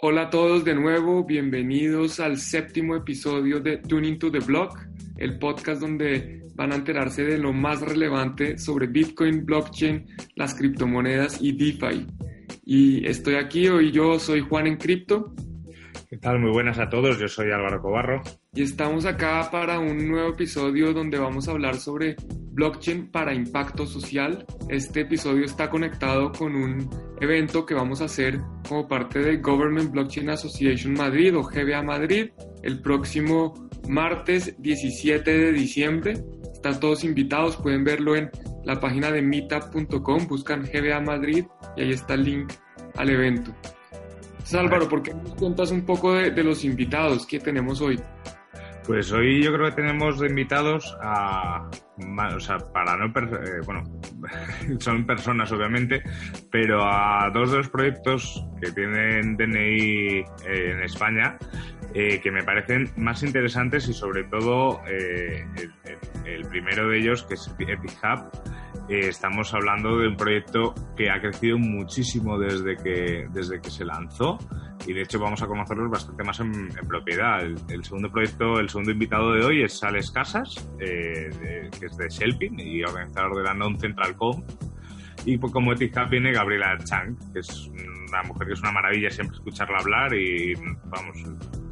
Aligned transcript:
Hola 0.00 0.22
a 0.22 0.30
todos 0.30 0.64
de 0.64 0.74
nuevo, 0.74 1.24
bienvenidos 1.24 2.20
al 2.20 2.38
séptimo 2.38 2.96
episodio 2.96 3.60
de 3.60 3.78
Tuning 3.78 4.18
to 4.18 4.30
the 4.30 4.38
Block, 4.38 4.78
el 5.16 5.38
podcast 5.38 5.80
donde 5.80 6.44
van 6.54 6.72
a 6.72 6.76
enterarse 6.76 7.24
de 7.24 7.38
lo 7.38 7.52
más 7.52 7.80
relevante 7.80 8.58
sobre 8.58 8.86
Bitcoin, 8.86 9.44
blockchain, 9.44 10.06
las 10.36 10.54
criptomonedas 10.54 11.40
y 11.40 11.52
DeFi. 11.52 12.06
Y 12.64 13.06
estoy 13.06 13.34
aquí 13.34 13.68
hoy 13.68 13.90
yo 13.92 14.18
soy 14.18 14.40
Juan 14.40 14.66
en 14.66 14.76
Cripto 14.76 15.34
¿Qué 16.08 16.16
tal? 16.16 16.38
Muy 16.38 16.50
buenas 16.50 16.78
a 16.78 16.88
todos, 16.88 17.18
yo 17.18 17.28
soy 17.28 17.50
Álvaro 17.50 17.82
Cobarro. 17.82 18.22
Y 18.54 18.62
estamos 18.62 19.04
acá 19.04 19.48
para 19.52 19.78
un 19.78 20.08
nuevo 20.08 20.30
episodio 20.30 20.92
donde 20.92 21.18
vamos 21.18 21.46
a 21.46 21.50
hablar 21.52 21.76
sobre 21.76 22.16
blockchain 22.52 23.10
para 23.10 23.34
impacto 23.34 23.86
social. 23.86 24.46
Este 24.68 25.02
episodio 25.02 25.44
está 25.44 25.68
conectado 25.70 26.32
con 26.32 26.56
un 26.56 26.88
evento 27.20 27.66
que 27.66 27.74
vamos 27.74 28.00
a 28.00 28.06
hacer 28.06 28.40
como 28.68 28.88
parte 28.88 29.20
de 29.20 29.36
Government 29.36 29.92
Blockchain 29.92 30.30
Association 30.30 30.94
Madrid 30.94 31.36
o 31.36 31.42
GBA 31.42 31.82
Madrid 31.82 32.30
el 32.62 32.80
próximo 32.80 33.68
martes 33.88 34.54
17 34.58 35.30
de 35.30 35.52
diciembre. 35.52 36.14
Están 36.52 36.80
todos 36.80 37.04
invitados, 37.04 37.56
pueden 37.56 37.84
verlo 37.84 38.16
en 38.16 38.30
la 38.64 38.80
página 38.80 39.12
de 39.12 39.22
meetup.com, 39.22 40.26
buscan 40.26 40.62
GBA 40.64 41.00
Madrid 41.00 41.44
y 41.76 41.82
ahí 41.82 41.90
está 41.90 42.14
el 42.14 42.24
link 42.24 42.52
al 42.96 43.10
evento. 43.10 43.54
Álvaro, 44.56 44.88
¿por 44.88 45.02
qué 45.02 45.12
nos 45.12 45.34
cuentas 45.34 45.70
un 45.70 45.82
poco 45.82 46.14
de, 46.14 46.42
los 46.42 46.64
invitados 46.64 47.26
que 47.26 47.38
tenemos 47.38 47.80
hoy? 47.80 48.00
Pues 48.88 49.12
hoy 49.12 49.42
yo 49.42 49.52
creo 49.52 49.66
que 49.66 49.76
tenemos 49.82 50.18
invitados 50.22 50.96
a, 51.02 51.68
o 52.34 52.40
sea, 52.40 52.56
para 52.56 52.96
no, 52.96 53.04
eh, 53.04 53.60
bueno, 53.66 53.84
son 54.80 55.04
personas 55.04 55.52
obviamente, 55.52 56.02
pero 56.50 56.82
a 56.82 57.28
dos 57.28 57.50
de 57.50 57.58
los 57.58 57.68
proyectos 57.68 58.42
que 58.62 58.72
tienen 58.72 59.36
DNI 59.36 60.20
eh, 60.20 60.24
en 60.46 60.82
España 60.82 61.36
eh, 61.92 62.18
que 62.22 62.30
me 62.30 62.42
parecen 62.42 62.90
más 62.96 63.22
interesantes 63.22 63.86
y 63.90 63.92
sobre 63.92 64.24
todo 64.24 64.80
el, 64.86 65.70
el, 66.24 66.46
primero 66.46 66.88
de 66.88 66.98
ellos 66.98 67.24
que 67.24 67.34
es 67.34 67.46
EpiHub 67.58 68.30
eh, 68.88 69.08
estamos 69.08 69.52
hablando 69.54 69.98
de 69.98 70.08
un 70.08 70.16
proyecto 70.16 70.74
que 70.96 71.10
ha 71.10 71.20
crecido 71.20 71.58
muchísimo 71.58 72.38
desde 72.38 72.76
que, 72.76 73.26
desde 73.32 73.60
que 73.60 73.70
se 73.70 73.84
lanzó 73.84 74.38
y 74.86 74.92
de 74.92 75.02
hecho 75.02 75.18
vamos 75.18 75.42
a 75.42 75.46
conocerlos 75.46 75.90
bastante 75.90 76.24
más 76.24 76.40
en, 76.40 76.68
propiedad. 76.88 77.42
El, 77.42 77.84
segundo 77.84 78.10
proyecto, 78.10 78.58
el 78.58 78.68
segundo 78.68 78.92
invitado 78.92 79.32
de 79.32 79.44
hoy 79.44 79.62
es 79.62 79.78
Sales 79.78 80.10
Casas, 80.10 80.68
eh, 80.80 81.68
que 81.78 81.86
es 81.86 81.96
de 81.96 82.08
Shelpin 82.08 82.58
y 82.58 82.82
organizador 82.82 83.36
de 83.36 83.42
la 83.42 83.54
Non 83.54 83.78
Central 83.78 84.16
Com. 84.16 84.42
Y 85.24 85.36
pues, 85.36 85.52
como 85.52 85.72
Etihad 85.72 86.08
viene 86.08 86.32
Gabriela 86.32 86.78
Chang, 86.84 87.16
que 87.32 87.40
es 87.40 87.68
una 88.08 88.22
mujer 88.22 88.46
que 88.46 88.54
es 88.54 88.60
una 88.60 88.72
maravilla 88.72 89.10
siempre 89.10 89.36
escucharla 89.36 89.78
hablar 89.78 90.14
y 90.14 90.54
vamos, 90.86 91.18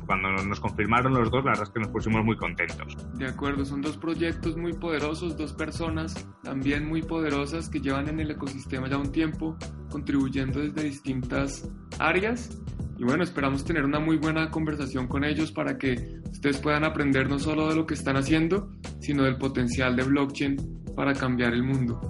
cuando 0.07 0.31
nos 0.31 0.61
confirmaron 0.61 1.15
los 1.15 1.31
dos, 1.31 1.45
la 1.45 1.51
verdad 1.51 1.65
es 1.65 1.71
que 1.71 1.81
nos 1.81 1.89
pusimos 1.89 2.25
muy 2.25 2.37
contentos. 2.37 2.97
De 3.15 3.27
acuerdo, 3.27 3.65
son 3.65 3.83
dos 3.83 3.97
proyectos 3.97 4.57
muy 4.57 4.73
poderosos, 4.73 5.37
dos 5.37 5.53
personas 5.53 6.27
también 6.43 6.87
muy 6.87 7.03
poderosas 7.03 7.69
que 7.69 7.81
llevan 7.81 8.09
en 8.09 8.21
el 8.21 8.31
ecosistema 8.31 8.89
ya 8.89 8.99
un 8.99 9.13
tiempo, 9.13 9.57
contribuyendo 9.91 10.61
desde 10.61 10.85
distintas 10.85 11.69
áreas. 11.99 12.63
Y 12.99 13.05
bueno, 13.05 13.25
esperamos 13.25 13.65
tener 13.65 13.85
una 13.85 13.99
muy 13.99 14.17
buena 14.17 14.51
conversación 14.51 15.07
con 15.07 15.25
ellos 15.25 15.53
para 15.53 15.77
que 15.77 16.21
ustedes 16.31 16.59
puedan 16.59 16.85
aprender 16.85 17.29
no 17.29 17.39
solo 17.39 17.69
de 17.69 17.77
lo 17.77 17.87
que 17.87 17.95
están 17.95 18.17
haciendo, 18.17 18.71
sino 19.01 19.25
del 19.25 19.37
potencial 19.37 19.97
de 19.97 20.05
blockchain 20.05 20.85
para 20.95 21.13
cambiar 21.13 21.53
el 21.53 21.63
mundo. 21.63 22.01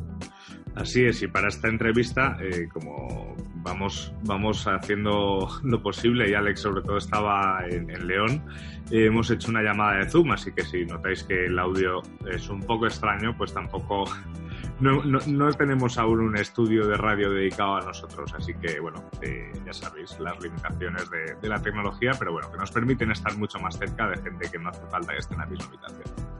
Así 0.77 1.07
es, 1.07 1.23
y 1.23 1.27
para 1.27 1.49
esta 1.49 1.69
entrevista, 1.69 2.37
eh, 2.39 2.69
como 2.71 3.35
vamos, 3.63 4.13
vamos 4.25 4.67
haciendo 4.67 5.49
lo 5.65 5.83
posible, 5.83 6.29
y 6.31 6.35
Alex 6.35 6.61
sobre 6.61 6.83
todo 6.83 6.99
estaba 6.99 7.65
en, 7.67 8.07
León, 8.07 8.43
eh, 8.91 9.07
hemos 9.07 9.31
hecho 9.31 9.51
una 9.51 9.63
llamada 9.63 9.97
de 9.99 10.11
Zoom, 10.11 10.33
así 10.33 10.53
que 10.53 10.63
si 10.65 10.85
notáis 10.85 11.25
que 11.25 11.47
el 11.47 11.59
audio 11.59 12.03
es 12.31 12.51
un 12.51 12.61
poco 12.61 12.87
extraño, 12.87 13.35
pues 13.39 13.55
tampoco 13.55 14.05
no, 14.81 15.03
no, 15.03 15.53
tenemos 15.55 15.97
aún 15.97 16.21
un 16.21 16.37
estudio 16.37 16.87
de 16.87 16.99
radio 16.99 17.31
dedicado 17.31 17.77
a 17.77 17.81
nosotros, 17.81 18.35
así 18.35 18.53
que 18.53 18.79
bueno, 18.79 19.03
eh, 19.23 19.51
ya 19.65 19.73
sabéis 19.73 20.21
las 20.21 20.39
limitaciones 20.43 21.09
de, 21.11 21.37
de, 21.41 21.49
la 21.49 21.61
tecnología, 21.63 22.13
pero 22.19 22.33
bueno, 22.33 22.53
que 22.53 22.59
nos 22.59 22.71
permiten 22.71 23.11
estar 23.13 23.35
mucho 23.39 23.59
más 23.61 23.79
cerca 23.79 24.11
de 24.11 24.19
gente 24.19 24.51
que 24.51 24.59
no 24.59 24.69
hace 24.69 24.85
falta 24.91 25.15
que 25.15 25.21
esté 25.21 25.33
en 25.33 25.41
la 25.41 25.47
misma 25.47 25.69
habitación. 25.69 26.36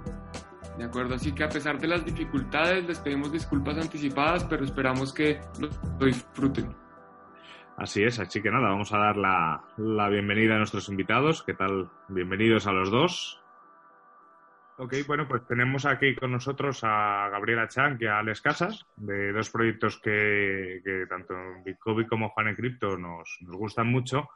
¿De 0.77 0.85
acuerdo? 0.85 1.15
Así 1.15 1.33
que 1.33 1.43
a 1.43 1.49
pesar 1.49 1.79
de 1.79 1.87
las 1.87 2.05
dificultades, 2.05 2.85
les 2.85 2.99
pedimos 2.99 3.33
disculpas 3.33 3.79
anticipadas, 3.79 4.45
pero 4.45 4.65
esperamos 4.65 5.13
que 5.13 5.41
lo, 5.59 5.69
disfruten. 6.05 6.75
Así 7.79 8.03
es, 8.03 8.19
así 8.19 8.43
que 8.43 8.51
nada, 8.51 8.69
vamos 8.69 8.93
a 8.93 8.99
dar 8.99 9.17
la, 9.17 9.65
la, 9.79 10.09
bienvenida 10.09 10.55
a 10.55 10.59
nuestros 10.59 10.89
invitados. 10.89 11.43
¿Qué 11.43 11.55
tal? 11.55 11.91
Bienvenidos 12.09 12.67
a 12.67 12.73
los 12.73 12.91
dos. 12.91 13.43
Ok, 14.79 14.95
bueno, 15.07 15.27
pues 15.27 15.47
tenemos 15.47 15.87
aquí 15.87 16.15
con 16.15 16.33
nosotros 16.33 16.81
a 16.83 17.29
Gabriela 17.31 17.69
Chan 17.69 17.97
y 17.99 18.05
a 18.05 18.19
Alex 18.19 18.43
Casas, 18.43 18.87
de 18.97 19.33
dos 19.33 19.49
proyectos 19.49 19.99
que, 19.99 20.83
que 20.85 21.07
tanto 21.09 21.35
Bitcoin 21.65 22.07
como 22.07 22.29
Juan 22.29 22.49
en 22.49 22.55
Crypto 22.55 22.99
nos, 22.99 23.39
nos 23.41 23.57
gustan 23.57 23.87
mucho 23.87 24.29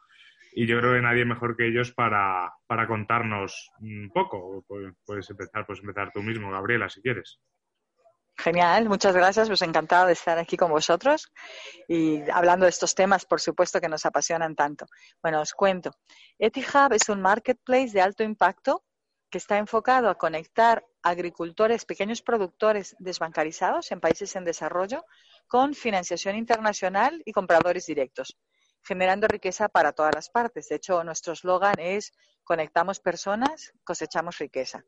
y 0.53 0.67
yo 0.67 0.79
creo 0.79 0.95
que 0.95 1.03
nadie 1.03 1.25
mejor 1.25 1.57
que 1.57 1.67
ellos 1.67 1.93
para, 1.93 2.53
para 2.67 2.87
contarnos 2.87 3.71
un 3.81 4.11
poco. 4.13 4.65
Puedes 5.05 5.31
empezar, 5.31 5.67
puedes 5.67 5.83
empezar 5.83 6.11
tú 6.13 6.23
mismo, 6.23 6.51
Gabriela, 6.51 6.89
si 6.89 7.01
quieres. 7.01 7.41
Genial, 8.37 8.89
muchas 8.89 9.15
gracias. 9.15 9.49
Pues 9.49 9.63
encantado 9.63 10.07
de 10.07 10.15
estar 10.15 10.39
aquí 10.39 10.57
con 10.57 10.71
vosotros 10.71 11.31
y 11.87 12.23
hablando 12.31 12.65
de 12.65 12.71
estos 12.71 12.95
temas, 12.95 13.27
por 13.27 13.41
supuesto, 13.41 13.81
que 13.81 13.89
nos 13.89 14.07
apasionan 14.07 14.55
tanto. 14.55 14.87
Bueno, 15.23 15.41
os 15.41 15.53
cuento. 15.53 15.91
Etihub 16.39 16.93
es 16.95 17.09
un 17.09 17.21
marketplace 17.21 17.91
de 17.93 18.01
alto 18.01 18.23
impacto 18.23 18.85
que 19.31 19.39
está 19.39 19.59
enfocado 19.59 20.09
a 20.09 20.17
conectar 20.17 20.85
agricultores, 21.03 21.85
pequeños 21.85 22.23
productores 22.23 22.97
desbancarizados 22.99 23.93
en 23.93 24.01
países 24.01 24.35
en 24.35 24.45
desarrollo 24.45 25.05
con 25.47 25.75
financiación 25.75 26.35
internacional 26.35 27.23
y 27.25 27.33
compradores 27.33 27.87
directos 27.87 28.37
generando 28.83 29.29
riqueza 29.29 29.69
para 29.69 29.93
todas 29.93 30.15
las 30.15 30.31
partes. 30.31 30.69
De 30.69 30.77
hecho, 30.77 31.03
nuestro 31.05 31.33
eslogan 31.33 31.79
es 31.79 32.13
conectamos 32.45 33.01
personas, 33.01 33.73
cosechamos 33.85 34.39
riqueza. 34.39 34.85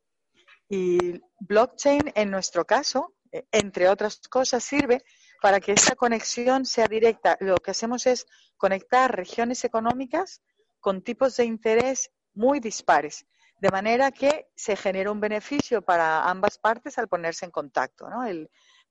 Y 0.68 1.20
blockchain, 1.40 2.12
en 2.14 2.30
nuestro 2.30 2.64
caso, 2.64 3.14
eh, 3.30 3.44
entre 3.52 3.88
otras 3.88 4.20
cosas, 4.28 4.64
sirve 4.64 5.02
para 5.40 5.60
que 5.60 5.72
esa 5.72 5.94
conexión 5.94 6.64
sea 6.64 6.86
directa. 6.86 7.36
Lo 7.40 7.56
que 7.56 7.72
hacemos 7.72 8.06
es 8.06 8.26
conectar 8.56 9.14
regiones 9.14 9.64
económicas 9.64 10.40
con 10.80 11.02
tipos 11.02 11.36
de 11.36 11.44
interés 11.44 12.10
muy 12.34 12.60
dispares, 12.60 13.26
de 13.58 13.70
manera 13.70 14.10
que 14.10 14.48
se 14.56 14.76
genera 14.76 15.12
un 15.12 15.20
beneficio 15.20 15.82
para 15.82 16.24
ambas 16.28 16.58
partes 16.58 16.98
al 16.98 17.08
ponerse 17.08 17.44
en 17.44 17.50
contacto. 17.50 18.06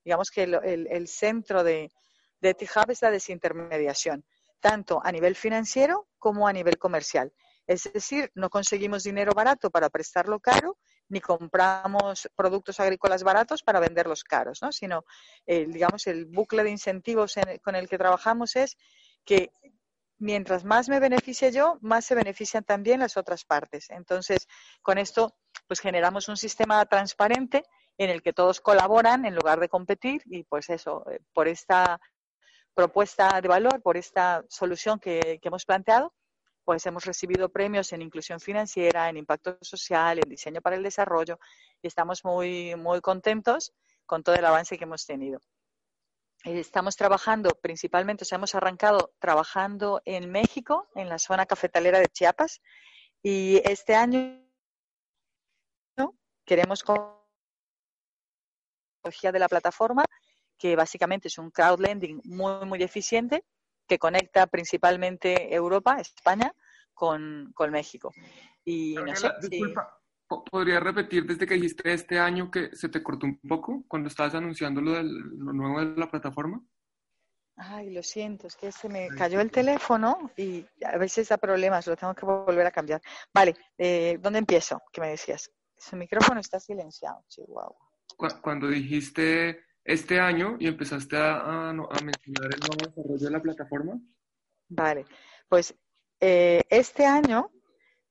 digamos 0.04 0.32
que 0.32 0.44
el, 0.44 1.08
centro 1.08 1.64
de, 1.64 1.92
de 2.40 2.54
T-Hub 2.54 2.92
es 2.92 3.02
la 3.02 3.12
desintermediación 3.12 4.24
tanto 4.62 5.02
a 5.04 5.12
nivel 5.12 5.36
financiero 5.36 6.08
como 6.18 6.48
a 6.48 6.54
nivel 6.54 6.78
comercial. 6.78 7.34
Es 7.68 7.92
decir, 7.92 8.32
no 8.36 8.50
conseguimos 8.50 9.04
dinero 9.04 9.34
barato 9.34 9.70
para 9.70 9.90
prestarlo 9.90 10.40
caro, 10.40 10.78
ni 11.10 11.20
compramos 11.20 12.30
productos 12.36 12.80
agrícolas 12.80 13.24
baratos 13.24 13.64
para 13.64 13.80
venderlos 13.80 14.24
caros, 14.24 14.62
¿no? 14.62 14.72
sino, 14.72 15.04
eh, 15.46 15.66
digamos, 15.68 16.08
el 16.08 16.26
bucle 16.26 16.64
de 16.64 16.70
incentivos 16.70 17.36
con 17.64 17.76
el 17.76 17.90
que 17.90 17.98
trabajamos 17.98 18.56
es 18.56 18.78
que 19.26 19.52
mientras 20.18 20.64
más 20.64 20.88
me 20.88 21.00
beneficie 21.00 21.52
yo, 21.52 21.78
más 21.82 22.06
se 22.06 22.16
benefician 22.16 22.64
también 22.64 23.00
las 23.00 23.18
otras 23.18 23.44
partes. 23.44 23.90
Entonces, 23.90 24.48
con 24.82 24.98
esto, 24.98 25.36
pues 25.68 25.80
generamos 25.80 26.30
un 26.30 26.38
sistema 26.38 26.86
transparente 26.86 27.64
en 27.98 28.10
el 28.10 28.22
que 28.22 28.34
todos 28.34 28.62
colaboran 28.62 29.26
en 29.26 29.36
lugar 29.36 29.60
de 29.60 29.70
competir 29.70 30.22
y 30.26 30.44
pues 30.44 30.70
eso, 30.70 31.04
eh, 31.10 31.20
por 31.34 31.48
esta 31.48 32.00
propuesta 32.74 33.40
de 33.42 33.48
valor, 33.48 33.82
por 33.82 33.98
esta 33.98 34.44
solución 34.50 35.00
que, 35.00 35.40
hemos 35.42 35.66
planteado, 35.66 36.14
pues 36.64 36.86
hemos 36.86 37.06
recibido 37.06 37.50
premios 37.50 37.92
en 37.92 38.02
inclusión 38.02 38.40
financiera, 38.40 39.10
en 39.10 39.18
impacto 39.18 39.58
social, 39.62 40.20
en 40.20 40.30
diseño 40.30 40.62
para 40.62 40.76
el 40.76 40.84
desarrollo 40.84 41.40
y 41.82 41.88
estamos 41.88 42.24
muy, 42.24 42.76
muy 42.76 43.02
contentos 43.02 43.74
con 44.06 44.24
todo 44.24 44.36
el 44.36 44.46
avance 44.46 44.78
que 44.78 44.84
hemos 44.84 45.06
tenido. 45.06 45.40
estamos 46.44 46.96
trabajando 46.96 47.50
principalmente, 47.62 48.24
o 48.24 48.26
sea, 48.26 48.38
hemos 48.38 48.56
arrancado 48.56 49.12
trabajando 49.20 50.02
en 50.06 50.32
México, 50.32 50.88
en 50.96 51.10
la 51.10 51.20
zona 51.20 51.46
cafetalera 51.46 52.00
de 52.00 52.08
Chiapas, 52.08 52.62
y 53.24 53.62
este 53.70 53.96
año 53.96 54.42
queremos 56.46 56.84
de 59.04 59.40
la 59.40 59.48
plataforma, 59.48 60.06
que 60.62 60.76
básicamente 60.76 61.28
es 61.28 61.40
un 61.40 61.50
crowdlending 61.50 62.22
muy, 62.26 62.66
muy 62.68 62.84
eficiente, 62.84 63.44
que 63.88 63.98
conecta 63.98 64.46
principalmente 64.46 65.54
Europa, 65.54 66.00
España, 66.00 66.54
con, 66.94 67.52
con 67.56 67.72
México. 67.72 68.14
Y 68.64 68.94
no 68.94 69.16
sé, 69.16 69.32
disculpa, 69.42 70.00
¿podría 70.28 70.80
repetir 70.80 71.26
desde 71.26 71.48
que 71.48 71.56
dijiste 71.56 71.92
este 71.92 72.20
año 72.20 72.52
que 72.52 72.76
se 72.76 72.90
te 72.90 73.02
cortó 73.02 73.26
un 73.26 73.40
poco 73.40 73.84
cuando 73.88 74.08
estabas 74.08 74.36
anunciando 74.36 74.82
lo, 74.82 74.92
del, 74.92 75.12
lo 75.12 75.52
nuevo 75.52 75.84
de 75.84 75.98
la 75.98 76.12
plataforma? 76.12 76.64
Ay, 77.56 77.90
lo 77.90 78.04
siento, 78.04 78.46
es 78.46 78.56
que 78.56 78.72
se 78.72 78.88
me 78.88 79.08
cayó 79.10 79.42
el 79.42 79.50
teléfono 79.50 80.32
y 80.38 80.64
a 80.86 80.98
veces 80.98 81.30
da 81.30 81.38
problemas, 81.38 81.88
lo 81.88 81.96
tengo 81.96 82.14
que 82.14 82.26
volver 82.26 82.68
a 82.68 82.72
cambiar. 82.72 83.02
Vale, 83.34 83.56
eh, 83.80 84.20
¿dónde 84.22 84.40
empiezo? 84.40 84.80
¿Qué 84.92 85.02
me 85.02 85.10
decías? 85.10 85.52
Su 85.76 85.96
micrófono 85.96 86.40
está 86.40 86.60
silenciado, 86.60 87.24
Chihuahua. 87.28 87.90
Cuando 88.42 88.68
dijiste 88.68 89.71
este 89.84 90.20
año 90.20 90.58
y 90.60 90.68
empezaste 90.68 91.18
a, 91.18 91.70
a, 91.70 91.74
mencionar 91.74 92.54
el 92.54 92.60
nuevo 92.60 92.88
desarrollo 92.88 93.26
de 93.26 93.32
la 93.32 93.42
plataforma. 93.42 94.00
Vale, 94.70 95.06
pues 95.50 95.76
eh, 96.20 96.62
este 96.70 97.06
año 97.06 97.52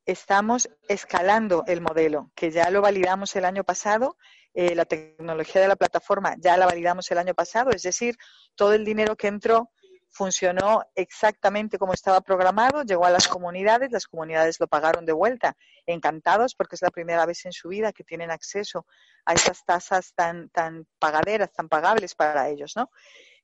estamos 0.05 0.69
escalando 0.89 1.65
el 1.67 1.81
modelo, 1.81 2.33
que 2.35 2.51
ya 2.51 2.71
lo 2.71 2.83
validamos 2.83 3.35
el 3.37 3.45
año 3.45 3.65
pasado, 3.65 4.17
eh, 4.53 4.75
la 4.75 4.85
tecnología 4.85 5.63
de 5.63 5.69
la 5.69 5.77
plataforma 5.77 6.35
ya 6.39 6.57
la 6.57 6.67
validamos 6.67 7.11
el 7.11 7.19
año 7.19 7.35
pasado, 7.35 7.71
es 7.71 7.83
decir, 7.83 8.17
todo 8.57 8.73
el 8.73 8.85
dinero 8.85 9.17
que 9.17 9.29
entró 9.29 9.71
funcionó 10.11 10.83
exactamente 10.95 11.79
como 11.79 11.95
estaba 11.95 12.21
programado, 12.21 12.83
llegó 12.83 13.07
a 13.07 13.11
las 13.11 13.29
comunidades, 13.29 13.93
las 13.93 14.07
comunidades 14.07 14.59
lo 14.61 14.67
pagaron 14.67 15.07
de 15.07 15.13
vuelta, 15.13 15.57
encantados 15.87 16.55
porque 16.55 16.75
es 16.75 16.83
la 16.83 16.91
primera 16.91 17.25
vez 17.27 17.47
en 17.47 17.53
su 17.53 17.69
vida 17.69 17.93
que 17.93 18.05
tienen 18.05 18.31
acceso 18.31 18.87
a 19.25 19.35
esas 19.35 19.65
tasas 19.65 20.13
tan, 20.15 20.51
tan 20.51 20.87
pagaderas, 20.99 21.53
tan 21.53 21.69
pagables 21.69 22.15
para 22.15 22.49
ellos, 22.49 22.73
¿no? 22.77 22.91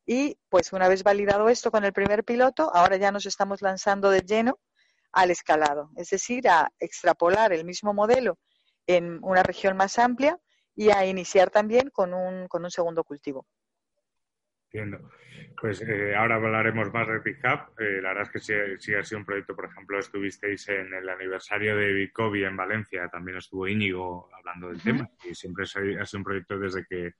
Y 0.05 0.39
pues 0.49 0.73
una 0.73 0.89
vez 0.89 1.03
validado 1.03 1.49
esto 1.49 1.71
con 1.71 1.85
el 1.85 1.93
primer 1.93 2.25
piloto, 2.25 2.71
ahora 2.75 2.97
ya 2.97 3.11
nos 3.11 3.27
estamos 3.27 3.62
lanzando 3.62 4.11
de 4.11 4.21
lleno 4.21 4.59
al 5.12 5.31
escalado, 5.31 5.91
es 5.97 6.11
decir, 6.11 6.49
a 6.49 6.71
extrapolar 6.79 7.53
el 7.53 7.65
mismo 7.65 7.95
modelo 7.95 8.39
en 8.87 9.19
una 9.23 9.43
región 9.43 9.77
más 9.77 9.99
amplia 9.99 10.39
y 10.75 10.91
a 10.91 11.07
iniciar 11.07 11.51
también 11.51 11.91
con 11.91 12.12
un, 12.12 12.49
con 12.49 12.65
un 12.65 12.71
segundo 12.71 13.03
cultivo. 13.03 13.47
Entiendo. 14.67 15.11
Pues 15.61 15.81
eh, 15.83 16.15
ahora 16.15 16.37
hablaremos 16.37 16.93
más 16.93 17.07
de 17.09 17.21
PickUp. 17.21 17.81
Eh, 17.81 18.01
la 18.03 18.09
verdad 18.09 18.25
es 18.25 18.31
que 18.31 18.39
sí, 18.41 18.55
sí, 18.79 18.95
ha 18.95 19.03
sido 19.03 19.21
un 19.21 19.25
proyecto, 19.25 19.55
por 19.55 19.67
ejemplo, 19.67 19.99
estuvisteis 19.99 20.69
en 20.69 20.93
el 20.93 21.09
aniversario 21.09 21.77
de 21.77 21.93
Bicovi 21.93 22.45
en 22.45 22.57
Valencia, 22.57 23.09
también 23.09 23.39
estuvo 23.39 23.69
Íñigo 23.69 24.29
hablando 24.35 24.69
del 24.69 24.83
tema 24.83 25.09
y 25.29 25.35
siempre 25.35 25.65
ha 25.65 26.05
sido 26.05 26.19
un 26.19 26.25
proyecto 26.25 26.59
desde 26.59 26.85
que, 26.85 27.15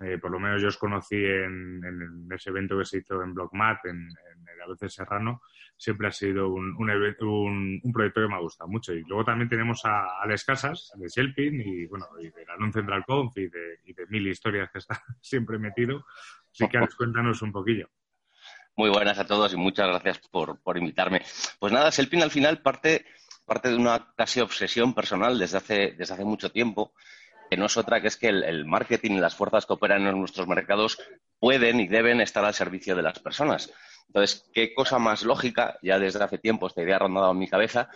eh, 0.00 0.18
por 0.18 0.30
lo 0.30 0.40
menos 0.40 0.60
yo 0.60 0.68
os 0.68 0.76
conocí 0.76 1.16
en, 1.16 1.82
en, 1.84 2.28
ese 2.32 2.50
evento 2.50 2.76
que 2.78 2.84
se 2.84 2.98
hizo 2.98 3.22
en 3.22 3.34
Blockmat, 3.34 3.84
en, 3.86 3.96
en 3.96 4.48
el 4.82 4.90
Serrano, 4.90 5.42
siempre 5.76 6.08
ha 6.08 6.12
sido 6.12 6.48
un, 6.48 6.74
un, 6.76 7.80
un, 7.82 7.92
proyecto 7.92 8.20
que 8.20 8.28
me 8.28 8.34
ha 8.34 8.40
gustado 8.40 8.68
mucho. 8.68 8.92
Y 8.92 9.02
luego 9.04 9.24
también 9.24 9.48
tenemos 9.48 9.84
a 9.84 10.22
Alex 10.22 10.44
Casas, 10.44 10.92
de 10.96 11.08
Shelpin, 11.08 11.60
y 11.60 11.86
bueno, 11.86 12.06
y 12.20 12.30
de 12.30 12.44
la 12.46 12.56
Non 12.56 12.72
Central 12.72 13.04
Conf 13.04 13.36
y 13.36 13.48
de, 13.48 14.06
mil 14.08 14.26
historias 14.26 14.70
que 14.70 14.78
está 14.78 15.02
siempre 15.20 15.58
metido. 15.58 16.04
Así 16.52 16.68
que 16.68 16.78
Alex, 16.78 16.94
cuéntanos 16.94 17.42
un 17.42 17.52
poquillo. 17.52 17.88
Muy 18.76 18.90
buenas 18.90 19.18
a 19.18 19.26
todos 19.26 19.52
y 19.52 19.56
muchas 19.56 19.86
gracias 19.86 20.18
por, 20.28 20.60
por 20.60 20.76
invitarme. 20.76 21.22
Pues 21.60 21.72
nada, 21.72 21.92
Selpin 21.92 22.22
al 22.22 22.30
final 22.30 22.60
parte, 22.60 23.06
parte 23.44 23.68
de 23.68 23.76
una 23.76 24.12
casi 24.16 24.40
obsesión 24.40 24.94
personal 24.94 25.38
desde 25.38 25.58
hace, 25.58 25.94
desde 25.96 26.14
hace 26.14 26.24
mucho 26.24 26.50
tiempo, 26.50 26.92
que 27.54 27.60
no 27.60 27.66
es 27.66 27.76
otra 27.76 28.00
que 28.00 28.08
es 28.08 28.16
que 28.16 28.30
el, 28.30 28.42
el, 28.42 28.64
marketing 28.64 29.12
y 29.12 29.20
las 29.20 29.36
fuerzas 29.36 29.64
que 29.64 29.74
operan 29.74 30.04
en 30.08 30.18
nuestros 30.18 30.48
mercados 30.48 30.98
pueden 31.38 31.78
y 31.78 31.86
deben 31.86 32.20
estar 32.20 32.44
al 32.44 32.52
servicio 32.52 32.96
de 32.96 33.02
las 33.02 33.20
personas. 33.20 33.70
Entonces, 34.08 34.50
¿qué 34.52 34.74
cosa 34.74 34.98
más 34.98 35.22
lógica? 35.22 35.78
Ya 35.80 36.00
desde 36.00 36.22
hace 36.24 36.38
tiempo 36.38 36.66
esta 36.66 36.82
idea 36.82 36.96
ha 36.96 36.98
rondado 36.98 37.30
en 37.30 37.38
mi 37.38 37.46
cabeza. 37.46 37.88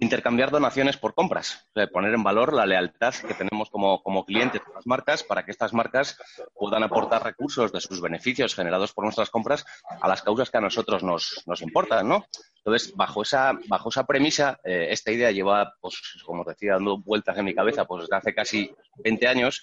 Intercambiar 0.00 0.50
donaciones 0.50 0.96
por 0.96 1.14
compras, 1.14 1.68
poner 1.92 2.14
en 2.14 2.22
valor 2.22 2.52
la 2.52 2.66
lealtad 2.66 3.14
que 3.14 3.34
tenemos 3.34 3.70
como, 3.70 4.24
clientes 4.24 4.60
de 4.66 4.74
las 4.74 4.86
marcas 4.86 5.22
para 5.22 5.44
que 5.44 5.50
estas 5.50 5.72
marcas 5.72 6.18
puedan 6.54 6.82
aportar 6.82 7.22
recursos 7.22 7.72
de 7.72 7.80
sus 7.80 8.00
beneficios 8.00 8.54
generados 8.54 8.92
por 8.92 9.04
nuestras 9.04 9.30
compras 9.30 9.64
a 10.00 10.08
las 10.08 10.22
causas 10.22 10.50
que 10.50 10.58
a 10.58 10.60
nosotros 10.60 11.02
nos, 11.02 11.42
nos 11.46 11.62
importan, 11.62 12.08
¿no? 12.08 12.26
Entonces, 12.56 12.94
bajo 12.96 13.22
esa, 13.22 13.52
bajo 13.68 13.90
esa 13.90 14.04
premisa, 14.04 14.58
eh, 14.64 14.88
esta 14.90 15.12
idea 15.12 15.30
lleva, 15.30 15.74
pues, 15.80 15.96
como 16.24 16.44
decía, 16.44 16.72
dando 16.72 16.98
vueltas 16.98 17.36
en 17.36 17.44
mi 17.44 17.54
cabeza 17.54 17.84
pues, 17.84 18.02
desde 18.02 18.16
hace 18.16 18.34
casi 18.34 18.74
20 18.96 19.28
años 19.28 19.62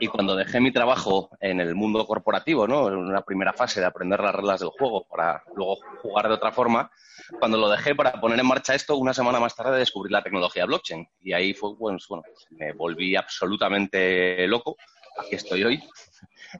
y 0.00 0.06
cuando 0.06 0.36
dejé 0.36 0.60
mi 0.60 0.72
trabajo 0.72 1.30
en 1.40 1.60
el 1.60 1.74
mundo 1.74 2.06
corporativo, 2.06 2.66
¿no? 2.66 2.88
En 2.88 2.96
una 2.96 3.22
primera 3.22 3.52
fase 3.52 3.80
de 3.80 3.86
aprender 3.86 4.20
las 4.20 4.34
reglas 4.34 4.60
del 4.60 4.70
juego 4.70 5.06
para 5.08 5.42
luego 5.54 5.78
jugar 6.02 6.28
de 6.28 6.34
otra 6.34 6.52
forma, 6.52 6.90
cuando 7.38 7.58
lo 7.58 7.68
dejé 7.68 7.94
para 7.94 8.12
poner 8.12 8.38
en 8.38 8.46
marcha 8.46 8.74
esto, 8.74 8.96
una 8.96 9.12
semana 9.12 9.40
más 9.40 9.54
tarde 9.54 9.78
descubrí 9.78 10.12
la 10.12 10.22
tecnología 10.22 10.66
blockchain. 10.66 11.06
Y 11.22 11.32
ahí 11.32 11.54
fue, 11.54 11.74
bueno, 11.74 11.98
bueno 12.08 12.24
me 12.50 12.72
volví 12.72 13.16
absolutamente 13.16 14.46
loco. 14.46 14.76
Aquí 15.18 15.34
estoy 15.34 15.64
hoy. 15.64 15.82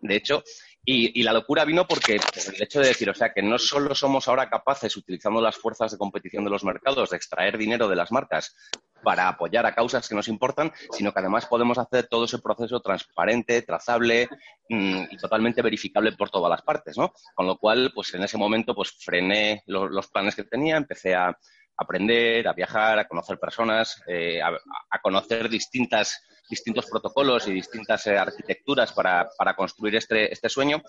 De 0.02 0.16
hecho, 0.16 0.42
y, 0.90 1.20
y, 1.20 1.22
la 1.22 1.34
locura 1.34 1.66
vino 1.66 1.86
porque 1.86 2.14
el 2.14 2.62
hecho 2.62 2.80
de 2.80 2.88
decir, 2.88 3.10
o 3.10 3.14
sea, 3.14 3.34
que 3.34 3.42
no 3.42 3.58
solo 3.58 3.94
somos 3.94 4.26
ahora 4.26 4.48
capaces, 4.48 4.96
utilizando 4.96 5.38
las 5.42 5.56
fuerzas 5.56 5.92
de 5.92 5.98
competición 5.98 6.44
de 6.44 6.50
los 6.50 6.64
mercados, 6.64 7.10
de 7.10 7.16
extraer 7.18 7.58
dinero 7.58 7.88
de 7.88 7.96
las 7.96 8.10
marcas 8.10 8.56
para 9.02 9.28
apoyar 9.28 9.66
a 9.66 9.74
causas 9.74 10.08
que 10.08 10.14
nos 10.14 10.28
importan, 10.28 10.72
sino 10.90 11.12
que 11.12 11.20
además 11.20 11.44
podemos 11.44 11.76
hacer 11.76 12.06
todo 12.06 12.24
ese 12.24 12.38
proceso 12.38 12.80
transparente, 12.80 13.60
trazable 13.60 14.30
mmm, 14.70 15.02
y 15.10 15.16
totalmente 15.18 15.60
verificable 15.60 16.12
por 16.12 16.30
todas 16.30 16.48
las 16.48 16.62
partes, 16.62 16.96
¿no? 16.96 17.12
Con 17.34 17.46
lo 17.46 17.58
cual, 17.58 17.92
pues 17.94 18.14
en 18.14 18.22
ese 18.22 18.38
momento, 18.38 18.74
pues 18.74 18.90
frené 18.98 19.62
lo, 19.66 19.88
los 19.88 20.08
planes 20.08 20.34
que 20.34 20.44
tenía, 20.44 20.78
empecé 20.78 21.14
a 21.14 21.36
aprender, 21.78 22.46
a 22.48 22.52
viajar, 22.52 22.98
a 22.98 23.06
conocer 23.06 23.38
personas, 23.38 24.02
eh, 24.06 24.42
a, 24.42 25.00
conocer 25.00 25.48
distintas, 25.48 26.20
distintos 26.48 26.86
protocolos 26.86 27.46
y 27.48 27.52
distintas 27.52 28.06
eh, 28.06 28.16
arquitecturas 28.16 28.92
para, 28.92 29.28
para 29.36 29.54
construir 29.54 29.96
este, 29.96 30.32
este, 30.32 30.48
sueño. 30.48 30.82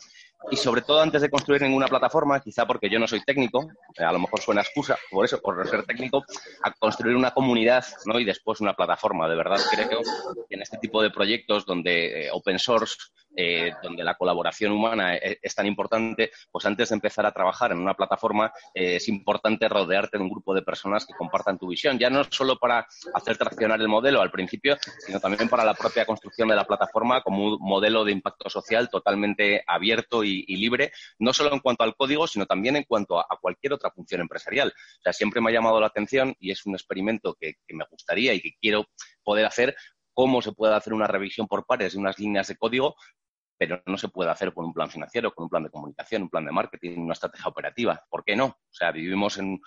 Y 0.51 0.57
sobre 0.57 0.81
todo 0.81 1.01
antes 1.01 1.21
de 1.21 1.29
construir 1.29 1.61
ninguna 1.61 1.87
plataforma, 1.87 2.39
quizá 2.39 2.65
porque 2.65 2.89
yo 2.89 2.99
no 2.99 3.07
soy 3.07 3.21
técnico, 3.23 3.69
eh, 3.97 4.03
a 4.03 4.11
lo 4.11 4.19
mejor 4.19 4.41
suena 4.41 4.61
excusa, 4.61 4.97
por 5.11 5.25
eso, 5.25 5.39
por 5.41 5.67
ser 5.67 5.83
técnico, 5.83 6.23
a 6.63 6.71
construir 6.71 7.15
una 7.15 7.31
comunidad 7.31 7.85
¿no? 8.05 8.19
y 8.19 8.25
después 8.25 8.61
una 8.61 8.73
plataforma. 8.73 9.27
De 9.27 9.35
verdad 9.35 9.59
creo 9.71 10.01
que 10.47 10.55
en 10.55 10.61
este 10.61 10.77
tipo 10.77 11.01
de 11.01 11.11
proyectos 11.11 11.65
donde 11.65 12.25
eh, 12.25 12.29
open 12.31 12.59
source 12.59 12.95
eh, 13.35 13.71
donde 13.83 14.03
la 14.03 14.15
colaboración 14.15 14.71
humana 14.71 15.15
es, 15.15 15.37
es, 15.41 15.55
tan 15.55 15.65
importante, 15.67 16.31
pues 16.51 16.65
antes 16.65 16.89
de 16.89 16.95
empezar 16.95 17.25
a 17.25 17.31
trabajar 17.31 17.71
en 17.71 17.77
una 17.77 17.93
plataforma 17.93 18.51
eh, 18.73 18.95
es 18.95 19.07
importante 19.07 19.69
rodearte 19.69 20.17
de 20.17 20.23
un 20.23 20.29
grupo 20.29 20.53
de 20.53 20.63
personas 20.63 21.05
que 21.05 21.13
compartan 21.13 21.57
tu 21.57 21.67
visión, 21.67 21.99
ya 21.99 22.09
no 22.09 22.23
solo 22.25 22.57
para 22.57 22.87
hacer 23.13 23.37
traccionar 23.37 23.79
el 23.79 23.87
modelo 23.87 24.21
al 24.21 24.31
principio, 24.31 24.77
sino 25.05 25.19
también 25.19 25.47
para 25.49 25.65
la 25.65 25.73
propia 25.73 26.05
construcción 26.05 26.47
de 26.47 26.55
la 26.55 26.65
plataforma 26.65 27.21
como 27.21 27.45
un 27.45 27.57
modelo 27.59 28.05
de 28.05 28.11
impacto 28.11 28.49
social 28.49 28.89
totalmente 28.89 29.63
abierto 29.67 30.23
y, 30.23 30.45
libre, 30.55 30.91
no 31.19 31.33
solo 31.33 31.53
en 31.53 31.59
cuanto 31.59 31.83
al 31.83 31.95
código, 31.95 32.27
sino 32.27 32.45
también 32.45 32.75
en 32.75 32.83
cuanto 32.83 33.19
a, 33.19 33.23
a, 33.29 33.37
cualquier 33.37 33.73
otra 33.73 33.91
función 33.91 34.21
empresarial. 34.21 34.69
O 34.69 35.01
sea, 35.03 35.13
siempre 35.13 35.41
me 35.41 35.49
ha 35.49 35.53
llamado 35.53 35.79
la 35.79 35.87
atención 35.87 36.35
y 36.39 36.51
es 36.51 36.65
un 36.65 36.75
experimento 36.75 37.35
que, 37.39 37.55
que 37.67 37.75
me 37.75 37.85
gustaría 37.89 38.33
y 38.33 38.41
que 38.41 38.51
quiero 38.61 38.85
poder 39.23 39.45
hacer 39.45 39.75
cómo 40.13 40.41
se 40.41 40.51
puede 40.51 40.75
hacer 40.75 40.93
una 40.93 41.07
revisión 41.07 41.47
por 41.47 41.65
pares 41.65 41.93
de 41.93 41.99
unas 41.99 42.19
líneas 42.19 42.47
de 42.47 42.57
código 42.57 42.95
pero 43.59 43.83
no 43.85 43.97
se 43.97 44.07
puede 44.07 44.31
hacer 44.31 44.53
con 44.53 44.63
un 44.63 44.73
plan 44.73 44.89
financiero, 44.89 45.33
con 45.33 45.43
un 45.43 45.49
plan 45.49 45.63
de 45.63 45.69
comunicación, 45.69 46.23
un 46.23 46.29
plan 46.29 46.45
de 46.45 46.51
marketing, 46.53 46.99
una 46.99 47.11
estrategia 47.11 47.49
operativa. 47.49 48.01
¿Por 48.09 48.23
qué 48.23 48.33
no? 48.33 48.45
O 48.45 48.71
sea, 48.71 48.93
vivimos 48.93 49.37
en, 49.37 49.59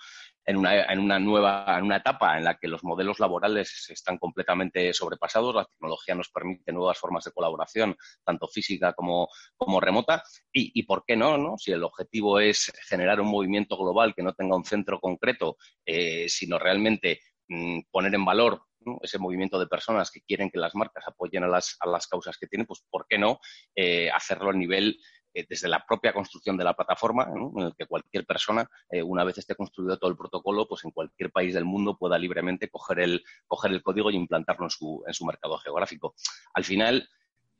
en, 0.45 0.57
una, 0.57 0.83
en 0.85 0.99
una 0.99 1.19
nueva 1.19 1.65
en 1.77 1.85
una 1.85 1.97
etapa 1.97 2.37
en 2.37 2.43
la 2.43 2.57
que 2.57 2.67
los 2.67 2.83
modelos 2.83 3.19
laborales 3.19 3.89
están 3.89 4.17
completamente 4.17 4.93
sobrepasados, 4.93 5.55
la 5.55 5.65
tecnología 5.65 6.15
nos 6.15 6.29
permite 6.29 6.71
nuevas 6.71 6.97
formas 6.97 7.23
de 7.23 7.31
colaboración, 7.31 7.95
tanto 8.23 8.47
física 8.47 8.93
como, 8.93 9.29
como 9.55 9.79
remota, 9.79 10.23
y, 10.51 10.71
y, 10.79 10.83
por 10.83 11.03
qué 11.05 11.15
no, 11.15 11.37
no, 11.37 11.57
si 11.57 11.71
el 11.71 11.83
objetivo 11.83 12.39
es 12.39 12.71
generar 12.87 13.21
un 13.21 13.27
movimiento 13.27 13.77
global 13.77 14.13
que 14.15 14.23
no 14.23 14.33
tenga 14.33 14.55
un 14.55 14.65
centro 14.65 14.99
concreto, 14.99 15.57
eh, 15.85 16.27
sino 16.27 16.59
realmente 16.59 17.21
mmm, 17.47 17.81
poner 17.91 18.13
en 18.15 18.25
valor 18.25 18.61
ese 19.01 19.19
movimiento 19.19 19.59
de 19.59 19.67
personas 19.67 20.11
que 20.11 20.21
quieren 20.21 20.49
que 20.49 20.59
las 20.59 20.75
marcas 20.75 21.05
apoyen 21.07 21.43
a 21.43 21.47
las, 21.47 21.77
a 21.79 21.87
las 21.87 22.07
causas 22.07 22.37
que 22.37 22.47
tienen, 22.47 22.67
pues 22.67 22.83
¿por 22.89 23.05
qué 23.07 23.17
no 23.17 23.39
eh, 23.75 24.09
hacerlo 24.11 24.49
a 24.49 24.53
nivel 24.53 24.99
eh, 25.33 25.45
desde 25.47 25.67
la 25.67 25.83
propia 25.85 26.13
construcción 26.13 26.57
de 26.57 26.63
la 26.63 26.73
plataforma, 26.73 27.27
en 27.33 27.63
el 27.63 27.75
que 27.75 27.85
cualquier 27.85 28.25
persona, 28.25 28.69
eh, 28.89 29.01
una 29.01 29.23
vez 29.23 29.37
esté 29.37 29.55
construido 29.55 29.97
todo 29.97 30.11
el 30.11 30.17
protocolo, 30.17 30.67
pues 30.67 30.83
en 30.85 30.91
cualquier 30.91 31.31
país 31.31 31.53
del 31.53 31.65
mundo 31.65 31.97
pueda 31.97 32.17
libremente 32.17 32.69
coger 32.69 32.99
el, 32.99 33.23
coger 33.47 33.71
el 33.71 33.81
código 33.81 34.11
y 34.11 34.15
implantarlo 34.15 34.65
en 34.65 34.69
su, 34.69 35.03
en 35.07 35.13
su 35.13 35.25
mercado 35.25 35.57
geográfico. 35.57 36.15
Al 36.53 36.63
final, 36.63 37.09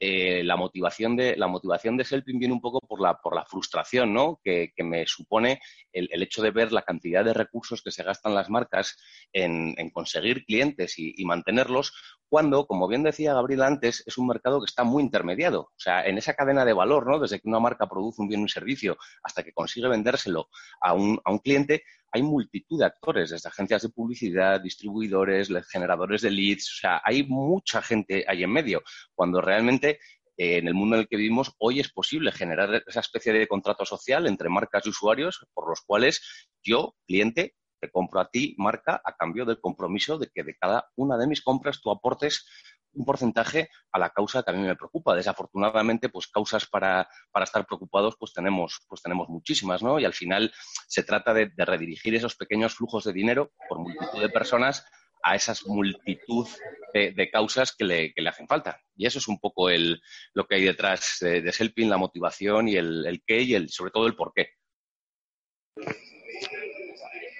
eh, 0.05 0.43
la 0.43 0.57
motivación 0.57 1.15
de 1.15 1.37
la 1.37 1.47
motivación 1.47 1.95
de 1.95 2.03
Selping 2.03 2.37
viene 2.37 2.53
un 2.53 2.59
poco 2.59 2.81
por 2.81 2.99
la, 2.99 3.21
por 3.21 3.33
la 3.33 3.45
frustración 3.45 4.13
¿no? 4.13 4.41
que, 4.43 4.73
me 4.79 5.07
supone 5.07 5.61
el, 5.93 6.21
hecho 6.21 6.41
de 6.41 6.51
ver 6.51 6.73
la 6.73 6.81
cantidad 6.81 7.23
de 7.23 7.33
recursos 7.33 7.81
que 7.81 7.89
se 7.89 8.03
gastan 8.03 8.35
las 8.35 8.49
marcas 8.49 8.97
en, 9.31 9.75
conseguir 9.91 10.43
clientes 10.43 10.95
y, 10.97 11.23
mantenerlos, 11.23 11.93
cuando, 12.33 12.65
como 12.65 12.87
bien 12.87 13.03
decía 13.03 13.35
Gabriel 13.35 13.61
antes, 13.61 14.01
es 14.07 14.17
un 14.17 14.25
mercado 14.25 14.59
que 14.59 14.65
está 14.65 14.83
muy 14.83 15.03
intermediado. 15.03 15.61
O 15.61 15.77
sea, 15.77 16.03
en 16.03 16.17
esa 16.17 16.33
cadena 16.33 16.65
de 16.65 16.73
valor, 16.73 17.05
¿no? 17.05 17.19
desde 17.19 17.39
que 17.39 17.47
una 17.47 17.59
marca 17.59 17.87
produce 17.87 18.23
un 18.23 18.27
bien 18.27 18.39
o 18.39 18.43
un 18.45 18.49
servicio 18.49 18.97
hasta 19.21 19.43
que 19.43 19.53
consigue 19.53 19.87
vendérselo 19.87 20.49
a 20.81 20.95
un, 20.95 21.19
a 21.23 21.31
un 21.31 21.37
cliente, 21.37 21.83
hay 22.11 22.23
multitud 22.23 22.79
de 22.79 22.87
actores, 22.87 23.29
desde 23.29 23.49
agencias 23.49 23.83
de 23.83 23.89
publicidad, 23.89 24.59
distribuidores, 24.59 25.47
generadores 25.71 26.23
de 26.23 26.31
leads, 26.31 26.71
o 26.71 26.79
sea, 26.81 27.01
hay 27.05 27.21
mucha 27.21 27.83
gente 27.83 28.25
ahí 28.27 28.41
en 28.41 28.51
medio, 28.51 28.81
cuando 29.13 29.39
realmente 29.39 29.99
eh, 30.35 30.57
en 30.57 30.67
el 30.67 30.73
mundo 30.73 30.95
en 30.95 31.01
el 31.01 31.07
que 31.07 31.17
vivimos 31.17 31.53
hoy 31.59 31.81
es 31.81 31.91
posible 31.91 32.31
generar 32.31 32.83
esa 32.87 33.01
especie 33.01 33.31
de 33.31 33.47
contrato 33.47 33.85
social 33.85 34.25
entre 34.25 34.49
marcas 34.49 34.87
y 34.87 34.89
usuarios 34.89 35.45
por 35.53 35.69
los 35.69 35.81
cuales 35.81 36.49
yo, 36.63 36.95
cliente, 37.05 37.53
te 37.83 37.91
compro 37.91 38.21
a 38.21 38.29
ti, 38.29 38.55
marca, 38.57 39.01
a 39.03 39.13
cambio 39.17 39.43
del 39.43 39.59
compromiso 39.59 40.17
de 40.17 40.29
que 40.33 40.43
de 40.43 40.55
cada 40.55 40.89
una 40.95 41.17
de 41.17 41.27
mis 41.27 41.41
compras 41.41 41.81
tú 41.81 41.91
aportes 41.91 42.45
un 42.93 43.03
porcentaje 43.05 43.69
a 43.91 43.99
la 43.99 44.11
causa 44.11 44.41
que 44.41 44.51
a 44.51 44.53
mí 44.53 44.61
me 44.61 44.75
preocupa. 44.77 45.15
Desafortunadamente, 45.15 46.07
pues 46.07 46.27
causas 46.27 46.65
para, 46.65 47.09
estar 47.41 47.65
preocupados, 47.65 48.15
pues 48.17 48.31
tenemos, 48.31 48.85
pues 48.87 49.01
tenemos 49.01 49.27
muchísimas, 49.27 49.83
¿no? 49.83 49.99
Y 49.99 50.05
al 50.05 50.13
final 50.13 50.53
se 50.87 51.03
trata 51.03 51.33
de, 51.33 51.51
redirigir 51.57 52.15
esos 52.15 52.35
pequeños 52.35 52.75
flujos 52.75 53.03
de 53.03 53.11
dinero 53.11 53.51
por 53.67 53.79
multitud 53.79 54.21
de 54.21 54.29
personas 54.29 54.85
a 55.23 55.35
esas 55.35 55.65
multitud 55.65 56.47
de, 56.93 57.29
causas 57.31 57.75
que 57.75 57.83
le, 57.83 58.13
que 58.13 58.21
le, 58.21 58.29
hacen 58.29 58.47
falta. 58.47 58.79
Y 58.95 59.07
eso 59.07 59.19
es 59.19 59.27
un 59.27 59.39
poco 59.39 59.69
el, 59.69 60.01
lo 60.33 60.45
que 60.45 60.55
hay 60.55 60.63
detrás 60.63 61.17
de, 61.19 61.41
de 61.41 61.51
Selpin, 61.51 61.89
la 61.89 61.97
motivación 61.97 62.69
y 62.69 62.75
el, 62.75 63.05
el 63.05 63.23
qué 63.25 63.41
y 63.41 63.55
el, 63.55 63.69
sobre 63.69 63.91
todo 63.91 64.07
el 64.07 64.15
por 64.15 64.31
qué. 64.33 64.51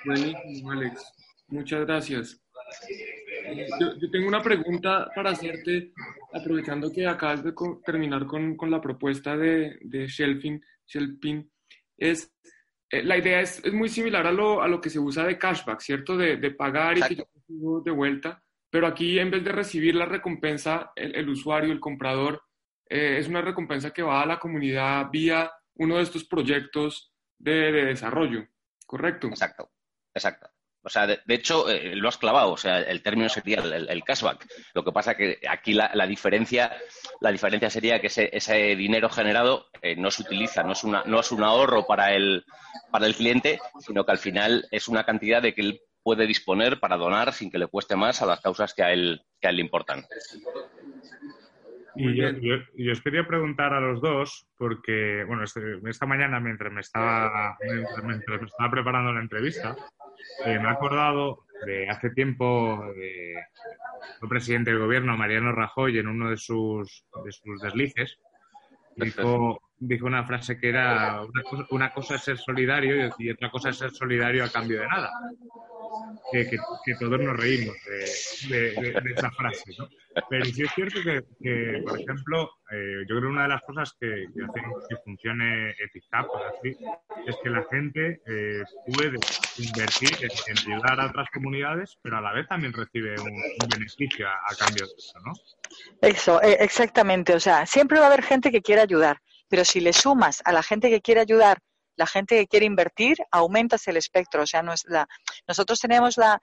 Buenísimo, 0.05 0.71
Alex. 0.71 1.11
Muchas 1.47 1.85
gracias. 1.85 2.41
Yo, 3.79 4.09
tengo 4.11 4.27
una 4.27 4.41
pregunta 4.41 5.09
para 5.15 5.31
hacerte, 5.31 5.91
aprovechando 6.33 6.91
que 6.91 7.05
acabas 7.05 7.43
de 7.43 7.53
terminar 7.85 8.25
con, 8.25 8.55
con 8.55 8.71
la 8.71 8.81
propuesta 8.81 9.35
de, 9.37 9.77
de 9.81 10.07
Shelfing, 10.07 10.61
es, 11.97 12.33
eh, 12.89 13.03
la 13.03 13.17
idea 13.17 13.41
es, 13.41 13.63
es, 13.63 13.73
muy 13.73 13.89
similar 13.89 14.25
a 14.25 14.31
lo, 14.31 14.61
a 14.61 14.67
lo 14.67 14.81
que 14.81 14.89
se 14.89 14.99
usa 14.99 15.25
de 15.25 15.37
cashback, 15.37 15.81
¿cierto? 15.81 16.17
De, 16.17 16.37
de 16.37 16.51
pagar 16.51 16.97
y 16.97 17.01
que 17.01 17.15
yo 17.47 17.81
de 17.81 17.91
vuelta, 17.91 18.43
pero 18.69 18.87
aquí 18.87 19.19
en 19.19 19.29
vez 19.29 19.43
de 19.43 19.51
recibir 19.51 19.95
la 19.95 20.05
recompensa, 20.05 20.91
el, 20.95 21.15
el 21.15 21.29
usuario, 21.29 21.71
el 21.71 21.79
comprador, 21.79 22.41
eh, 22.89 23.17
es 23.19 23.27
una 23.27 23.41
recompensa 23.41 23.91
que 23.91 24.03
va 24.03 24.21
a 24.21 24.25
la 24.25 24.39
comunidad 24.39 25.09
vía 25.11 25.51
uno 25.75 25.97
de 25.97 26.03
estos 26.03 26.25
proyectos 26.25 27.13
de, 27.37 27.71
de 27.71 27.85
desarrollo, 27.85 28.47
¿correcto? 28.85 29.27
Exacto, 29.27 29.71
exacto. 30.13 30.49
O 30.85 30.89
sea, 30.89 31.07
de, 31.07 31.21
hecho, 31.29 31.69
eh, 31.69 31.95
lo 31.95 32.09
has 32.09 32.17
clavado. 32.17 32.51
O 32.51 32.57
sea, 32.57 32.81
el 32.81 33.01
término 33.01 33.29
sería 33.29 33.59
el, 33.59 34.03
cashback. 34.03 34.45
Lo 34.73 34.83
que 34.83 34.91
pasa 34.91 35.15
que 35.15 35.39
aquí 35.49 35.73
la, 35.73 35.89
diferencia, 36.05 36.75
la 37.21 37.31
diferencia 37.31 37.69
sería 37.69 38.01
que 38.01 38.07
ese, 38.07 38.75
dinero 38.75 39.09
generado 39.09 39.67
eh, 39.81 39.95
no 39.95 40.11
se 40.11 40.23
utiliza, 40.23 40.61
no 40.63 40.73
es, 40.73 40.83
una, 40.83 41.03
no 41.05 41.21
es 41.21 41.31
un 41.31 41.41
ahorro 41.41 41.87
para 41.87 42.13
el, 42.13 42.43
para 42.91 43.07
el 43.07 43.15
cliente, 43.15 43.59
sino 43.79 44.05
que 44.05 44.11
al 44.11 44.17
final 44.17 44.67
es 44.71 44.89
una 44.89 45.05
cantidad 45.05 45.41
de 45.41 45.53
que 45.53 45.61
él 45.61 45.81
puede 46.03 46.27
disponer 46.27 46.81
para 46.81 46.97
donar 46.97 47.31
sin 47.31 47.49
que 47.49 47.59
le 47.59 47.67
cueste 47.67 47.95
más 47.95 48.21
a 48.21 48.25
las 48.25 48.41
causas 48.41 48.73
que 48.73 48.83
a 48.83 48.91
él, 48.91 49.21
que 49.39 49.47
a 49.47 49.51
él 49.51 49.55
le 49.55 49.61
importan. 49.61 50.03
Y 51.95 52.15
yo, 52.17 52.29
yo, 52.75 52.91
os 52.91 53.01
quería 53.01 53.25
preguntar 53.25 53.71
a 53.71 53.79
los 53.79 54.01
dos, 54.01 54.47
porque, 54.57 55.23
bueno, 55.25 55.43
este, 55.43 55.61
esta 55.85 56.05
mañana 56.05 56.39
mientras 56.39 56.73
me 56.73 56.81
estaba, 56.81 57.55
mientras 58.03 58.41
me 58.41 58.47
estaba 58.47 58.71
preparando 58.71 59.13
la 59.13 59.21
entrevista, 59.21 59.75
eh, 60.45 60.59
me 60.59 60.67
ha 60.67 60.71
acordado 60.71 61.45
de 61.65 61.89
hace 61.89 62.09
tiempo 62.09 62.83
el 64.21 64.29
presidente 64.29 64.71
del 64.71 64.79
gobierno, 64.79 65.17
Mariano 65.17 65.51
Rajoy, 65.51 65.97
en 65.97 66.07
uno 66.07 66.29
de 66.29 66.37
sus, 66.37 67.05
de 67.23 67.31
sus 67.31 67.61
deslices, 67.61 68.19
dijo, 68.95 69.61
dijo 69.77 70.05
una 70.05 70.25
frase 70.25 70.57
que 70.57 70.69
era 70.69 71.21
una 71.69 71.93
cosa, 71.93 72.15
es 72.15 72.21
ser 72.21 72.37
solidario 72.37 73.09
y 73.17 73.29
otra 73.29 73.49
cosa 73.49 73.69
es 73.69 73.77
ser 73.77 73.91
solidario 73.91 74.43
a 74.43 74.49
cambio 74.49 74.81
de 74.81 74.87
nada. 74.87 75.11
Que, 76.31 76.49
que, 76.49 76.95
todos 76.99 77.19
nos 77.19 77.37
reímos 77.37 77.75
de, 78.49 78.93
esa 79.15 79.31
frase. 79.31 79.71
¿no? 79.77 79.87
Pero 80.29 80.45
sí 80.45 80.63
es 80.63 80.71
cierto 80.73 80.99
que, 81.03 81.81
por 81.85 81.99
ejemplo, 81.99 82.49
eh, 82.71 83.01
yo 83.07 83.15
creo 83.17 83.21
que 83.21 83.27
una 83.27 83.43
de 83.43 83.49
las 83.49 83.61
cosas 83.61 83.95
que, 83.99 84.07
hacen 84.07 84.63
que 84.89 84.95
funcione 85.03 85.71
Ethicsap, 85.71 86.27
así, 86.57 86.75
es 87.27 87.35
que 87.43 87.49
la 87.49 87.63
gente 87.69 88.21
eh, 88.25 88.63
puede 88.93 89.17
invertir 89.57 90.09
en, 90.21 90.57
ayudar 90.57 90.99
a 90.99 91.07
otras 91.07 91.29
comunidades, 91.31 91.97
pero 92.01 92.17
a 92.17 92.21
la 92.21 92.33
vez 92.33 92.47
también 92.47 92.73
recibe 92.73 93.15
un, 93.19 93.41
beneficio 93.69 94.27
a, 94.27 94.55
cambio 94.57 94.85
de 94.85 94.93
eso, 94.97 95.19
¿no? 95.25 95.33
Eso, 96.01 96.41
eh, 96.41 96.57
exactamente. 96.59 97.33
O 97.33 97.39
sea, 97.39 97.65
siempre 97.65 97.99
va 97.99 98.05
a 98.05 98.07
haber 98.07 98.23
gente 98.23 98.51
que 98.51 98.61
quiere 98.61 98.81
ayudar. 98.81 99.19
Pero 99.49 99.65
si 99.65 99.79
le 99.79 99.93
sumas 99.93 100.41
a 100.45 100.51
la 100.51 100.63
gente 100.63 100.89
que 100.89 101.01
quiere 101.01 101.21
ayudar, 101.21 101.59
la 101.95 102.07
gente 102.07 102.35
que 102.37 102.47
quiere 102.47 102.65
invertir, 102.65 103.17
aumentas 103.31 103.87
el 103.87 103.97
espectro. 103.97 104.43
O 104.43 104.47
sea, 104.47 104.61
no 104.61 104.73
es 104.73 104.83
la, 104.87 105.07
nosotros 105.47 105.79
tenemos 105.79 106.17
la, 106.17 106.41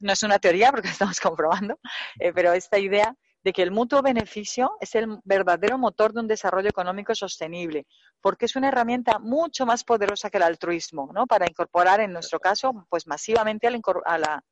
no 0.00 0.12
es 0.12 0.22
una 0.22 0.38
teoría 0.38 0.70
porque 0.70 0.88
estamos 1.00 1.20
comprobando, 1.20 1.78
eh, 2.18 2.32
pero 2.32 2.52
esta 2.52 2.78
idea 2.78 3.14
de 3.44 3.52
que 3.52 3.62
el 3.62 3.70
mutuo 3.70 4.02
beneficio 4.02 4.72
es 4.80 4.94
el 4.94 5.18
verdadero 5.24 5.78
motor 5.78 6.12
de 6.12 6.20
un 6.20 6.26
desarrollo 6.26 6.68
económico 6.68 7.14
sostenible, 7.14 7.86
porque 8.20 8.46
es 8.46 8.56
una 8.56 8.68
herramienta 8.68 9.18
mucho 9.18 9.64
más 9.64 9.84
poderosa 9.84 10.28
que 10.28 10.38
el 10.38 10.42
altruismo, 10.42 11.10
¿no? 11.14 11.26
Para 11.26 11.46
incorporar, 11.48 12.00
en 12.00 12.12
nuestro 12.12 12.40
caso, 12.40 12.86
pues 12.90 13.06
masivamente 13.06 13.66
a 13.66 13.70
la, 13.70 13.80
a 14.04 14.18
la 14.18 14.44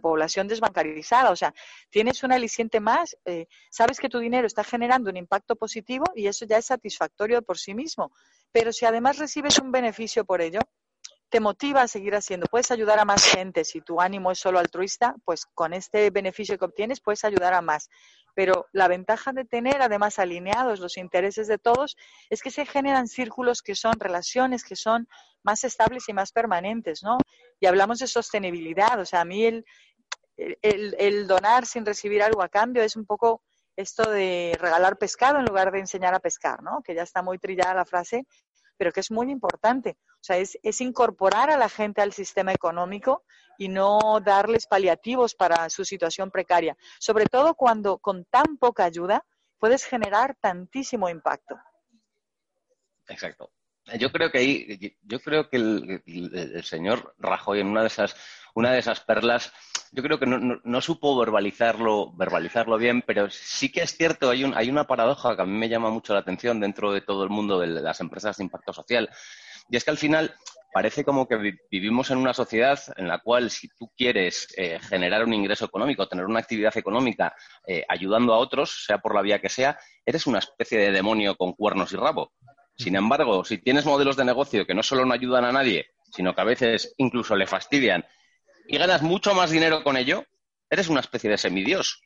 población 0.00 0.48
desbancarizada. 0.48 1.30
O 1.30 1.36
sea, 1.36 1.54
tienes 1.90 2.22
un 2.22 2.32
aliciente 2.32 2.80
más, 2.80 3.16
eh, 3.24 3.46
sabes 3.70 3.98
que 3.98 4.08
tu 4.08 4.18
dinero 4.18 4.46
está 4.46 4.64
generando 4.64 5.10
un 5.10 5.16
impacto 5.16 5.56
positivo 5.56 6.04
y 6.14 6.26
eso 6.26 6.44
ya 6.44 6.58
es 6.58 6.66
satisfactorio 6.66 7.42
por 7.42 7.58
sí 7.58 7.74
mismo. 7.74 8.12
Pero 8.52 8.72
si 8.72 8.84
además 8.84 9.18
recibes 9.18 9.58
un 9.58 9.72
beneficio 9.72 10.24
por 10.24 10.40
ello, 10.40 10.60
te 11.30 11.40
motiva 11.40 11.82
a 11.82 11.88
seguir 11.88 12.14
haciendo. 12.14 12.46
Puedes 12.46 12.70
ayudar 12.72 12.98
a 12.98 13.04
más 13.04 13.24
gente. 13.24 13.64
Si 13.64 13.80
tu 13.80 14.00
ánimo 14.00 14.32
es 14.32 14.38
solo 14.38 14.58
altruista, 14.58 15.14
pues 15.24 15.46
con 15.46 15.72
este 15.72 16.10
beneficio 16.10 16.58
que 16.58 16.64
obtienes 16.64 17.00
puedes 17.00 17.24
ayudar 17.24 17.54
a 17.54 17.62
más. 17.62 17.88
Pero 18.34 18.66
la 18.72 18.88
ventaja 18.88 19.32
de 19.32 19.44
tener 19.44 19.80
además 19.80 20.18
alineados 20.18 20.80
los 20.80 20.96
intereses 20.96 21.46
de 21.46 21.58
todos 21.58 21.96
es 22.30 22.42
que 22.42 22.50
se 22.50 22.66
generan 22.66 23.06
círculos 23.06 23.62
que 23.62 23.76
son 23.76 23.98
relaciones 23.98 24.64
que 24.64 24.76
son 24.76 25.08
más 25.42 25.64
estables 25.64 26.08
y 26.08 26.12
más 26.12 26.32
permanentes, 26.32 27.02
¿no? 27.02 27.18
Y 27.60 27.66
hablamos 27.66 27.98
de 27.98 28.06
sostenibilidad. 28.06 28.98
O 28.98 29.04
sea, 29.04 29.20
a 29.20 29.24
mí 29.24 29.44
el, 29.44 29.64
el, 30.36 31.26
donar 31.26 31.66
sin 31.66 31.84
recibir 31.84 32.22
algo 32.22 32.42
a 32.42 32.48
cambio 32.48 32.82
es 32.82 32.96
un 32.96 33.06
poco 33.06 33.42
esto 33.76 34.10
de 34.10 34.56
regalar 34.60 34.98
pescado 34.98 35.38
en 35.38 35.44
lugar 35.44 35.70
de 35.70 35.80
enseñar 35.80 36.14
a 36.14 36.20
pescar, 36.20 36.62
¿no? 36.62 36.82
Que 36.82 36.94
ya 36.94 37.02
está 37.02 37.22
muy 37.22 37.38
trillada 37.38 37.74
la 37.74 37.84
frase, 37.84 38.26
pero 38.76 38.92
que 38.92 39.00
es 39.00 39.10
muy 39.10 39.30
importante. 39.30 39.96
O 40.14 40.22
sea, 40.22 40.38
es, 40.38 40.58
es, 40.62 40.80
incorporar 40.80 41.50
a 41.50 41.56
la 41.56 41.68
gente 41.68 42.00
al 42.00 42.12
sistema 42.12 42.52
económico 42.52 43.24
y 43.58 43.68
no 43.68 44.20
darles 44.24 44.66
paliativos 44.66 45.34
para 45.34 45.68
su 45.70 45.84
situación 45.84 46.30
precaria. 46.30 46.76
Sobre 46.98 47.26
todo 47.26 47.54
cuando 47.54 47.98
con 47.98 48.24
tan 48.24 48.56
poca 48.58 48.84
ayuda 48.84 49.24
puedes 49.58 49.84
generar 49.84 50.34
tantísimo 50.40 51.08
impacto. 51.08 51.56
Exacto. 53.08 53.50
Yo 53.98 54.12
creo 54.12 54.30
que 54.30 54.38
ahí, 54.38 54.96
yo 55.02 55.20
creo 55.20 55.48
que 55.48 55.56
el, 55.56 56.62
señor 56.64 57.14
Rajoy 57.18 57.60
en 57.60 57.68
una 57.68 57.80
de 57.80 57.88
esas, 57.88 58.14
una 58.54 58.72
de 58.72 58.78
esas 58.78 59.00
perlas, 59.00 59.52
yo 59.92 60.02
creo 60.02 60.18
que 60.18 60.26
no, 60.26 60.80
supo 60.80 61.18
verbalizarlo, 61.18 62.12
verbalizarlo 62.12 62.78
bien, 62.78 63.02
pero 63.02 63.28
sí 63.30 63.72
que 63.72 63.82
es 63.82 63.96
cierto, 63.96 64.30
hay, 64.30 64.44
un, 64.44 64.56
hay 64.56 64.70
una 64.70 64.86
paradoja 64.86 65.34
que 65.34 65.42
a 65.42 65.46
mí 65.46 65.56
me 65.56 65.68
llama 65.68 65.90
mucho 65.90 66.14
la 66.14 66.20
atención 66.20 66.60
dentro 66.60 66.92
de 66.92 67.00
todo 67.00 67.24
el 67.24 67.30
mundo 67.30 67.58
de 67.58 67.66
las 67.66 68.00
empresas 68.00 68.36
de 68.36 68.44
impacto 68.44 68.72
social, 68.72 69.10
y 69.68 69.76
es 69.76 69.84
que 69.84 69.90
al 69.90 69.98
final 69.98 70.34
parece 70.72 71.04
como 71.04 71.26
que 71.26 71.56
vivimos 71.70 72.10
en 72.10 72.18
una 72.18 72.34
sociedad 72.34 72.78
en 72.96 73.08
la 73.08 73.18
cual 73.18 73.50
si 73.50 73.68
tú 73.68 73.90
quieres 73.96 74.48
eh, 74.56 74.78
generar 74.80 75.24
un 75.24 75.34
ingreso 75.34 75.64
económico, 75.64 76.08
tener 76.08 76.26
una 76.26 76.40
actividad 76.40 76.76
económica 76.76 77.34
eh, 77.66 77.84
ayudando 77.88 78.32
a 78.34 78.38
otros, 78.38 78.84
sea 78.86 78.98
por 78.98 79.14
la 79.14 79.22
vía 79.22 79.40
que 79.40 79.48
sea, 79.48 79.78
eres 80.04 80.26
una 80.26 80.38
especie 80.38 80.78
de 80.78 80.92
demonio 80.92 81.36
con 81.36 81.54
cuernos 81.54 81.92
y 81.92 81.96
rabo. 81.96 82.32
Sin 82.80 82.96
embargo, 82.96 83.44
si 83.44 83.58
tienes 83.58 83.84
modelos 83.84 84.16
de 84.16 84.24
negocio 84.24 84.66
que 84.66 84.72
no 84.72 84.82
solo 84.82 85.04
no 85.04 85.12
ayudan 85.12 85.44
a 85.44 85.52
nadie, 85.52 85.90
sino 86.10 86.34
que 86.34 86.40
a 86.40 86.44
veces 86.44 86.94
incluso 86.96 87.36
le 87.36 87.46
fastidian 87.46 88.06
y 88.66 88.78
ganas 88.78 89.02
mucho 89.02 89.34
más 89.34 89.50
dinero 89.50 89.84
con 89.84 89.98
ello, 89.98 90.24
eres 90.70 90.88
una 90.88 91.00
especie 91.00 91.28
de 91.28 91.36
semidios. 91.36 92.00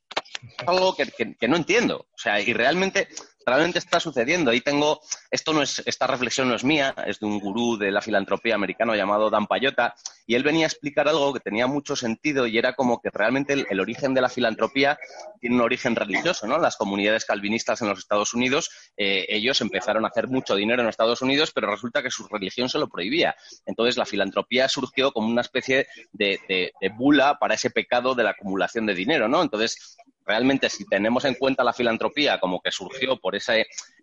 Algo 0.66 0.96
que, 0.96 1.46
no 1.46 1.56
entiendo. 1.56 2.08
O 2.10 2.18
sea, 2.18 2.40
y 2.40 2.52
realmente 2.52 3.06
realmente 3.44 3.78
está 3.78 4.00
sucediendo. 4.00 4.50
Ahí 4.50 4.60
tengo, 4.60 5.00
esto 5.30 5.52
no 5.52 5.62
es, 5.62 5.82
esta 5.86 6.06
reflexión 6.06 6.48
no 6.48 6.54
es 6.54 6.64
mía, 6.64 6.94
es 7.06 7.20
de 7.20 7.26
un 7.26 7.38
gurú 7.40 7.76
de 7.76 7.90
la 7.90 8.00
filantropía 8.00 8.54
americano 8.54 8.94
llamado 8.94 9.30
Dan 9.30 9.46
Payota, 9.46 9.94
y 10.26 10.34
él 10.34 10.42
venía 10.42 10.66
a 10.66 10.68
explicar 10.68 11.08
algo 11.08 11.32
que 11.34 11.40
tenía 11.40 11.66
mucho 11.66 11.96
sentido 11.96 12.46
y 12.46 12.56
era 12.56 12.74
como 12.74 13.00
que 13.00 13.10
realmente 13.10 13.66
el, 13.68 13.80
origen 13.80 14.14
de 14.14 14.20
la 14.20 14.28
filantropía 14.28 14.98
tiene 15.40 15.56
un 15.56 15.62
origen 15.62 15.94
religioso, 15.94 16.46
¿no? 16.46 16.58
Las 16.58 16.76
comunidades 16.76 17.24
calvinistas 17.24 17.82
en 17.82 17.88
los 17.88 17.98
Estados 17.98 18.32
Unidos, 18.32 18.70
eh, 18.96 19.26
ellos 19.28 19.60
empezaron 19.60 20.04
a 20.04 20.08
hacer 20.08 20.28
mucho 20.28 20.54
dinero 20.54 20.82
en 20.82 20.88
Estados 20.88 21.20
Unidos, 21.20 21.52
pero 21.54 21.70
resulta 21.70 22.02
que 22.02 22.10
su 22.10 22.26
religión 22.28 22.68
se 22.68 22.78
lo 22.78 22.88
prohibía. 22.88 23.36
Entonces 23.66 23.96
la 23.96 24.06
filantropía 24.06 24.68
surgió 24.68 25.12
como 25.12 25.28
una 25.28 25.42
especie 25.42 25.86
de, 26.12 26.40
de 26.48 26.88
bula 26.88 27.38
para 27.38 27.54
ese 27.54 27.70
pecado 27.70 28.14
de 28.14 28.22
la 28.22 28.30
acumulación 28.30 28.86
de 28.86 28.94
dinero, 28.94 29.28
¿no? 29.28 29.42
Entonces 29.42 29.96
realmente 30.24 30.68
si 30.68 30.84
tenemos 30.86 31.24
en 31.24 31.34
cuenta 31.34 31.64
la 31.64 31.72
filantropía 31.72 32.38
como 32.40 32.60
que 32.60 32.70
surgió 32.70 33.18
por 33.18 33.36
esa, 33.36 33.54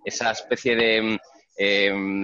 esa 0.06 0.32
especie 0.32 0.75
de, 0.75 1.20
em, 1.58 2.24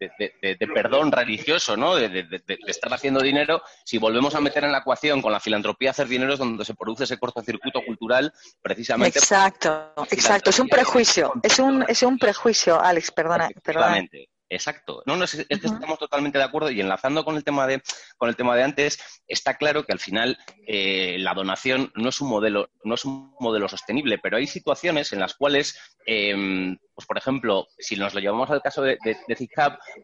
de, 0.00 0.68
perdón 0.74 1.12
religioso, 1.12 1.76
¿no? 1.76 1.96
De, 1.96 2.26
estar 2.66 2.92
haciendo 2.92 3.20
dinero, 3.20 3.62
si 3.84 3.98
volvemos 3.98 4.34
a 4.34 4.40
meter 4.40 4.64
en 4.64 4.72
la 4.72 4.78
ecuación 4.78 5.20
con 5.20 5.32
la 5.32 5.40
filantropía 5.40 5.90
hacer 5.90 6.08
dinero 6.08 6.32
es 6.32 6.38
donde 6.38 6.64
se 6.64 6.74
produce 6.74 7.04
ese 7.04 7.18
cortocircuito 7.18 7.82
cultural 7.84 8.32
precisamente. 8.62 9.18
Exacto, 9.18 9.92
exacto, 10.10 10.50
es 10.50 10.58
un 10.58 10.68
prejuicio, 10.68 11.32
es 11.42 11.58
un, 11.58 11.84
es 11.86 12.02
un 12.02 12.18
prejuicio, 12.18 12.80
Alex, 12.80 13.10
perdona. 13.10 13.50
perdona. 13.62 14.06
Exacto. 14.50 15.02
No, 15.06 15.16
no, 15.16 15.24
es, 15.24 15.46
que 15.46 15.46
estamos 15.48 15.98
totalmente 16.00 16.36
de 16.36 16.44
acuerdo 16.44 16.72
y 16.72 16.80
enlazando 16.80 17.24
con 17.24 17.36
el 17.36 17.44
tema 17.44 17.68
de, 17.68 17.80
con 18.18 18.28
el 18.28 18.34
tema 18.34 18.56
de 18.56 18.64
antes, 18.64 19.22
está 19.28 19.54
claro 19.54 19.84
que 19.84 19.92
al 19.92 20.00
final 20.00 20.36
eh, 20.66 21.16
la 21.20 21.34
donación 21.34 21.92
no 21.94 22.08
es 22.08 22.20
un 22.20 22.28
modelo, 22.28 22.68
no 22.82 22.96
es 22.96 23.04
un 23.04 23.32
modelo 23.38 23.68
sostenible, 23.68 24.18
pero 24.18 24.38
hay 24.38 24.48
situaciones 24.48 25.12
en 25.12 25.20
las 25.20 25.34
cuales, 25.34 25.78
em, 26.04 26.76
pues 26.96 27.06
por 27.06 27.16
ejemplo, 27.16 27.68
si 27.78 27.94
nos 27.94 28.12
lo 28.12 28.18
llevamos 28.18 28.50
al 28.50 28.60
caso 28.60 28.82
de, 28.82 28.98
de, 29.04 29.16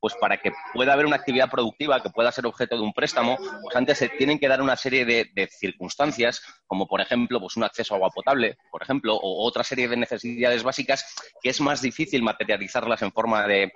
pues 0.01 0.15
para 0.21 0.37
que 0.37 0.53
pueda 0.73 0.93
haber 0.93 1.07
una 1.07 1.17
actividad 1.17 1.51
productiva 1.51 2.01
que 2.01 2.11
pueda 2.11 2.31
ser 2.31 2.47
objeto 2.47 2.77
de 2.77 2.83
un 2.83 2.93
préstamo, 2.93 3.37
pues 3.37 3.75
antes 3.75 3.99
se 3.99 4.09
tienen 4.11 4.39
que 4.39 4.47
dar 4.47 4.63
una 4.63 4.77
serie 4.77 5.05
de, 5.05 5.29
de 5.35 5.49
circunstancias, 5.49 6.41
como 6.69 6.87
por 6.87 7.01
ejemplo, 7.01 7.41
pues 7.41 7.57
un 7.57 7.65
acceso 7.65 7.95
a 7.95 7.97
agua 7.97 8.11
potable, 8.11 8.57
por 8.71 8.81
ejemplo, 8.81 9.17
o 9.17 9.45
otra 9.45 9.65
serie 9.65 9.89
de 9.89 9.97
necesidades 9.97 10.63
básicas 10.63 11.05
que 11.43 11.51
es 11.51 11.61
más 11.61 11.83
difícil 11.83 12.23
materializarlas 12.23 13.03
en 13.03 13.11
forma 13.11 13.45
de 13.49 13.73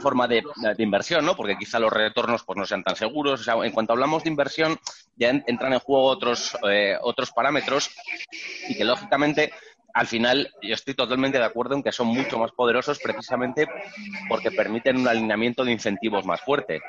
forma 0.00 0.26
de, 0.26 0.42
inversión, 0.78 1.24
¿no? 1.24 1.36
Porque 1.36 1.56
quizá 1.56 1.78
los 1.78 1.92
retornos 1.92 2.44
pues, 2.44 2.56
no 2.56 2.66
sean 2.66 2.82
tan 2.82 2.96
seguros. 2.96 3.40
O 3.40 3.44
sea, 3.44 3.54
en 3.64 3.72
cuanto 3.72 3.92
hablamos 3.92 4.24
de 4.24 4.30
inversión, 4.30 4.78
ya 5.16 5.30
entran 5.30 5.72
en 5.72 5.78
juego 5.80 6.04
otros, 6.04 6.56
eh, 6.70 6.96
otros 7.00 7.30
parámetros 7.32 7.90
y 8.68 8.76
que, 8.76 8.84
lógicamente, 8.84 9.52
al 9.98 10.06
final 10.06 10.54
yo 10.62 10.74
estoy 10.74 10.94
totalmente 10.94 11.38
de 11.38 11.44
acuerdo 11.44 11.74
en 11.74 11.82
que 11.82 11.90
son 11.90 12.06
mucho 12.06 12.38
más 12.38 12.52
poderosos 12.52 13.00
precisamente 13.00 13.66
porque 14.28 14.52
permiten 14.52 14.96
un 14.96 15.08
alineamiento 15.08 15.64
de 15.64 15.72
incentivos 15.72 16.24
más 16.24 16.40
fuerte. 16.40 16.80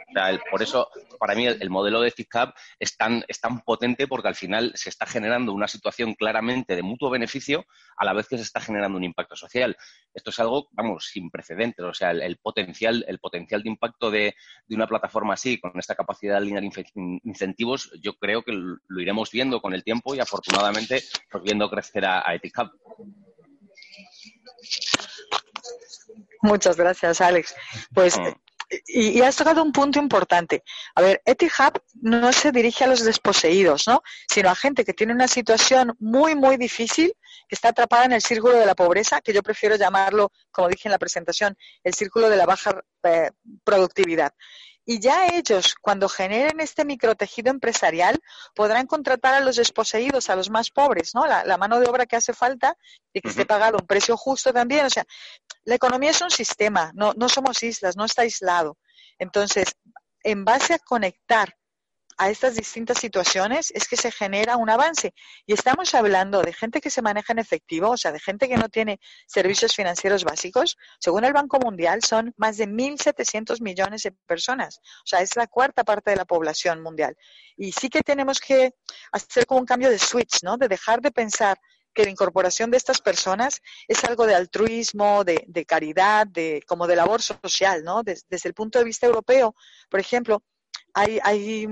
por 0.52 0.62
eso, 0.62 0.88
para 1.18 1.34
mí, 1.34 1.48
el, 1.48 1.70
modelo 1.72 2.02
de 2.02 2.12
FICAP 2.12 2.56
es 2.78 2.96
tan, 2.98 3.26
es 3.28 3.42
tan 3.42 3.62
potente 3.62 4.06
porque 4.06 4.28
al 4.28 4.36
final 4.36 4.74
se 4.76 4.90
está 4.90 5.08
generando 5.08 5.54
una 5.54 5.68
situación 5.68 6.14
claramente 6.14 6.76
de 6.76 6.84
mutuo 6.84 7.10
beneficio 7.10 7.66
a 7.98 8.06
la 8.06 8.14
vez 8.14 8.28
que 8.28 8.38
se 8.38 8.44
está 8.44 8.62
generando 8.62 9.00
un 9.00 9.04
impacto 9.04 9.36
social. 9.36 9.76
Esto 10.14 10.30
es 10.30 10.40
algo, 10.40 10.70
vamos, 10.74 11.08
sin 11.08 11.32
precedentes. 11.32 11.84
O 11.84 11.94
sea, 11.96 12.12
el, 12.12 12.38
potencial, 12.38 13.04
el 13.08 13.18
potencial 13.18 13.64
de 13.64 13.70
impacto 13.70 14.12
de, 14.12 14.36
una 14.70 14.86
plataforma 14.86 15.34
así, 15.34 15.60
con 15.60 15.72
esta 15.80 15.96
capacidad 15.96 16.34
de 16.34 16.38
alinear 16.38 16.64
incentivos, 17.24 17.92
yo 18.04 18.14
creo 18.14 18.44
que 18.44 18.52
lo, 18.52 19.02
iremos 19.02 19.32
viendo 19.32 19.62
con 19.62 19.74
el 19.74 19.84
tiempo 19.84 20.14
y 20.14 20.20
afortunadamente 20.20 21.02
pues, 21.32 21.44
viendo 21.44 21.70
crecer 21.72 22.06
a, 22.06 22.20
a 22.20 22.36
Muchas 26.42 26.78
gracias, 26.78 27.22
Alex. 27.22 27.56
Pues 27.94 28.18
ah. 28.18 28.34
y, 28.88 29.22
has 29.22 29.36
tocado 29.36 29.62
un 29.64 29.72
punto 29.72 30.00
importante. 30.00 30.64
A 30.96 31.02
ver, 31.02 31.22
Etihub 31.26 31.82
no 32.02 32.32
se 32.32 32.52
dirige 32.52 32.84
a 32.84 32.88
los 32.88 33.04
desposeídos, 33.04 33.88
¿no? 33.88 34.02
Sino 34.28 34.50
a 34.50 34.56
gente 34.56 34.86
que 34.86 34.94
tiene 34.94 35.14
una 35.14 35.28
situación 35.28 35.96
muy, 36.00 36.36
muy 36.36 36.58
difícil, 36.58 37.14
que 37.48 37.56
está 37.56 37.70
atrapada 37.70 38.06
en 38.06 38.14
el 38.14 38.22
círculo 38.22 38.56
de 38.56 38.66
la 38.66 38.76
pobreza, 38.76 39.22
que 39.22 39.34
yo 39.34 39.44
prefiero 39.44 39.76
llamarlo, 39.76 40.32
como 40.52 40.70
dije 40.70 40.88
en 40.88 40.92
la 40.92 41.00
presentación, 41.00 41.58
el 41.84 41.94
círculo 41.94 42.30
de 42.30 42.38
la 42.38 42.46
baja 42.46 42.82
eh, 43.04 43.32
productividad. 43.64 44.34
Y 44.92 45.00
ya 45.00 45.28
ellos, 45.28 45.76
cuando 45.80 46.10
generen 46.10 46.60
este 46.62 46.84
microtejido 46.84 47.52
empresarial, 47.52 48.20
podrán 48.56 48.88
contratar 48.88 49.36
a 49.36 49.40
los 49.40 49.58
desposeídos, 49.58 50.32
a 50.32 50.36
los 50.36 50.50
más 50.50 50.72
pobres, 50.72 51.14
¿no? 51.14 51.28
La, 51.28 51.58
mano 51.60 51.80
de 51.80 51.88
obra 51.88 52.08
que 52.08 52.16
hace 52.16 52.34
falta 52.34 52.76
y 53.14 53.22
que 53.22 53.30
esté 53.30 53.46
pagado 53.46 53.78
un 53.80 53.86
precio 53.86 54.18
justo 54.18 54.52
también. 54.52 54.88
O 54.88 54.90
sea, 54.90 55.06
la 55.64 55.76
economía 55.76 56.10
es 56.10 56.20
un 56.22 56.32
sistema, 56.32 56.92
no, 56.96 57.14
no 57.16 57.30
somos 57.30 57.62
islas, 57.62 57.98
no 57.98 58.06
está 58.06 58.24
aislado. 58.24 58.80
Entonces, 59.20 59.76
en 60.24 60.44
base 60.44 60.74
a 60.74 60.80
conectar 60.80 61.56
a 62.20 62.30
estas 62.30 62.56
distintas 62.56 62.98
situaciones 62.98 63.72
es 63.74 63.88
que 63.88 63.96
se 63.96 64.12
genera 64.12 64.58
un 64.58 64.70
avance. 64.70 65.14
Y 65.46 65.54
estamos 65.54 65.96
hablando 65.96 66.42
de 66.42 66.52
gente 66.52 66.82
que 66.82 66.90
se 66.90 67.02
maneja 67.02 67.32
en 67.32 67.40
efectivo, 67.40 67.92
o 67.92 67.98
sea, 67.98 68.12
de 68.12 68.20
gente 68.20 68.50
que 68.50 68.58
no 68.58 68.68
tiene 68.68 69.00
servicios 69.26 69.74
financieros 69.74 70.26
básicos. 70.26 70.78
Según 71.00 71.24
el 71.24 71.32
Banco 71.32 71.60
Mundial, 71.60 72.04
son 72.04 72.34
más 72.36 72.58
de 72.58 72.68
1.700 72.68 73.62
millones 73.62 74.04
de 74.04 74.12
personas. 74.28 74.82
O 75.06 75.08
sea, 75.08 75.22
es 75.22 75.38
la 75.38 75.48
cuarta 75.48 75.86
parte 75.86 76.12
de 76.12 76.18
la 76.18 76.26
población 76.26 76.84
mundial. 76.84 77.16
Y 77.56 77.72
sí 77.72 77.88
que 77.88 78.02
tenemos 78.02 78.42
que 78.42 78.74
hacer 79.14 79.46
como 79.46 79.62
un 79.62 79.66
cambio 79.66 79.90
de 79.90 79.98
switch, 79.98 80.44
¿no? 80.44 80.58
De 80.58 80.68
dejar 80.68 81.00
de 81.00 81.12
pensar 81.12 81.58
que 81.94 82.04
la 82.04 82.12
incorporación 82.12 82.70
de 82.70 82.78
estas 82.78 83.00
personas 83.00 83.62
es 83.88 84.04
algo 84.04 84.26
de 84.26 84.36
altruismo, 84.36 85.24
de, 85.24 85.66
caridad, 85.66 86.28
de 86.28 86.62
como 86.68 86.86
de 86.86 86.98
labor 86.98 87.22
social, 87.22 87.82
¿no? 87.84 88.04
desde 88.04 88.48
el 88.48 88.54
punto 88.54 88.78
de 88.78 88.86
vista 88.86 89.08
europeo, 89.08 89.56
por 89.90 90.00
ejemplo, 90.00 90.44
hay, 90.94 91.20
hay 91.24 91.68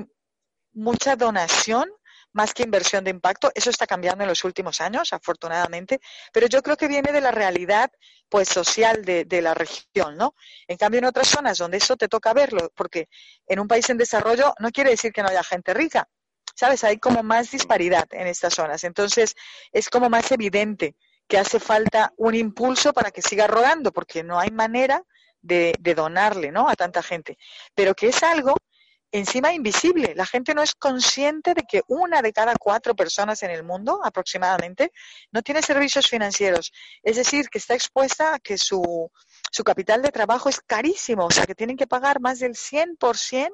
mucha 0.77 1.15
donación 1.15 1.89
más 2.33 2.53
que 2.53 2.63
inversión 2.63 3.03
de 3.03 3.11
impacto. 3.11 3.51
Eso 3.55 3.69
está 3.69 3.87
cambiando 3.87 4.23
en 4.23 4.29
los 4.29 4.43
últimos 4.43 4.79
años, 4.79 5.11
afortunadamente, 5.11 5.99
pero 6.31 6.47
yo 6.47 6.61
creo 6.61 6.77
que 6.77 6.87
viene 6.87 7.11
de 7.11 7.19
la 7.19 7.31
realidad 7.31 7.91
pues 8.29 8.47
social 8.47 9.03
de, 9.03 9.25
de, 9.25 9.41
la 9.41 9.53
región, 9.53 10.17
¿no? 10.17 10.35
En 10.67 10.77
cambio, 10.77 10.99
en 10.99 11.05
otras 11.05 11.27
zonas 11.27 11.57
donde 11.57 11.77
eso 11.77 11.95
te 11.95 12.07
toca 12.07 12.33
verlo, 12.33 12.71
porque 12.75 13.09
en 13.47 13.59
un 13.59 13.67
país 13.67 13.89
en 13.89 13.97
desarrollo 13.97 14.53
no 14.59 14.71
quiere 14.71 14.91
decir 14.91 15.11
que 15.11 15.23
no 15.23 15.29
haya 15.29 15.43
gente 15.43 15.73
rica, 15.73 16.07
¿sabes? 16.55 16.83
Hay 16.83 16.99
como 16.99 17.23
más 17.23 17.51
disparidad 17.51 18.07
en 18.11 18.27
estas 18.27 18.53
zonas. 18.53 18.83
Entonces, 18.83 19.35
es 19.71 19.89
como 19.89 20.09
más 20.09 20.31
evidente 20.31 20.95
que 21.27 21.37
hace 21.37 21.59
falta 21.59 22.13
un 22.17 22.35
impulso 22.35 22.93
para 22.93 23.11
que 23.11 23.21
siga 23.21 23.47
rodando, 23.47 23.91
porque 23.91 24.23
no 24.23 24.39
hay 24.39 24.51
manera 24.51 25.03
de, 25.41 25.73
de 25.79 25.95
donarle, 25.95 26.51
¿no? 26.51 26.69
A 26.69 26.75
tanta 26.75 27.01
gente. 27.01 27.37
Pero 27.73 27.95
que 27.95 28.09
es 28.09 28.21
algo 28.23 28.55
encima 29.11 29.53
invisible. 29.53 30.13
La 30.15 30.25
gente 30.25 30.53
no 30.53 30.61
es 30.61 30.75
consciente 30.75 31.53
de 31.53 31.63
que 31.63 31.81
una 31.87 32.21
de 32.21 32.33
cada 32.33 32.55
cuatro 32.55 32.95
personas 32.95 33.41
en 33.43 33.51
el 33.51 33.63
mundo, 33.63 34.01
aproximadamente, 34.03 34.91
no 35.31 35.41
tiene 35.41 35.61
servicios 35.61 36.07
financieros. 36.07 36.71
Es 37.03 37.15
decir, 37.15 37.49
que 37.49 37.57
está 37.57 37.73
expuesta 37.73 38.35
a 38.35 38.39
que 38.39 38.57
su, 38.57 39.11
su 39.51 39.63
capital 39.63 40.01
de 40.01 40.11
trabajo 40.11 40.49
es 40.49 40.59
carísimo, 40.61 41.25
o 41.25 41.31
sea, 41.31 41.45
que 41.45 41.55
tienen 41.55 41.77
que 41.77 41.87
pagar 41.87 42.19
más 42.19 42.39
del 42.39 42.55
100% 42.55 43.49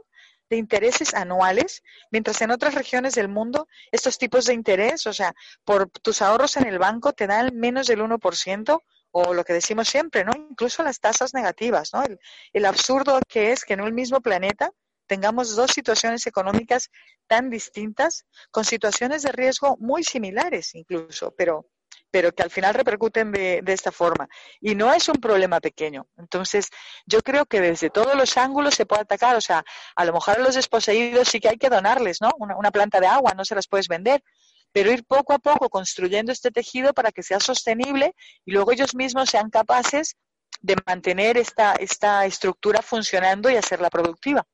de 0.49 0.57
intereses 0.57 1.13
anuales, 1.13 1.81
mientras 2.11 2.41
en 2.41 2.51
otras 2.51 2.75
regiones 2.75 3.15
del 3.15 3.29
mundo 3.29 3.67
estos 3.91 4.17
tipos 4.17 4.45
de 4.45 4.53
interés, 4.53 5.07
o 5.07 5.13
sea, 5.13 5.33
por 5.63 5.89
tus 5.89 6.21
ahorros 6.21 6.57
en 6.57 6.67
el 6.67 6.79
banco 6.79 7.13
te 7.13 7.27
dan 7.27 7.55
menos 7.55 7.87
del 7.87 8.01
1%, 8.01 8.79
o 9.15 9.33
lo 9.33 9.43
que 9.43 9.53
decimos 9.53 9.87
siempre, 9.87 10.25
¿no? 10.25 10.31
Incluso 10.35 10.83
las 10.83 10.99
tasas 10.99 11.33
negativas, 11.33 11.93
¿no? 11.93 12.03
El, 12.03 12.19
el 12.51 12.65
absurdo 12.65 13.19
que 13.27 13.51
es 13.51 13.63
que 13.63 13.73
en 13.73 13.81
un 13.81 13.93
mismo 13.93 14.21
planeta 14.21 14.71
tengamos 15.07 15.55
dos 15.55 15.71
situaciones 15.71 16.25
económicas 16.27 16.89
tan 17.27 17.49
distintas, 17.49 18.25
con 18.51 18.65
situaciones 18.65 19.23
de 19.23 19.31
riesgo 19.31 19.77
muy 19.79 20.03
similares 20.03 20.75
incluso, 20.75 21.33
pero, 21.37 21.67
pero 22.11 22.31
que 22.31 22.43
al 22.43 22.51
final 22.51 22.73
repercuten 22.73 23.31
de, 23.31 23.63
esta 23.67 23.91
forma. 23.91 24.27
Y 24.61 24.75
no 24.75 24.93
es 24.93 25.07
un 25.09 25.15
problema 25.15 25.59
pequeño. 25.59 26.07
Entonces, 26.17 26.67
yo 27.05 27.21
creo 27.21 27.45
que 27.45 27.61
desde 27.61 27.89
todos 27.89 28.15
los 28.15 28.37
ángulos 28.37 28.75
se 28.75 28.85
puede 28.85 29.01
atacar. 29.01 29.35
O 29.35 29.41
sea, 29.41 29.63
a 29.95 30.05
lo 30.05 30.13
mejor 30.13 30.35
a 30.35 30.43
los 30.43 30.55
desposeídos 30.55 31.27
sí 31.27 31.39
que 31.39 31.49
hay 31.49 31.57
que 31.57 31.69
donarles, 31.69 32.21
¿no? 32.21 32.31
Una, 32.37 32.57
una 32.57 32.71
planta 32.71 32.99
de 32.99 33.07
agua, 33.07 33.33
no 33.35 33.45
se 33.45 33.55
las 33.55 33.67
puedes 33.67 33.87
vender. 33.87 34.23
Pero 34.71 34.91
ir 34.91 35.05
poco 35.05 35.33
a 35.33 35.39
poco 35.39 35.69
construyendo 35.69 36.31
este 36.31 36.49
tejido 36.49 36.93
para 36.93 37.11
que 37.11 37.21
sea 37.23 37.39
sostenible 37.39 38.15
y 38.43 38.51
luego 38.51 38.71
ellos 38.71 38.95
mismos 38.95 39.29
sean 39.29 39.51
capaces 39.51 40.15
de 40.61 40.75
mantener 40.85 41.37
esta, 41.37 41.73
esta 41.73 42.25
estructura 42.25 42.81
funcionando 42.81 43.49
y 43.49 43.57
hacerla 43.57 43.89
productiva. 43.89 44.45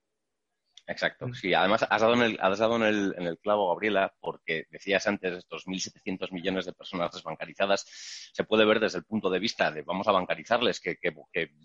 Exacto. 0.89 1.28
Mm. 1.28 1.34
Sí, 1.36 1.54
además 1.54 1.86
has 1.88 2.02
dado, 2.02 2.15
en 2.15 2.21
el, 2.23 2.39
has 2.41 2.58
dado 2.58 2.75
en, 2.78 2.84
el, 2.84 3.15
en 3.17 3.28
el 3.28 3.38
clavo, 3.38 3.69
Gabriela, 3.69 4.12
porque 4.19 4.65
decías 4.71 5.06
antes 5.06 5.38
estos 5.38 5.67
1.700 5.67 6.32
millones 6.32 6.65
de 6.65 6.73
personas 6.73 7.12
desbancarizadas, 7.12 7.86
se 8.34 8.43
puede 8.43 8.65
ver 8.65 8.80
desde 8.80 8.97
el 8.97 9.06
punto 9.06 9.30
de 9.30 9.39
vista 9.39 9.71
de 9.71 9.84
vamos 9.84 10.08
a 10.08 10.12
bancarizarles, 10.12 10.80
que, 10.80 10.97
que, 10.97 11.13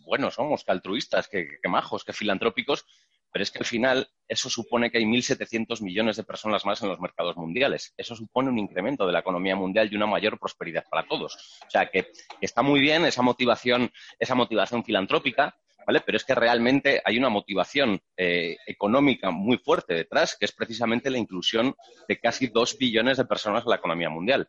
buenos 0.05 0.35
somos, 0.35 0.63
que 0.63 0.73
altruistas, 0.73 1.29
que, 1.29 1.59
majos, 1.69 2.05
que 2.05 2.13
filantrópicos, 2.13 2.85
pero 3.33 3.43
es 3.43 3.51
que 3.51 3.61
al 3.61 3.65
final 3.65 4.09
eso 4.29 4.51
supone 4.51 4.91
que 4.91 4.99
hay 4.99 5.05
1.700 5.05 5.83
millones 5.83 6.17
de 6.17 6.25
personas 6.25 6.67
más 6.67 6.83
en 6.83 6.91
los 6.91 7.01
mercados 7.01 7.37
mundiales. 7.37 7.95
Eso 7.97 8.15
supone 8.15 8.51
un 8.51 8.59
incremento 8.59 9.07
de 9.07 9.13
la 9.13 9.21
economía 9.21 9.57
mundial 9.57 9.89
y 9.91 9.97
una 9.97 10.07
mayor 10.07 10.39
prosperidad 10.39 10.85
para 10.89 11.09
todos. 11.09 11.35
O 11.67 11.71
sea 11.71 11.87
que, 11.87 12.13
está 12.43 12.63
muy 12.63 12.81
bien 12.81 13.07
esa 13.07 13.23
motivación, 13.23 13.91
esa 14.19 14.35
motivación 14.35 14.85
filantrópica, 14.85 15.57
¿vale? 15.87 16.01
Pero 16.01 16.17
es 16.17 16.25
que 16.25 16.35
realmente 16.35 17.03
hay 17.05 17.19
una 17.19 17.29
motivación 17.29 18.01
eh, 18.17 18.57
económica 18.67 19.31
muy 19.31 19.59
fuerte 19.59 19.95
detrás, 19.95 20.37
que 20.39 20.45
es 20.47 20.53
precisamente 20.53 21.11
la 21.11 21.19
inclusión 21.19 21.75
de 22.09 22.19
casi 22.19 22.49
dos 22.49 22.77
billones 22.79 23.17
de 23.17 23.25
personas 23.25 23.65
en 23.65 23.71
la 23.71 23.77
economía 23.77 24.11
mundial. 24.11 24.49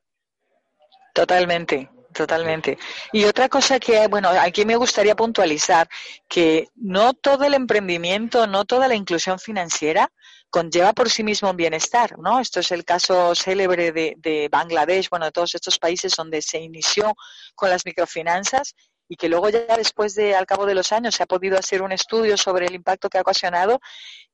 Totalmente, 1.13 1.89
totalmente. 2.13 2.77
Y 3.13 3.23
otra 3.23 3.47
cosa 3.47 3.79
que, 3.79 4.07
bueno, 4.07 4.29
aquí 4.29 4.65
me 4.65 4.75
gustaría 4.75 5.15
puntualizar, 5.15 5.87
que 6.27 6.67
no 6.75 7.13
todo 7.13 7.45
el 7.45 7.53
emprendimiento, 7.53 8.47
no 8.47 8.65
toda 8.65 8.87
la 8.87 8.95
inclusión 8.95 9.39
financiera 9.39 10.11
conlleva 10.49 10.93
por 10.93 11.09
sí 11.09 11.23
mismo 11.23 11.49
un 11.49 11.57
bienestar, 11.57 12.17
¿no? 12.19 12.39
Esto 12.39 12.61
es 12.61 12.71
el 12.71 12.85
caso 12.85 13.33
célebre 13.35 13.91
de, 13.91 14.15
de 14.17 14.47
Bangladesh, 14.49 15.09
bueno, 15.09 15.25
de 15.25 15.31
todos 15.31 15.55
estos 15.55 15.77
países 15.79 16.15
donde 16.15 16.41
se 16.41 16.59
inició 16.59 17.13
con 17.55 17.69
las 17.69 17.85
microfinanzas 17.85 18.73
y 19.07 19.15
que 19.15 19.29
luego 19.29 19.49
ya 19.49 19.77
después 19.77 20.15
de, 20.15 20.35
al 20.35 20.45
cabo 20.45 20.65
de 20.65 20.75
los 20.75 20.91
años, 20.91 21.15
se 21.15 21.23
ha 21.23 21.27
podido 21.27 21.57
hacer 21.57 21.81
un 21.81 21.91
estudio 21.91 22.37
sobre 22.37 22.65
el 22.65 22.75
impacto 22.75 23.09
que 23.09 23.17
ha 23.17 23.21
ocasionado 23.21 23.79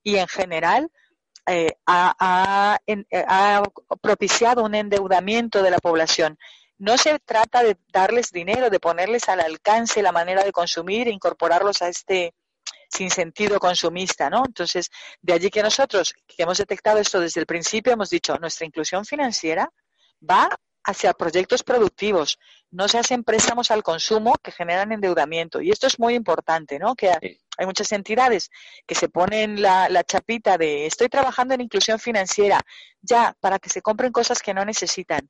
y 0.03 0.17
en 0.17 0.27
general 0.27 0.89
eh, 1.47 1.73
ha, 1.85 2.15
ha, 2.19 3.63
propiciado 4.01 4.63
un 4.63 4.75
endeudamiento 4.75 5.63
de 5.63 5.71
la 5.71 5.79
población. 5.79 6.37
No 6.77 6.97
se 6.97 7.19
trata 7.19 7.63
de 7.63 7.77
darles 7.91 8.31
dinero, 8.31 8.69
de 8.69 8.79
ponerles 8.79 9.27
al 9.29 9.41
alcance 9.41 10.01
la 10.01 10.11
manera 10.11 10.43
de 10.43 10.51
consumir 10.51 11.07
e 11.07 11.11
incorporarlos 11.11 11.81
a 11.81 11.89
este 11.89 12.33
sin 12.89 13.09
sentido 13.09 13.59
consumista, 13.59 14.29
¿no? 14.29 14.43
Entonces, 14.45 14.89
de 15.21 15.33
allí 15.33 15.49
que 15.49 15.63
nosotros, 15.63 16.13
que 16.27 16.43
hemos 16.43 16.57
detectado 16.57 16.99
esto 16.99 17.19
desde 17.19 17.39
el 17.39 17.45
principio, 17.45 17.93
hemos 17.93 18.09
dicho, 18.09 18.37
nuestra 18.37 18.65
inclusión 18.65 19.05
financiera 19.05 19.71
va 20.29 20.49
hacia 20.83 21.13
proyectos 21.13 21.63
productivos, 21.63 22.39
no 22.71 22.87
se 22.87 22.97
hacen 22.97 23.23
préstamos 23.23 23.71
al 23.71 23.83
consumo 23.83 24.33
que 24.41 24.51
generan 24.51 24.91
endeudamiento. 24.91 25.61
Y 25.61 25.71
esto 25.71 25.87
es 25.87 25.99
muy 25.99 26.15
importante, 26.15 26.79
¿no? 26.79 26.95
Que 26.95 27.09
hay 27.09 27.65
muchas 27.65 27.91
entidades 27.91 28.49
que 28.87 28.95
se 28.95 29.09
ponen 29.09 29.61
la, 29.61 29.89
la, 29.89 30.03
chapita 30.03 30.57
de 30.57 30.85
estoy 30.85 31.09
trabajando 31.09 31.53
en 31.53 31.61
inclusión 31.61 31.99
financiera, 31.99 32.61
ya, 33.01 33.35
para 33.39 33.59
que 33.59 33.69
se 33.69 33.81
compren 33.81 34.11
cosas 34.11 34.41
que 34.41 34.53
no 34.53 34.65
necesitan 34.65 35.29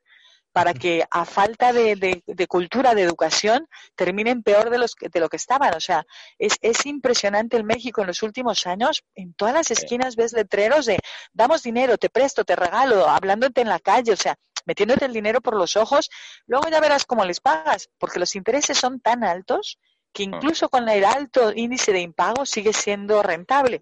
para 0.52 0.74
que 0.74 1.06
a 1.10 1.26
falta 1.26 1.72
de, 1.72 2.24
cultura, 2.48 2.94
de 2.94 3.02
educación, 3.04 3.68
terminen 3.96 4.44
peor 4.44 4.70
de, 4.70 4.78
los, 4.78 4.96
de 5.00 5.20
lo 5.20 5.30
que 5.30 5.38
estaban. 5.38 5.74
O 5.76 5.80
sea, 5.80 6.06
es, 6.38 6.58
es 6.62 6.86
impresionante 6.86 7.58
el 7.58 7.64
México 7.64 8.02
en 8.02 8.08
los 8.08 8.22
últimos 8.22 8.68
años. 8.68 9.04
En 9.16 9.34
todas 9.34 9.54
las 9.54 9.72
esquinas 9.72 10.16
ves 10.16 10.34
letreros 10.34 10.86
de 10.86 11.00
damos 11.34 11.64
dinero, 11.64 11.98
te 11.98 12.10
presto, 12.10 12.44
te 12.44 12.56
regalo, 12.56 13.08
hablándote 13.08 13.62
en 13.62 13.70
la 13.70 13.80
calle, 13.80 14.12
o 14.12 14.18
sea, 14.18 14.36
metiéndote 14.66 15.06
el 15.06 15.14
dinero 15.14 15.42
por 15.42 15.56
los 15.56 15.76
ojos. 15.76 16.10
Luego 16.46 16.70
ya 16.70 16.80
verás 16.80 17.06
cómo 17.06 17.26
les 17.26 17.40
pagas, 17.40 17.90
porque 17.98 18.20
los 18.20 18.36
intereses 18.36 18.78
son 18.78 19.00
tan 19.00 19.24
altos 19.24 19.80
que 20.14 20.24
ah. 20.24 20.26
incluso 20.28 20.70
con 20.70 20.88
el 20.90 21.06
alto 21.06 21.52
índice 21.56 21.92
de 21.92 22.02
impago 22.02 22.46
sigue 22.46 22.74
siendo 22.74 23.22
rentable. 23.24 23.82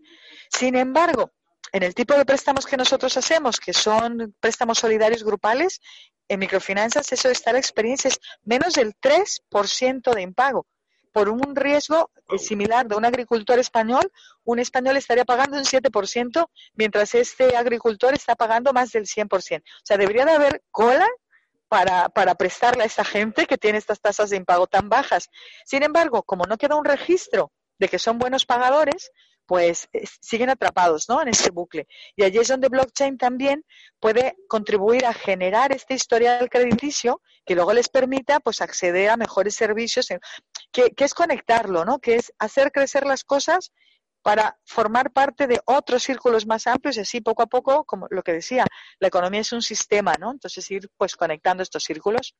Sin 0.49 0.75
embargo, 0.75 1.31
en 1.71 1.83
el 1.83 1.93
tipo 1.93 2.15
de 2.15 2.25
préstamos 2.25 2.65
que 2.65 2.77
nosotros 2.77 3.15
hacemos, 3.17 3.59
que 3.59 3.73
son 3.73 4.35
préstamos 4.39 4.79
solidarios 4.79 5.23
grupales, 5.23 5.79
en 6.27 6.39
microfinanzas 6.39 7.11
eso 7.11 7.27
de 7.27 7.33
estar 7.33 7.55
experiencia 7.55 8.09
es 8.09 8.19
menos 8.43 8.73
del 8.73 8.93
3% 8.95 10.13
de 10.13 10.21
impago. 10.21 10.67
Por 11.11 11.29
un 11.29 11.55
riesgo 11.55 12.11
eh, 12.29 12.37
similar 12.37 12.87
de 12.87 12.95
un 12.95 13.05
agricultor 13.05 13.59
español, 13.59 14.11
un 14.43 14.59
español 14.59 14.97
estaría 14.97 15.25
pagando 15.25 15.57
un 15.57 15.63
7%, 15.63 16.47
mientras 16.73 17.15
este 17.15 17.55
agricultor 17.55 18.13
está 18.13 18.35
pagando 18.35 18.73
más 18.73 18.91
del 18.91 19.05
100%. 19.05 19.61
O 19.61 19.63
sea, 19.83 19.97
debería 19.97 20.25
de 20.25 20.33
haber 20.33 20.63
cola 20.71 21.07
para, 21.67 22.09
para 22.09 22.35
prestarle 22.35 22.83
a 22.83 22.87
esa 22.87 23.05
gente 23.05 23.45
que 23.45 23.57
tiene 23.57 23.77
estas 23.77 24.01
tasas 24.01 24.29
de 24.29 24.37
impago 24.37 24.67
tan 24.67 24.89
bajas. 24.89 25.29
Sin 25.65 25.83
embargo, 25.83 26.23
como 26.23 26.45
no 26.45 26.57
queda 26.57 26.75
un 26.75 26.85
registro 26.85 27.51
de 27.77 27.87
que 27.87 27.99
son 27.99 28.17
buenos 28.17 28.45
pagadores, 28.45 29.11
pues 29.49 29.89
siguen 30.21 30.51
atrapados 30.51 31.09
¿no? 31.09 31.23
en 31.23 31.29
este 31.29 31.49
bucle. 31.49 31.87
Y 32.15 32.23
allí 32.23 32.37
es 32.37 32.49
donde 32.49 32.69
blockchain 32.69 33.17
también 33.17 33.65
puede 33.99 34.35
contribuir 34.47 35.07
a 35.07 35.13
generar 35.13 35.71
este 35.71 35.95
historial 35.95 36.47
crediticio 36.51 37.19
que 37.47 37.55
luego 37.55 37.73
les 37.73 37.89
permita 37.89 38.39
pues 38.41 38.61
acceder 38.61 39.09
a 39.09 39.17
mejores 39.17 39.55
servicios, 39.55 40.11
que, 40.71 40.93
es 40.97 41.13
conectarlo, 41.13 41.85
¿no? 41.85 41.99
que 41.99 42.15
es 42.15 42.33
hacer 42.39 42.71
crecer 42.71 43.05
las 43.05 43.23
cosas 43.23 43.71
para 44.21 44.59
formar 44.65 45.11
parte 45.11 45.47
de 45.47 45.61
otros 45.65 46.03
círculos 46.03 46.45
más 46.45 46.67
amplios 46.67 46.97
y 46.97 47.01
así 47.01 47.21
poco 47.21 47.43
a 47.43 47.47
poco, 47.47 47.85
como 47.85 48.07
lo 48.09 48.21
que 48.21 48.33
decía, 48.33 48.65
la 48.99 49.07
economía 49.07 49.41
es 49.41 49.53
un 49.53 49.61
sistema, 49.61 50.13
¿no? 50.19 50.31
Entonces 50.31 50.69
ir 50.71 50.89
pues 50.97 51.15
conectando 51.15 51.63
estos 51.63 51.83
círculos. 51.83 52.35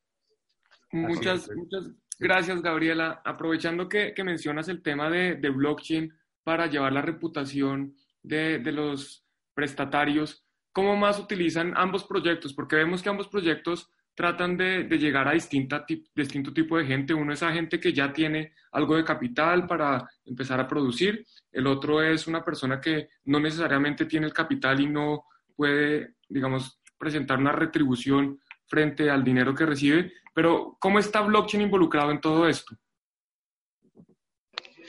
Muchas, 0.91 1.49
muchas 1.55 1.85
gracias, 2.19 2.61
Gabriela. 2.61 3.21
Aprovechando 3.23 3.87
que, 3.87 4.13
mencionas 4.23 4.67
el 4.67 4.83
tema 4.83 5.09
de, 5.09 5.35
de 5.35 5.49
blockchain, 5.49 6.13
para 6.49 6.65
llevar 6.65 6.93
la 6.93 7.03
reputación 7.03 7.95
de, 8.23 8.59
los 8.71 9.23
prestatarios? 9.53 10.43
¿Cómo 10.71 10.95
más 10.95 11.19
utilizan 11.19 11.73
ambos 11.75 12.05
proyectos? 12.05 12.53
Porque 12.53 12.75
vemos 12.75 13.03
que 13.03 13.09
ambos 13.09 13.27
proyectos 13.27 13.87
tratan 14.19 14.57
de, 14.57 14.83
llegar 14.97 15.29
a 15.29 15.31
distinta, 15.31 15.85
distinto 16.13 16.51
tipo 16.51 16.77
de 16.77 16.85
gente. 16.85 17.13
Uno 17.13 17.31
es 17.31 17.41
a 17.41 17.53
gente 17.53 17.79
que 17.79 17.93
ya 17.93 18.11
tiene 18.11 18.51
algo 18.73 18.97
de 18.97 19.05
capital 19.05 19.65
para 19.65 20.05
empezar 20.25 20.59
a 20.59 20.67
producir. 20.67 21.25
El 21.49 21.65
otro 21.67 22.03
es 22.03 22.27
una 22.27 22.43
persona 22.43 22.81
que 22.81 23.07
no 23.23 23.39
necesariamente 23.39 24.05
tiene 24.07 24.25
el 24.25 24.33
capital 24.33 24.81
y 24.81 24.87
no 24.87 25.23
puede, 25.55 26.15
digamos, 26.27 26.81
presentar 26.97 27.37
una 27.37 27.53
retribución 27.53 28.41
frente 28.67 29.09
al 29.09 29.23
dinero 29.23 29.55
que 29.55 29.65
recibe. 29.65 30.11
Pero, 30.35 30.75
¿cómo 30.81 30.99
está 30.99 31.21
blockchain 31.21 31.63
involucrado 31.63 32.11
en 32.11 32.19
todo 32.19 32.45
esto? 32.45 32.75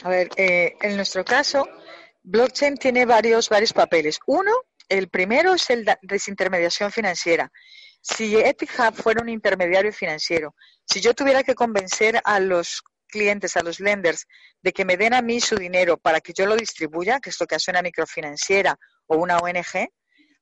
A 0.02 0.08
ver, 0.08 0.28
eh, 0.38 0.74
en 0.82 0.96
nuestro 0.96 1.24
caso, 1.24 1.68
blockchain 2.24 2.78
tiene 2.78 3.06
varios, 3.06 3.48
varios 3.48 3.72
papeles. 3.72 4.18
Uno, 4.26 4.50
el 4.88 5.08
primero 5.08 5.54
es 5.54 5.70
el 5.70 5.84
de 5.84 5.96
desintermediación 6.02 6.90
financiera. 6.90 7.52
Si 8.00 8.36
Etihad 8.36 8.94
fuera 8.94 9.22
un 9.22 9.28
intermediario 9.28 9.92
financiero, 9.92 10.54
si 10.84 11.00
yo 11.00 11.14
tuviera 11.14 11.42
que 11.42 11.54
convencer 11.54 12.20
a 12.24 12.40
los 12.40 12.82
clientes, 13.06 13.56
a 13.56 13.62
los 13.62 13.80
lenders, 13.80 14.26
de 14.62 14.72
que 14.72 14.84
me 14.84 14.96
den 14.96 15.14
a 15.14 15.22
mí 15.22 15.40
su 15.40 15.56
dinero 15.56 15.96
para 15.96 16.20
que 16.20 16.32
yo 16.32 16.46
lo 16.46 16.56
distribuya, 16.56 17.20
que 17.20 17.30
es 17.30 17.40
lo 17.40 17.46
que 17.46 17.56
hace 17.56 17.70
una 17.70 17.82
microfinanciera 17.82 18.78
o 19.06 19.16
una 19.16 19.38
ONG, 19.38 19.90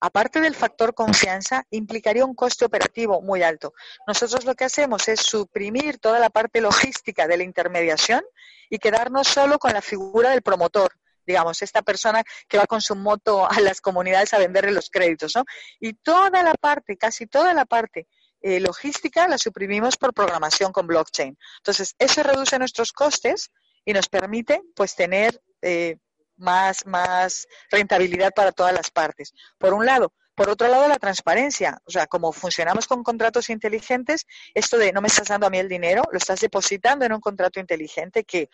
aparte 0.00 0.40
del 0.40 0.54
factor 0.54 0.94
confianza, 0.94 1.64
implicaría 1.70 2.24
un 2.24 2.34
coste 2.34 2.64
operativo 2.64 3.20
muy 3.22 3.42
alto. 3.42 3.72
Nosotros 4.06 4.44
lo 4.44 4.54
que 4.54 4.64
hacemos 4.64 5.08
es 5.08 5.20
suprimir 5.20 5.98
toda 5.98 6.18
la 6.18 6.30
parte 6.30 6.60
logística 6.60 7.26
de 7.26 7.38
la 7.38 7.44
intermediación 7.44 8.22
y 8.70 8.78
quedarnos 8.78 9.26
solo 9.26 9.58
con 9.58 9.72
la 9.72 9.82
figura 9.82 10.30
del 10.30 10.42
promotor 10.42 10.92
digamos, 11.28 11.60
esta 11.62 11.82
persona 11.82 12.24
que 12.48 12.58
va 12.58 12.66
con 12.66 12.80
su 12.80 12.96
moto 12.96 13.48
a 13.48 13.60
las 13.60 13.80
comunidades 13.80 14.32
a 14.32 14.38
venderle 14.38 14.72
los 14.72 14.88
créditos, 14.90 15.36
¿no? 15.36 15.44
Y 15.78 15.92
toda 15.92 16.42
la 16.42 16.54
parte, 16.54 16.96
casi 16.96 17.26
toda 17.26 17.52
la 17.52 17.66
parte 17.66 18.08
eh, 18.40 18.60
logística 18.60 19.28
la 19.28 19.36
suprimimos 19.36 19.96
por 19.96 20.14
programación 20.14 20.72
con 20.72 20.86
blockchain. 20.86 21.36
Entonces, 21.58 21.94
eso 21.98 22.22
reduce 22.22 22.58
nuestros 22.58 22.92
costes 22.92 23.50
y 23.84 23.92
nos 23.92 24.08
permite, 24.08 24.62
pues, 24.74 24.94
tener 24.94 25.40
eh, 25.60 25.98
más, 26.36 26.86
más 26.86 27.46
rentabilidad 27.70 28.32
para 28.34 28.52
todas 28.52 28.72
las 28.72 28.90
partes. 28.90 29.34
Por 29.58 29.74
un 29.74 29.84
lado. 29.84 30.12
Por 30.34 30.48
otro 30.50 30.68
lado, 30.68 30.86
la 30.86 30.98
transparencia. 30.98 31.78
O 31.84 31.90
sea, 31.90 32.06
como 32.06 32.32
funcionamos 32.32 32.86
con 32.86 33.02
contratos 33.02 33.50
inteligentes, 33.50 34.24
esto 34.54 34.78
de 34.78 34.92
no 34.92 35.00
me 35.00 35.08
estás 35.08 35.28
dando 35.28 35.48
a 35.48 35.50
mí 35.50 35.58
el 35.58 35.68
dinero, 35.68 36.04
lo 36.12 36.16
estás 36.16 36.40
depositando 36.40 37.04
en 37.04 37.12
un 37.12 37.20
contrato 37.20 37.58
inteligente 37.58 38.22
que 38.22 38.48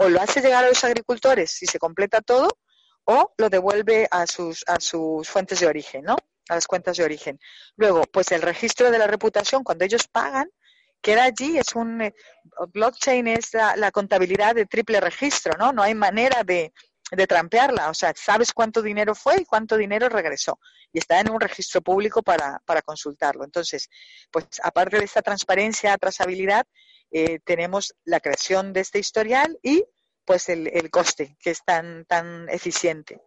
o 0.00 0.08
lo 0.08 0.20
hace 0.20 0.40
llegar 0.40 0.64
a 0.64 0.68
los 0.68 0.82
agricultores 0.82 1.50
si 1.50 1.66
se 1.66 1.78
completa 1.78 2.22
todo, 2.22 2.48
o 3.04 3.34
lo 3.36 3.50
devuelve 3.50 4.08
a 4.10 4.26
sus, 4.26 4.64
a 4.66 4.80
sus 4.80 5.28
fuentes 5.28 5.60
de 5.60 5.66
origen, 5.66 6.04
¿no? 6.04 6.16
A 6.48 6.54
las 6.54 6.66
cuentas 6.66 6.96
de 6.96 7.04
origen. 7.04 7.38
Luego, 7.76 8.02
pues 8.10 8.32
el 8.32 8.40
registro 8.40 8.90
de 8.90 8.98
la 8.98 9.06
reputación, 9.06 9.62
cuando 9.62 9.84
ellos 9.84 10.08
pagan, 10.08 10.48
queda 11.02 11.24
allí, 11.24 11.58
es 11.58 11.74
un 11.74 12.00
eh, 12.00 12.14
blockchain 12.72 13.26
es 13.26 13.50
la, 13.52 13.90
contabilidad 13.90 14.54
de 14.54 14.64
triple 14.64 15.00
registro, 15.00 15.52
¿no? 15.58 15.70
No 15.72 15.82
hay 15.82 15.94
manera 15.94 16.44
de, 16.44 16.72
de 17.10 17.26
trampearla, 17.26 17.90
o 17.90 17.94
sea, 17.94 18.14
sabes 18.16 18.54
cuánto 18.54 18.80
dinero 18.80 19.14
fue 19.14 19.42
y 19.42 19.44
cuánto 19.44 19.76
dinero 19.76 20.08
regresó 20.08 20.58
y 20.92 20.98
está 20.98 21.20
en 21.20 21.30
un 21.30 21.40
registro 21.40 21.82
público 21.82 22.22
para, 22.22 22.58
para 22.64 22.80
consultarlo. 22.80 23.44
Entonces, 23.44 23.90
pues 24.30 24.46
aparte 24.62 24.98
de 24.98 25.04
esta 25.04 25.20
transparencia, 25.20 25.96
trazabilidad, 25.98 26.64
eh, 27.10 27.38
tenemos 27.44 27.94
la 28.04 28.20
creación 28.20 28.72
de 28.72 28.80
este 28.80 28.98
historial 28.98 29.58
y 29.62 29.84
pues 30.24 30.48
el, 30.48 30.68
el 30.68 30.90
coste 30.90 31.36
que 31.40 31.50
es 31.50 31.64
tan, 31.64 32.04
tan 32.06 32.48
eficiente 32.48 33.20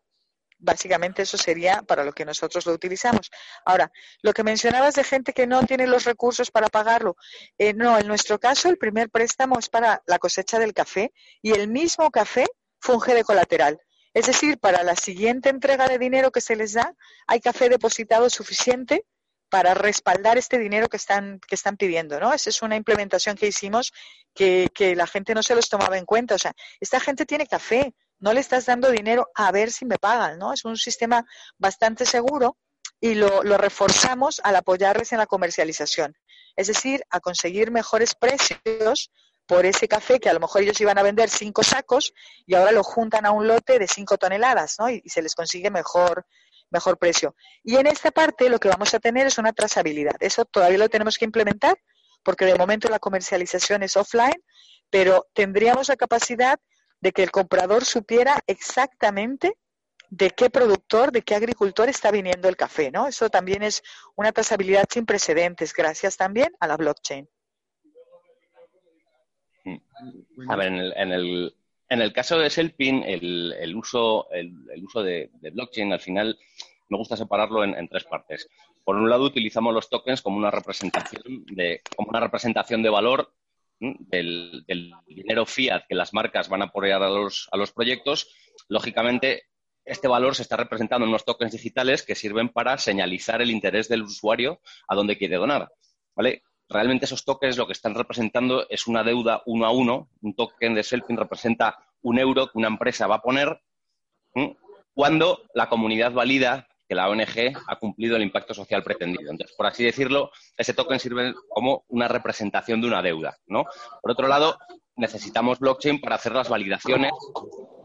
básicamente 0.63 1.21
eso 1.21 1.37
sería 1.37 1.81
para 1.83 2.03
lo 2.03 2.13
que 2.13 2.25
nosotros 2.25 2.65
lo 2.65 2.73
utilizamos. 2.73 3.29
Ahora, 3.65 3.91
lo 4.21 4.33
que 4.33 4.43
mencionabas 4.43 4.95
de 4.95 5.03
gente 5.03 5.33
que 5.33 5.45
no 5.45 5.65
tiene 5.65 5.87
los 5.87 6.05
recursos 6.05 6.51
para 6.51 6.69
pagarlo, 6.69 7.15
eh, 7.57 7.73
no, 7.73 7.99
en 7.99 8.07
nuestro 8.07 8.39
caso 8.39 8.69
el 8.69 8.77
primer 8.77 9.09
préstamo 9.09 9.59
es 9.59 9.69
para 9.69 10.01
la 10.07 10.19
cosecha 10.19 10.59
del 10.59 10.73
café 10.73 11.13
y 11.41 11.51
el 11.51 11.67
mismo 11.67 12.09
café 12.11 12.45
funge 12.79 13.13
de 13.13 13.23
colateral. 13.23 13.79
Es 14.13 14.27
decir, 14.27 14.59
para 14.59 14.83
la 14.83 14.95
siguiente 14.95 15.49
entrega 15.49 15.87
de 15.87 15.97
dinero 15.97 16.31
que 16.31 16.41
se 16.41 16.55
les 16.55 16.73
da, 16.73 16.95
hay 17.27 17.39
café 17.39 17.67
depositado 17.67 18.29
suficiente 18.29 19.05
para 19.53 19.75
respaldar 19.75 20.39
este 20.39 20.57
dinero 20.57 20.89
que 20.89 20.97
están, 20.97 21.39
que 21.47 21.53
están 21.53 21.77
pidiendo, 21.77 22.19
¿no? 22.19 22.33
Esa 22.33 22.49
es 22.49 22.63
una 22.63 22.75
implementación 22.75 23.35
que 23.35 23.45
hicimos 23.45 23.93
que, 24.33 24.95
la 24.97 25.05
gente 25.05 25.35
no 25.35 25.43
se 25.43 25.53
los 25.53 25.69
tomaba 25.69 25.95
en 25.99 26.05
cuenta. 26.05 26.33
O 26.33 26.39
sea, 26.39 26.53
esta 26.79 26.99
gente 26.99 27.27
tiene 27.27 27.45
café, 27.45 27.93
no 28.17 28.33
le 28.33 28.39
estás 28.39 28.65
dando 28.65 28.89
dinero 28.89 29.29
a 29.35 29.51
ver 29.51 29.71
si 29.71 29.85
me 29.85 29.99
pagan, 29.99 30.39
¿no? 30.39 30.53
Es 30.53 30.65
un 30.65 30.75
sistema 30.75 31.23
bastante 31.59 32.03
seguro 32.03 32.57
y 32.99 33.13
lo, 33.13 33.43
reforzamos 33.43 34.41
al 34.43 34.55
apoyarles 34.55 35.11
en 35.11 35.19
la 35.19 35.27
comercialización. 35.27 36.17
Es 36.55 36.65
decir, 36.65 37.03
a 37.11 37.19
conseguir 37.19 37.69
mejores 37.69 38.15
precios 38.15 39.11
por 39.45 39.67
ese 39.67 39.87
café 39.87 40.19
que 40.19 40.29
a 40.29 40.33
lo 40.33 40.39
mejor 40.39 40.63
ellos 40.63 40.81
iban 40.81 40.97
a 40.97 41.03
vender 41.03 41.29
cinco 41.29 41.61
sacos 41.61 42.11
y 42.47 42.55
ahora 42.55 42.71
lo 42.71 42.81
juntan 42.81 43.27
a 43.27 43.31
un 43.31 43.47
lote 43.47 43.77
de 43.77 43.87
cinco 43.87 44.17
toneladas, 44.17 44.77
¿no? 44.79 44.89
Y 44.89 45.03
se 45.05 45.21
les 45.21 45.35
consigue 45.35 45.69
mejor, 45.69 46.25
mejor 46.73 46.97
precio. 46.97 47.35
Y 47.63 47.77
en 47.77 47.87
esta 47.87 48.11
parte 48.11 48.49
lo 48.49 48.59
que 48.59 48.67
vamos 48.67 48.93
a 48.93 48.99
tener 48.99 49.27
es 49.27 49.37
una 49.37 49.53
trazabilidad. 49.53 50.15
Eso 50.19 50.43
todavía 50.45 50.77
lo 50.77 50.89
tenemos 50.89 51.17
que 51.17 51.25
implementar 51.25 51.77
porque 52.23 52.45
de 52.45 52.55
momento 52.55 52.89
la 52.89 52.99
comercialización 52.99 53.83
es 53.83 53.95
offline, 53.95 54.41
pero 54.89 55.27
tendríamos 55.33 55.89
la 55.89 55.95
capacidad 55.95 56.59
de 56.99 57.11
que 57.11 57.23
el 57.23 57.31
comprador 57.31 57.85
supiera 57.85 58.39
exactamente 58.47 59.57
de 60.09 60.29
qué 60.29 60.49
productor, 60.49 61.11
de 61.11 61.23
qué 61.23 61.35
agricultor 61.35 61.89
está 61.89 62.11
viniendo 62.11 62.47
el 62.47 62.55
café, 62.55 62.91
¿no? 62.91 63.07
Eso 63.07 63.29
también 63.29 63.63
es 63.63 63.81
una 64.15 64.31
trazabilidad 64.31 64.85
sin 64.89 65.05
precedentes, 65.05 65.73
gracias 65.73 66.17
también 66.17 66.53
a 66.59 66.67
la 66.67 66.77
blockchain. 66.77 67.27
Mm. 69.65 70.51
A 70.51 70.55
ver, 70.55 70.67
en 70.67 71.11
el, 71.11 71.55
en 71.89 72.01
el, 72.01 72.13
caso 72.13 72.37
de 72.37 72.49
Selpin, 72.49 73.03
el, 73.03 73.53
el 73.59 73.75
uso, 73.75 74.29
el, 74.31 74.83
uso 74.83 75.01
de, 75.01 75.31
blockchain 75.51 75.91
al 75.93 75.99
final 75.99 76.37
me 76.93 76.99
gusta 76.99 77.17
separarlo 77.17 77.63
en, 77.63 77.87
tres 77.87 78.03
partes. 78.03 78.47
Por 78.83 78.95
un 78.95 79.09
lado, 79.09 79.23
utilizamos 79.23 79.73
los 79.73 79.89
tokens 79.89 80.21
como 80.21 80.37
una 80.37 80.51
representación 80.51 81.23
de, 82.83 82.89
valor 82.89 83.33
del, 83.79 84.63
dinero 85.07 85.45
fiat 85.47 85.85
que 85.89 85.95
las 85.95 86.13
marcas 86.13 86.49
van 86.49 86.61
a 86.61 86.65
apoyar 86.65 87.01
a 87.01 87.09
los, 87.09 87.71
proyectos, 87.73 88.29
lógicamente 88.69 89.43
este 89.85 90.07
valor 90.07 90.35
se 90.35 90.43
está 90.43 90.55
representando 90.55 91.05
en 91.05 91.09
unos 91.09 91.25
tokens 91.25 91.51
digitales 91.51 92.03
que 92.03 92.15
sirven 92.15 92.49
para 92.49 92.77
señalizar 92.77 93.41
el 93.41 93.49
interés 93.49 93.89
del 93.89 94.03
usuario 94.03 94.61
a 94.87 94.95
dónde 94.95 95.17
quiere 95.17 95.37
donar. 95.37 95.71
¿vale? 96.15 96.43
Realmente 96.69 97.05
esos 97.05 97.25
tokens 97.25 97.57
lo 97.57 97.65
que 97.65 97.73
están 97.73 97.95
representando 97.95 98.67
es 98.69 98.85
una 98.85 99.03
deuda 99.03 99.41
uno 99.47 99.65
a 99.65 99.71
uno. 99.71 100.09
Un 100.21 100.35
token 100.35 100.75
de 100.75 100.83
Selfing 100.83 101.17
representa 101.17 101.79
un 102.03 102.19
euro 102.19 102.47
que 102.47 102.59
una 102.59 102.67
empresa 102.67 103.07
va 103.07 103.15
a 103.15 103.21
poner 103.21 103.59
cuando 104.93 105.43
la 105.53 105.69
comunidad 105.69 106.11
valida 106.11 106.67
que 106.87 106.95
la 106.95 107.09
ONG 107.09 107.53
ha 107.67 107.79
cumplido 107.79 108.15
el 108.15 108.23
impacto 108.23 108.53
social 108.53 108.83
pretendido. 108.83 109.31
Entonces, 109.31 109.55
por 109.55 109.65
así 109.65 109.83
decirlo, 109.83 110.31
ese 110.57 110.73
token 110.73 110.99
sirve 110.99 111.33
como 111.49 111.85
una 111.87 112.07
representación 112.07 112.81
de 112.81 112.87
una 112.87 113.01
deuda. 113.01 113.37
¿no? 113.47 113.65
Por 114.01 114.11
otro 114.11 114.27
lado, 114.27 114.57
necesitamos 114.95 115.59
blockchain 115.59 115.99
para 115.99 116.15
hacer 116.15 116.33
las 116.33 116.49
validaciones 116.49 117.11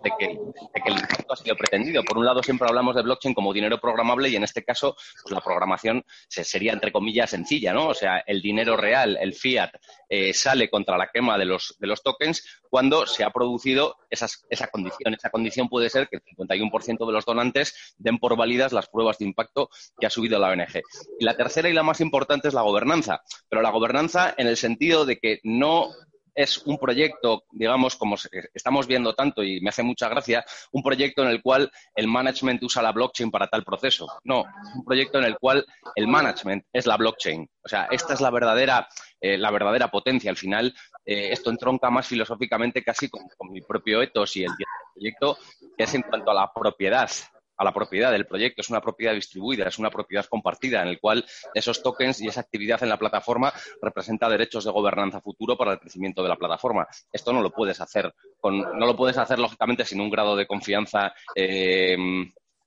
de 0.03 0.11
que, 0.19 0.27
el 0.27 0.93
impacto 0.93 1.33
ha 1.33 1.37
sido 1.37 1.57
pretendido. 1.57 2.03
Por 2.05 2.19
un 2.19 2.25
lado, 2.25 2.43
siempre 2.43 2.69
hablamos 2.69 2.95
de 2.95 3.03
blockchain 3.03 3.35
como 3.35 3.53
dinero 3.53 3.79
programable 3.79 4.29
y 4.29 4.37
en 4.37 4.45
este 4.45 4.65
caso, 4.65 4.97
pues 5.23 5.33
la 5.33 5.41
programación 5.41 6.05
se, 6.29 6.45
sería, 6.45 6.73
entre 6.73 6.93
comillas, 6.93 7.31
sencilla, 7.31 7.73
¿no? 7.73 7.89
O 7.89 7.95
sea, 7.95 8.19
el 8.27 8.41
dinero 8.41 8.77
real, 8.77 9.19
el 9.21 9.35
fiat, 9.35 9.71
eh, 10.09 10.33
sale 10.33 10.71
contra 10.71 10.97
la 10.97 11.09
quema 11.13 11.37
de 11.37 11.45
los, 11.45 11.77
de 11.79 11.87
los 11.87 12.03
tokens 12.03 12.63
cuando 12.71 13.07
se 13.07 13.25
ha 13.25 13.31
producido 13.31 13.97
esas, 14.09 14.47
esa 14.51 14.69
condición. 14.69 15.15
Esa 15.15 15.31
condición 15.31 15.69
puede 15.69 15.91
ser 15.91 16.09
que 16.09 16.17
el 16.17 16.23
51% 16.23 17.07
de 17.07 17.13
los 17.13 17.25
donantes 17.25 17.95
den 17.99 18.19
por 18.19 18.37
válidas 18.37 18.73
las 18.73 18.89
pruebas 18.89 19.19
de 19.19 19.27
impacto 19.27 19.69
que 19.99 20.07
ha 20.07 20.11
subido 20.11 20.39
la 20.39 20.51
ONG. 20.51 20.83
Y 21.19 21.25
la 21.25 21.37
tercera 21.37 21.69
y 21.69 21.73
la 21.73 21.83
más 21.83 22.01
importante 22.01 22.49
es 22.49 22.55
la 22.55 22.63
gobernanza, 22.63 23.23
pero 23.49 23.63
la 23.63 23.71
gobernanza 23.71 24.35
en 24.39 24.47
el 24.47 24.57
sentido 24.57 25.05
de 25.05 25.19
que 25.19 25.41
no 25.43 25.91
es 26.39 26.59
un 26.59 26.79
proyecto, 26.79 27.43
digamos, 27.51 27.97
como 27.97 28.15
estamos 28.55 28.87
viendo 28.87 29.13
tanto 29.13 29.43
y 29.43 29.61
me 29.61 29.71
hace 29.71 29.83
mucha 29.83 30.09
gracia, 30.09 30.45
un 30.71 30.85
proyecto 30.85 31.25
en 31.25 31.31
el 31.31 31.43
cual 31.43 31.69
el 31.97 32.07
management 32.07 32.63
usa 32.63 32.81
la 32.81 32.93
blockchain 32.93 33.29
para 33.29 33.49
tal 33.49 33.65
proceso. 33.65 34.07
No, 34.23 34.43
es 34.43 34.75
un 34.77 34.85
proyecto 34.85 35.19
en 35.19 35.25
el 35.25 35.37
cual 35.37 35.67
el 35.97 36.07
management 36.07 36.65
es 36.73 36.87
la 36.87 36.97
blockchain. 36.97 37.43
O 37.65 37.69
sea, 37.69 37.89
esta 37.91 38.15
es 38.15 38.21
la 38.21 38.31
verdadera, 38.31 38.89
eh, 39.21 39.37
la 39.37 39.51
verdadera 39.51 39.91
potencia. 39.91 40.31
Al 40.31 40.37
final, 40.37 40.73
eh, 41.05 41.31
esto 41.33 41.51
entronca 41.51 41.91
más 41.91 42.07
filosóficamente 42.07 42.85
casi 42.85 43.09
con, 43.09 43.23
con 43.37 43.51
mi 43.51 43.61
propio 43.61 44.01
ethos 44.01 44.37
y 44.37 44.45
el 44.45 44.53
proyecto, 44.95 45.39
que 45.77 45.85
es 45.85 45.95
en 45.95 46.03
cuanto 46.03 46.31
a 46.31 46.35
la 46.35 46.53
propiedad 46.55 47.11
a 47.59 47.65
la 47.65 47.73
propiedad 47.73 48.13
del 48.13 48.27
proyecto. 48.27 48.63
Es 48.63 48.71
una 48.71 48.81
propiedad 48.81 49.15
distribuida, 49.15 49.67
es 49.69 49.79
una 49.79 49.91
propiedad 49.91 50.25
compartida, 50.27 50.83
en 50.83 50.89
el 50.89 51.01
cual 51.01 51.25
esos 51.53 51.83
tokens 51.83 52.21
y 52.21 52.29
esa 52.29 52.41
actividad 52.41 52.83
en 52.83 52.89
la 52.89 52.97
plataforma 52.97 53.53
representa 53.83 54.29
derechos 54.29 54.65
de 54.65 54.71
gobernanza 54.71 55.21
futuro 55.21 55.57
para 55.57 55.73
el 55.73 55.81
crecimiento 55.81 56.23
de 56.23 56.29
la 56.29 56.37
plataforma. 56.37 56.87
Esto 57.13 57.33
no 57.33 57.43
lo 57.43 57.51
puedes 57.51 57.81
hacer, 57.81 58.15
con, 58.41 58.59
no 58.59 58.87
lo 58.87 58.97
puedes 58.97 59.19
hacer 59.19 59.39
lógicamente 59.39 59.85
sin 59.85 60.01
un 60.01 60.11
grado 60.11 60.37
de 60.37 60.47
confianza 60.47 61.13
eh, 61.35 61.97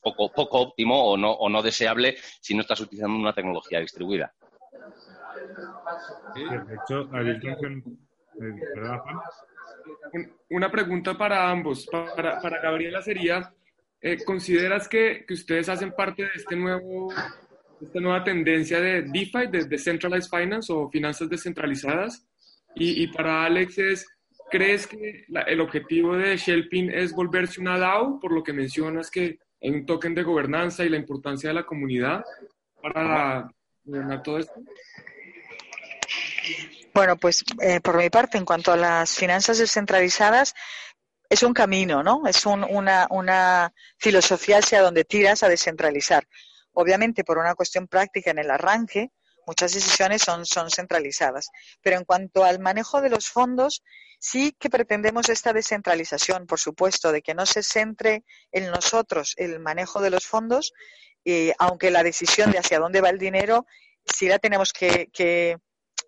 poco, 0.01 0.31
poco 0.31 0.59
óptimo 0.59 1.11
o 1.11 1.17
no, 1.17 1.31
o 1.31 1.49
no 1.49 1.61
deseable 1.61 2.17
si 2.41 2.53
no 2.53 2.61
estás 2.61 2.81
utilizando 2.81 3.17
una 3.17 3.33
tecnología 3.33 3.79
distribuida. 3.79 4.33
Sí, 6.33 6.43
de 6.43 6.75
hecho, 6.75 7.03
la 7.11 7.23
distribución... 7.23 7.83
Una 10.49 10.71
pregunta 10.71 11.17
para 11.17 11.49
ambos. 11.49 11.87
Para, 11.87 12.39
para 12.39 12.61
Gabriela 12.61 13.01
sería, 13.01 13.53
eh, 14.01 14.17
¿consideras 14.25 14.87
que, 14.87 15.25
que, 15.27 15.33
ustedes 15.33 15.69
hacen 15.69 15.91
parte 15.91 16.23
de 16.23 16.31
este 16.35 16.55
nuevo, 16.55 17.13
esta 17.81 17.99
nueva 17.99 18.23
tendencia 18.23 18.79
de 18.79 19.03
DeFi, 19.03 19.47
de 19.51 19.65
Decentralized 19.65 20.29
Finance 20.29 20.73
o 20.73 20.89
finanzas 20.89 21.29
descentralizadas? 21.29 22.25
Y, 22.75 23.03
y 23.03 23.07
para 23.07 23.45
Alex 23.45 23.77
es, 23.77 24.07
¿crees 24.49 24.87
que 24.87 25.25
el 25.47 25.61
objetivo 25.61 26.15
de 26.15 26.37
Shellpin 26.37 26.91
es 26.91 27.13
volverse 27.13 27.61
una 27.61 27.77
DAO, 27.77 28.19
por 28.19 28.31
lo 28.31 28.43
que 28.43 28.53
mencionas 28.53 29.11
que 29.11 29.39
hay 29.61 29.69
un 29.69 29.85
token 29.85 30.15
de 30.15 30.23
gobernanza 30.23 30.83
y 30.83 30.89
la 30.89 30.97
importancia 30.97 31.49
de 31.49 31.53
la 31.53 31.65
comunidad 31.65 32.23
para 32.81 33.51
gobernar 33.83 34.23
todo 34.23 34.39
esto? 34.39 34.53
Bueno, 36.93 37.15
pues 37.17 37.43
eh, 37.61 37.79
por 37.79 37.97
mi 37.97 38.09
parte, 38.09 38.37
en 38.37 38.45
cuanto 38.45 38.71
a 38.71 38.77
las 38.77 39.15
finanzas 39.15 39.59
descentralizadas, 39.59 40.53
es 41.31 41.43
un 41.43 41.53
camino, 41.53 42.03
¿no? 42.03 42.23
Es 42.27 42.45
un, 42.45 42.61
una, 42.65 43.07
una 43.09 43.73
filosofía 43.97 44.57
hacia 44.57 44.81
donde 44.81 45.05
tiras 45.05 45.43
a 45.43 45.47
descentralizar. 45.47 46.27
Obviamente, 46.73 47.23
por 47.23 47.37
una 47.37 47.55
cuestión 47.55 47.87
práctica 47.87 48.31
en 48.31 48.39
el 48.39 48.51
arranque, 48.51 49.11
muchas 49.47 49.73
decisiones 49.73 50.23
son, 50.23 50.43
centralizadas. 50.69 51.49
Pero 51.81 51.95
en 51.95 52.03
cuanto 52.03 52.43
al 52.43 52.59
manejo 52.59 52.99
de 52.99 53.09
los 53.09 53.29
fondos, 53.29 53.81
sí 54.19 54.53
que 54.59 54.69
pretendemos 54.69 55.29
esta 55.29 55.53
descentralización, 55.53 56.47
por 56.47 56.59
supuesto, 56.59 57.13
de 57.13 57.21
que 57.21 57.33
no 57.33 57.45
se 57.45 57.63
centre 57.63 58.25
en 58.51 58.69
nosotros 58.69 59.33
el 59.37 59.61
manejo 59.61 60.01
de 60.01 60.09
los 60.09 60.25
fondos, 60.25 60.73
eh, 61.23 61.53
aunque 61.59 61.91
la 61.91 62.03
decisión 62.03 62.51
de 62.51 62.57
hacia 62.57 62.79
dónde 62.79 62.99
va 62.99 63.09
el 63.09 63.19
dinero 63.19 63.65
sí 64.03 64.27
la 64.27 64.37
tenemos 64.37 64.73
que, 64.73 65.07
que 65.13 65.55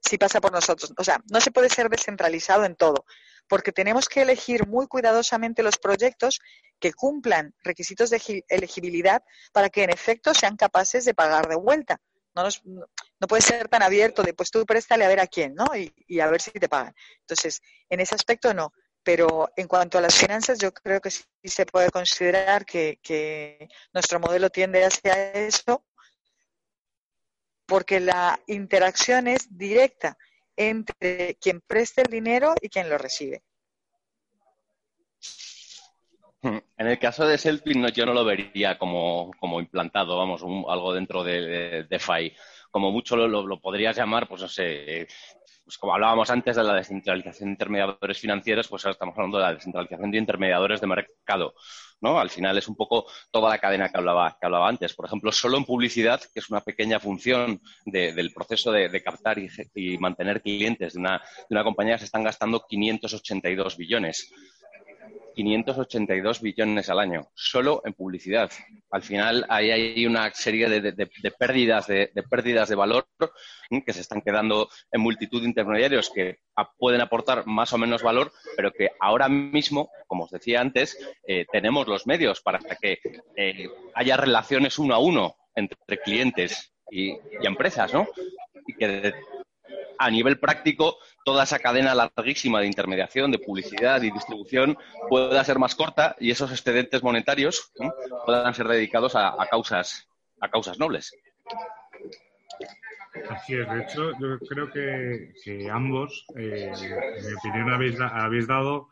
sí 0.02 0.18
pasa 0.18 0.42
por 0.42 0.52
nosotros. 0.52 0.92
O 0.98 1.04
sea, 1.06 1.22
no 1.32 1.40
se 1.40 1.52
puede 1.52 1.70
ser 1.70 1.88
descentralizado 1.88 2.66
en 2.66 2.76
todo 2.76 3.06
porque 3.48 3.72
tenemos 3.72 4.08
que 4.08 4.22
elegir 4.22 4.68
muy 4.68 4.88
cuidadosamente 4.88 5.64
los 5.64 5.78
proyectos 5.78 6.40
que 6.80 6.94
cumplan 6.94 7.54
requisitos 7.64 8.10
de 8.10 8.44
elegibilidad 8.48 9.24
para 9.52 9.70
que 9.70 9.84
en 9.84 9.90
efecto 9.90 10.34
sean 10.34 10.58
capaces 10.58 11.06
de 11.06 11.14
pagar 11.14 11.48
de 11.48 11.56
vuelta. 11.56 12.00
No, 12.36 12.44
nos, 12.44 12.64
no 12.66 13.28
puede 13.28 13.42
ser 13.42 13.68
tan 13.70 13.84
abierto 13.84 14.24
de 14.24 14.34
pues 14.34 14.50
tú 14.50 14.66
préstale 14.66 15.06
a 15.06 15.08
ver 15.08 15.20
a 15.20 15.28
quién, 15.28 15.54
¿no? 15.54 15.66
Y, 15.76 16.20
a 16.20 16.28
ver 16.28 16.42
si 16.42 16.52
te 16.52 16.68
pagan. 16.68 16.96
Entonces, 17.20 17.62
en 17.90 18.00
ese 18.00 18.16
aspecto 18.16 18.54
no. 18.54 18.74
Pero 19.04 19.52
en 19.56 19.68
cuanto 19.68 19.98
a 19.98 20.02
las 20.02 20.16
finanzas, 20.16 20.58
yo 20.58 20.74
creo 20.74 21.02
que 21.02 21.12
sí 21.12 21.24
se 21.44 21.66
puede 21.66 21.90
considerar 21.92 22.66
que 22.66 23.68
nuestro 23.94 24.20
modelo 24.20 24.50
tiende 24.50 24.84
hacia 24.86 25.32
eso, 25.34 25.86
porque 27.66 28.00
la 28.00 28.40
interacción 28.48 29.28
es 29.28 29.58
directa 29.58 30.18
entre 30.56 31.36
quien 31.36 31.62
presta 31.62 32.02
el 32.02 32.12
dinero 32.12 32.54
y 32.62 32.70
quien 32.70 32.90
lo 32.90 32.98
recibe. 32.98 33.44
En 36.44 36.88
el 36.88 37.00
caso 37.00 37.26
de 37.26 37.38
Selfie, 37.38 37.76
no, 37.76 37.88
yo 37.88 38.06
no 38.06 38.14
lo 38.14 38.26
vería 38.26 38.78
como, 38.78 39.32
como 39.40 39.62
implantado, 39.62 40.18
vamos, 40.18 40.42
un, 40.42 40.66
algo 40.68 40.94
dentro 40.94 41.24
de, 41.24 41.84
de. 41.84 42.34
Como 42.70 42.92
mucho 42.92 43.16
lo, 43.16 43.28
lo, 43.28 43.62
podrías 43.62 43.96
llamar, 43.96 44.28
pues 44.28 44.42
no 44.42 44.48
sé, 44.50 45.08
pues 45.64 45.78
como 45.78 45.94
hablábamos 45.94 46.30
antes 46.30 46.56
de 46.56 46.64
la 46.64 46.76
descentralización 46.76 47.50
de 47.50 47.54
intermediadores 47.54 48.20
financieros, 48.20 48.68
pues 48.68 48.84
ahora 48.84 48.94
estamos 48.94 49.16
hablando 49.16 49.38
de 49.38 49.44
la 49.44 49.54
descentralización 49.54 50.12
de 50.12 50.18
intermediadores 50.18 50.82
de 50.82 50.88
mercado. 50.88 51.54
¿no? 52.02 52.20
Al 52.20 52.30
final 52.30 52.58
es 52.58 52.68
un 52.68 52.76
poco 52.76 53.06
toda 53.32 53.50
la 53.50 53.60
cadena 53.60 53.90
que 53.90 53.98
hablaba, 53.98 54.38
que 54.40 54.46
hablaba 54.46 54.68
antes. 54.68 54.94
Por 54.94 55.06
ejemplo, 55.06 55.32
solo 55.32 55.58
en 55.58 55.64
publicidad, 55.64 56.22
que 56.34 56.42
es 56.42 56.50
una 56.50 56.60
pequeña 56.60 57.00
función 57.00 57.62
de, 57.86 58.12
del 58.12 58.34
proceso 58.34 58.72
de, 58.74 58.90
de 58.90 59.02
captar 59.02 59.40
y, 59.40 59.50
y, 59.74 59.98
mantener 59.98 60.42
clientes 60.42 60.94
de 60.94 61.00
una, 61.00 61.20
de 61.20 61.56
una 61.56 61.64
compañía, 61.64 61.98
se 61.98 62.06
están 62.06 62.24
gastando 62.24 62.66
582 62.68 63.78
billones. 63.78 64.30
582 65.36 66.42
billones 66.42 66.90
al 66.90 67.00
año, 67.00 67.28
solo 67.34 67.82
en 67.86 67.94
publicidad. 67.94 68.52
Al 68.92 69.02
final 69.02 69.46
ahí 69.50 69.72
hay 69.72 70.06
una 70.06 70.32
serie 70.34 70.70
de, 70.70 71.32
pérdidas, 71.38 71.88
de, 71.88 72.12
pérdidas 72.30 72.70
de 72.70 72.76
valor 72.76 73.08
que 73.86 73.94
se 73.94 74.02
están 74.02 74.22
quedando 74.22 74.70
en 74.92 75.02
multitud 75.02 75.42
de 75.42 75.48
intermediarios 75.48 76.12
que 76.14 76.38
pueden 76.78 77.02
aportar 77.02 77.48
más 77.48 77.74
o 77.74 77.78
menos 77.78 78.04
valor, 78.04 78.32
pero 78.56 78.72
que 78.72 78.90
ahora 79.00 79.28
mismo, 79.28 79.90
como 80.08 80.26
os 80.26 80.32
decía 80.32 80.62
antes, 80.62 80.98
eh, 81.28 81.46
tenemos 81.52 81.88
los 81.88 82.06
medios 82.06 82.42
para 82.42 82.60
que 82.60 83.00
eh, 83.36 83.68
haya 83.96 84.18
relaciones 84.18 84.78
uno 84.78 84.94
a 84.94 85.00
uno 85.00 85.36
entre 85.56 85.98
clientes 86.04 86.74
y, 86.90 87.18
empresas, 87.42 87.94
¿no? 87.94 88.08
Y 88.68 88.76
que 88.76 89.14
a 89.98 90.10
nivel 90.10 90.40
práctico 90.40 90.98
toda 91.26 91.44
esa 91.44 91.60
cadena 91.60 91.96
larguísima 91.96 92.60
de 92.60 92.68
intermediación, 92.68 93.32
de 93.32 93.40
publicidad 93.40 94.02
y 94.02 94.12
distribución 94.12 94.78
pueda 95.10 95.44
ser 95.44 95.60
más 95.60 95.76
corta 95.76 96.16
y 96.20 96.32
esos 96.32 96.52
excedentes 96.52 97.04
monetarios 97.04 97.72
puedan 98.26 98.54
ser 98.54 98.68
dedicados 98.68 99.16
a, 99.16 99.36
causas 99.50 100.08
a 100.42 100.50
causas 100.50 100.78
nobles. 100.80 101.14
Así 103.30 103.56
es, 103.56 103.70
de 103.70 103.82
hecho, 103.82 104.12
yo 104.20 104.40
creo 104.40 104.72
que, 104.72 105.70
ambos, 105.72 106.26
eh, 106.36 106.72
en 106.74 107.26
mi 107.26 107.34
opinión, 107.34 107.70
habéis, 107.72 108.00
habéis 108.00 108.48
dado 108.48 108.90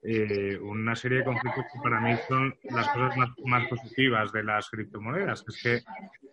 eh, 0.00 0.56
una 0.62 0.94
serie 0.94 1.18
de 1.18 1.24
conflictos 1.24 1.64
que 1.72 1.80
para 1.82 2.00
mí 2.00 2.16
son 2.28 2.54
las 2.70 2.88
cosas 2.90 3.16
más, 3.44 3.66
positivas 3.68 4.30
de 4.32 4.44
las 4.44 4.70
criptomonedas. 4.70 5.44
Es 5.48 5.60
que, 5.60 5.82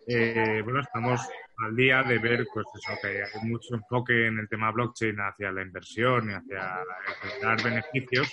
eh, 0.06 0.62
bueno, 0.62 0.80
estamos 0.80 1.20
al 1.58 1.74
día 1.74 2.04
de 2.04 2.18
ver 2.18 2.46
pues 2.54 2.66
eso, 2.74 2.92
que 3.02 3.24
hay 3.24 3.48
mucho 3.48 3.74
enfoque 3.74 4.26
en 4.26 4.38
el 4.38 4.48
tema 4.48 4.70
blockchain 4.70 5.16
hacia 5.18 5.50
la 5.50 5.62
inversión 5.62 6.30
y 6.30 6.34
hacia 6.34 6.78
generar 7.22 7.62
beneficios 7.62 8.32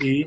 y, 0.00 0.26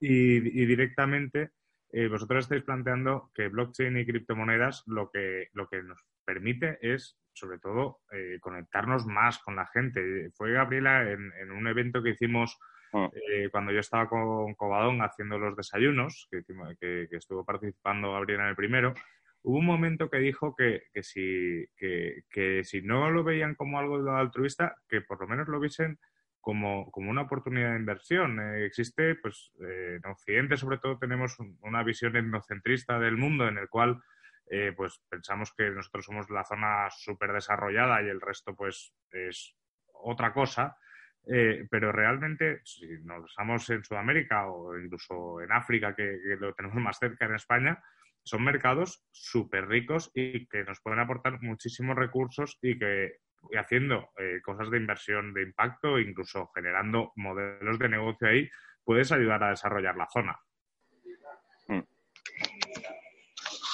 y, 0.00 0.66
directamente 0.66 1.50
eh, 1.92 2.08
vosotros 2.08 2.44
estáis 2.44 2.62
planteando 2.62 3.30
que 3.34 3.48
blockchain 3.48 3.96
y 3.96 4.06
criptomonedas 4.06 4.84
lo 4.86 5.10
que, 5.10 5.48
lo 5.54 5.66
que 5.68 5.82
nos 5.82 6.00
permite 6.24 6.78
es 6.80 7.18
sobre 7.32 7.58
todo 7.58 8.00
conectarnos 8.40 9.06
más 9.06 9.40
con 9.40 9.56
la 9.56 9.66
gente. 9.66 10.30
Fue 10.36 10.52
Gabriela 10.52 11.10
en, 11.10 11.32
en 11.32 11.50
un 11.50 11.66
evento 11.66 12.00
que 12.00 12.10
hicimos 12.10 12.56
Mm. 12.94 13.06
Eh, 13.12 13.48
cuando 13.50 13.72
yo 13.72 13.80
estaba 13.80 14.08
con 14.08 14.54
Cobadón 14.54 15.02
haciendo 15.02 15.36
los 15.36 15.56
desayunos, 15.56 16.28
que, 16.30 17.08
estuvo 17.10 17.44
participando 17.44 18.12
Gabriel 18.12 18.40
en 18.40 18.46
el 18.46 18.56
primero, 18.56 18.94
hubo 19.42 19.58
un 19.58 19.66
momento 19.66 20.08
que 20.08 20.18
dijo 20.18 20.54
que, 20.54 20.84
si, 21.02 22.82
no 22.82 23.10
lo 23.10 23.24
veían 23.24 23.56
como 23.56 23.80
algo 23.80 23.96
altruista, 24.12 24.76
que 24.88 25.00
por 25.00 25.20
lo 25.20 25.26
menos 25.26 25.48
lo 25.48 25.58
viesen 25.58 25.98
como, 26.40 26.88
una 26.94 27.22
oportunidad 27.22 27.72
de 27.72 27.80
inversión. 27.80 28.38
Eh, 28.38 28.64
existe, 28.64 29.16
pues, 29.16 29.50
eh, 29.60 29.98
en 30.02 30.10
Occidente 30.10 30.56
sobre 30.56 30.78
todo 30.78 30.96
tenemos 30.96 31.36
una 31.62 31.82
visión 31.82 32.14
etnocentrista 32.14 33.00
del 33.00 33.16
mundo 33.16 33.48
en 33.48 33.58
el 33.58 33.68
cual 33.68 34.00
pues 34.76 35.00
pensamos 35.08 35.52
que 35.56 35.70
nosotros 35.70 36.04
somos 36.04 36.30
la 36.30 36.44
zona 36.44 36.88
súper 36.90 37.32
desarrollada 37.32 38.02
y 38.02 38.08
el 38.08 38.20
resto 38.20 38.54
pues 38.54 38.94
es 39.10 39.56
otra 39.94 40.32
cosa 40.34 40.76
eh, 41.26 41.66
pero 41.70 41.90
realmente, 41.90 42.60
si 42.64 42.86
nos 43.02 43.22
basamos 43.22 43.68
en 43.70 43.82
Sudamérica 43.82 44.46
o 44.46 44.78
incluso 44.78 45.40
en 45.40 45.52
África, 45.52 45.94
que, 45.94 46.18
lo 46.38 46.54
tenemos 46.54 46.76
más 46.82 46.98
cerca 46.98 47.26
en 47.26 47.34
España, 47.34 47.82
son 48.22 48.42
mercados 48.42 49.04
súper 49.10 49.66
ricos 49.68 50.10
y 50.14 50.46
que 50.46 50.64
nos 50.64 50.80
pueden 50.80 51.00
aportar 51.00 51.40
muchísimos 51.42 51.96
recursos 51.96 52.58
y 52.62 52.78
que 52.78 53.18
haciendo 53.58 54.10
eh, 54.18 54.40
cosas 54.42 54.70
de 54.70 54.78
inversión 54.78 55.34
de 55.34 55.42
impacto, 55.42 55.98
incluso 55.98 56.50
generando 56.54 57.12
modelos 57.16 57.78
de 57.78 57.88
negocio 57.90 58.28
ahí, 58.28 58.48
puedes 58.82 59.12
ayudar 59.12 59.44
a 59.44 59.50
desarrollar 59.50 59.96
la 59.96 60.08
zona. 60.08 60.38
Mm. 61.68 61.80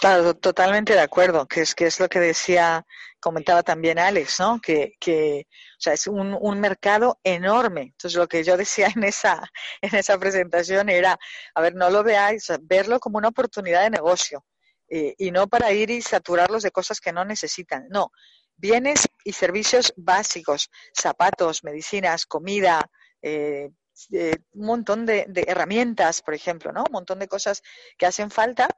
Claro, 0.01 0.35
totalmente 0.35 0.95
de 0.95 1.01
acuerdo, 1.01 1.47
que 1.47 1.61
es, 1.61 1.75
que 1.75 1.87
es 1.87 2.01
lo 2.01 2.09
que 2.09 2.21
decía, 2.21 2.85
comentaba 3.21 3.63
también 3.63 3.99
Alex, 3.99 4.41
¿no? 4.41 4.61
Que, 4.61 4.95
que 4.99 5.47
o 5.79 5.81
sea, 5.81 5.93
es 5.93 6.07
un, 6.07 6.37
un, 6.41 6.61
mercado 6.61 7.21
enorme. 7.23 7.83
Entonces, 7.83 8.19
lo 8.19 8.27
que 8.27 8.43
yo 8.43 8.57
decía 8.57 8.89
en 8.95 9.05
esa, 9.05 9.43
en 9.83 9.95
esa 9.95 10.19
presentación 10.19 10.89
era, 10.89 11.19
a 11.55 11.61
ver, 11.61 11.75
no 11.75 11.91
lo 11.91 12.03
veáis, 12.03 12.49
verlo 12.63 12.99
como 13.01 13.19
una 13.19 13.29
oportunidad 13.29 13.83
de 13.83 13.91
negocio 13.91 14.45
eh, 14.89 15.15
y 15.19 15.31
no 15.31 15.47
para 15.47 15.73
ir 15.73 15.91
y 15.91 16.03
saturarlos 16.03 16.63
de 16.63 16.73
cosas 16.73 17.01
que 17.01 17.13
no 17.13 17.25
necesitan. 17.25 17.87
No, 17.91 18.11
bienes 18.57 19.09
y 19.25 19.33
servicios 19.33 19.93
básicos, 19.97 20.71
zapatos, 20.93 21.63
medicinas, 21.63 22.27
comida, 22.27 22.91
eh, 23.23 23.71
eh, 24.13 24.37
un 24.53 24.67
montón 24.67 25.07
de, 25.07 25.27
de 25.29 25.45
herramientas, 25.47 26.23
por 26.23 26.35
ejemplo, 26.35 26.73
¿no? 26.73 26.85
Un 26.87 26.93
montón 26.93 27.19
de 27.19 27.29
cosas 27.29 27.63
que 27.99 28.07
hacen 28.07 28.31
falta 28.31 28.69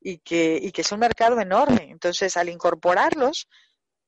y 0.00 0.18
que, 0.18 0.58
y 0.60 0.72
que 0.72 0.80
es 0.80 0.92
un 0.92 1.00
mercado 1.00 1.40
enorme. 1.40 1.88
Entonces, 1.90 2.36
al 2.36 2.48
incorporarlos, 2.48 3.48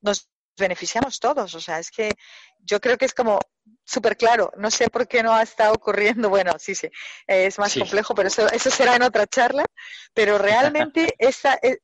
nos 0.02 0.28
beneficiamos 0.58 1.18
todos. 1.18 1.54
O 1.54 1.60
sea, 1.60 1.78
es 1.78 1.90
que 1.90 2.10
yo 2.60 2.80
creo 2.80 2.98
que 2.98 3.06
es 3.06 3.14
como 3.14 3.40
súper 3.84 4.16
claro. 4.16 4.52
No 4.56 4.70
sé 4.70 4.88
por 4.88 5.08
qué 5.08 5.22
no 5.22 5.34
ha 5.34 5.42
estado 5.42 5.72
ocurriendo. 5.72 6.28
Bueno, 6.28 6.52
sí, 6.58 6.74
sí, 6.74 6.88
es 7.26 7.58
más 7.58 7.74
complejo, 7.74 8.14
pero 8.14 8.28
eso, 8.28 8.46
eso 8.48 8.70
será 8.70 8.96
en 8.96 9.02
otra 9.02 9.26
charla. 9.26 9.64
Pero 10.12 10.38
realmente 10.38 11.14
esa, 11.18 11.58
eh, 11.62 11.78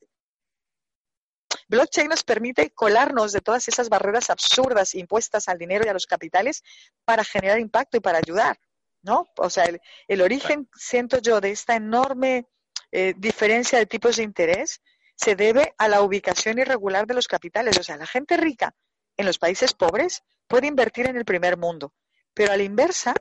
blockchain 1.69 2.09
nos 2.09 2.25
permite 2.25 2.71
colarnos 2.71 3.33
de 3.33 3.41
todas 3.41 3.69
esas 3.69 3.89
barreras 3.89 4.31
absurdas 4.31 4.95
impuestas 4.95 5.49
al 5.49 5.59
dinero 5.59 5.85
y 5.87 5.89
a 5.89 5.95
los 5.95 6.07
capitales 6.07 6.63
para 7.05 7.25
generar 7.25 7.59
impacto 7.59 7.97
y 7.97 8.01
para 8.01 8.19
ayudar. 8.19 8.59
¿no? 9.03 9.27
O 9.37 9.49
sea, 9.49 9.65
el, 9.65 9.81
el 10.09 10.21
origen, 10.23 10.69
siento 10.75 11.19
yo, 11.19 11.41
de 11.41 11.51
esta 11.51 11.77
enorme 11.77 12.47
eh, 12.91 13.15
diferencia 13.17 13.79
de 13.79 13.87
tipos 13.87 14.17
de 14.17 14.23
interés 14.25 14.81
se 15.19 15.35
debe 15.35 15.75
a 15.79 15.89
la 15.89 16.03
ubicación 16.03 16.59
irregular 16.59 17.07
de 17.07 17.15
los 17.15 17.27
capitales. 17.27 17.77
O 17.79 17.83
sea, 17.83 17.97
la 17.97 18.07
gente 18.07 18.37
rica 18.37 18.75
en 19.17 19.27
los 19.27 19.39
países 19.39 19.75
pobres 19.75 20.23
puede 20.47 20.69
invertir 20.69 21.07
en 21.07 21.17
el 21.17 21.25
primer 21.25 21.57
mundo, 21.57 21.93
pero 22.33 22.53
a 22.53 22.57
la 22.57 22.63
inversa, 22.63 23.15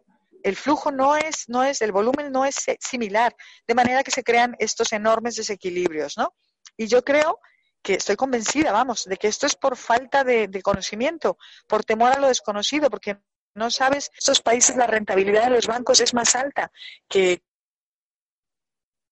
el 0.43 0.55
flujo 0.55 0.91
no 0.91 1.17
es, 1.17 1.49
no 1.49 1.63
es, 1.63 1.81
el 1.81 1.91
volumen 1.91 2.31
no 2.31 2.45
es 2.45 2.63
similar, 2.79 3.36
de 3.67 3.73
manera 3.73 4.03
que 4.03 4.12
se 4.12 4.23
crean 4.23 4.55
estos 4.60 4.93
enormes 4.93 5.36
desequilibrios, 5.36 6.17
¿no? 6.17 6.36
Y 6.77 6.86
yo 6.86 7.03
creo 7.03 7.39
que 7.81 7.95
estoy 7.95 8.15
convencida, 8.15 8.71
vamos, 8.71 9.05
de 9.05 9.17
que 9.17 9.27
esto 9.27 9.47
es 9.47 9.55
por 9.55 9.75
falta 9.75 10.23
de, 10.23 10.62
conocimiento, 10.62 11.38
por 11.67 11.83
temor 11.83 12.12
a 12.12 12.19
lo 12.19 12.27
desconocido, 12.27 12.91
porque 12.91 13.17
no 13.55 13.71
sabes, 13.71 14.12
estos 14.15 14.41
países 14.41 14.75
la 14.75 14.86
rentabilidad 14.86 15.45
de 15.45 15.49
los 15.49 15.65
bancos 15.65 15.99
es 15.99 16.13
más 16.13 16.36
alta 16.36 16.71
que, 17.10 17.41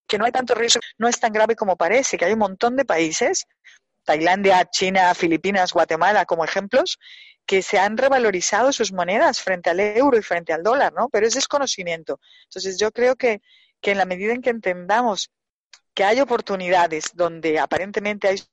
que 0.08 0.18
no 0.18 0.26
hay 0.26 0.32
tanto 0.32 0.56
riesgo, 0.56 0.82
no 0.98 1.08
es 1.08 1.20
tan 1.20 1.34
grave 1.34 1.56
como 1.56 1.76
parece, 1.76 2.18
que 2.18 2.26
hay 2.26 2.34
un 2.34 2.40
montón 2.40 2.76
de 2.76 2.86
países, 2.86 3.46
Tailandia, 4.04 4.66
China, 4.70 5.14
Filipinas, 5.16 5.74
Guatemala 5.74 6.26
como 6.26 6.46
ejemplos, 6.46 7.00
que 7.46 7.62
se 7.62 7.78
han 7.78 7.98
revalorizado 7.98 8.72
sus 8.72 8.92
monedas 8.92 9.42
frente 9.42 9.70
al 9.70 9.80
euro 9.80 10.18
y 10.18 10.22
frente 10.22 10.54
al 10.54 10.64
dólar, 10.64 10.94
¿no? 10.94 11.10
Pero 11.10 11.28
es 11.28 11.36
desconocimiento. 11.36 12.20
Entonces 12.46 12.78
yo 12.80 12.92
creo 12.92 13.16
que, 13.16 13.42
que 13.82 13.92
en 13.92 13.98
la 13.98 14.06
medida 14.06 14.34
en 14.34 14.42
que 14.42 14.50
entendamos 14.50 15.30
que 15.94 16.04
hay 16.04 16.20
oportunidades 16.20 17.12
donde 17.14 17.60
aparentemente 17.60 18.28
hay 18.28 18.44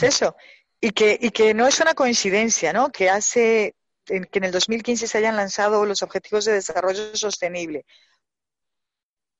eso, 0.00 0.36
y 0.80 0.90
que, 0.90 1.16
y 1.20 1.30
que 1.30 1.54
no 1.54 1.66
es 1.66 1.78
una 1.80 1.94
coincidencia, 1.94 2.72
¿no? 2.72 2.90
Que 2.90 3.08
hace 3.08 3.76
que 4.04 4.38
en 4.38 4.44
el 4.44 4.50
2015 4.50 5.06
se 5.06 5.18
hayan 5.18 5.36
lanzado 5.36 5.86
los 5.86 6.02
Objetivos 6.02 6.44
de 6.44 6.54
Desarrollo 6.54 7.14
Sostenible, 7.14 7.84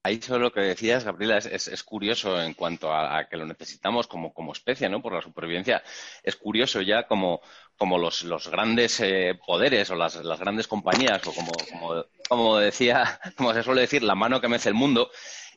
Ahí 0.05 0.21
solo 0.21 0.47
lo 0.47 0.53
que 0.53 0.61
decías, 0.61 1.05
Gabriela, 1.05 1.39
es, 1.39 1.83
curioso 1.85 2.43
en 2.43 2.55
cuanto 2.55 2.93
a, 2.93 3.29
que 3.29 3.37
lo 3.37 3.47
necesitamos 3.47 4.09
como, 4.09 4.35
como 4.35 4.51
especie, 4.53 4.89
¿no? 4.89 5.01
Por 5.01 5.13
la 5.13 5.23
supervivencia. 5.23 5.81
Es 6.25 6.35
curioso 6.35 6.81
ya 6.81 7.07
como, 7.07 7.41
como 7.77 7.99
los, 7.99 8.25
los 8.25 8.49
grandes 8.49 8.99
eh, 8.99 9.39
poderes 9.47 9.91
o 9.91 9.95
las, 9.95 10.17
las, 10.17 10.41
grandes 10.41 10.67
compañías, 10.67 11.25
o 11.25 11.33
como, 11.33 11.53
como, 11.71 12.05
como, 12.29 12.59
decía, 12.59 13.21
como 13.37 13.55
se 13.55 13.63
suele 13.63 13.83
decir, 13.83 14.03
la 14.03 14.17
mano 14.17 14.41
que 14.41 14.49
mece 14.49 14.71
el 14.71 14.75
mundo, 14.75 15.09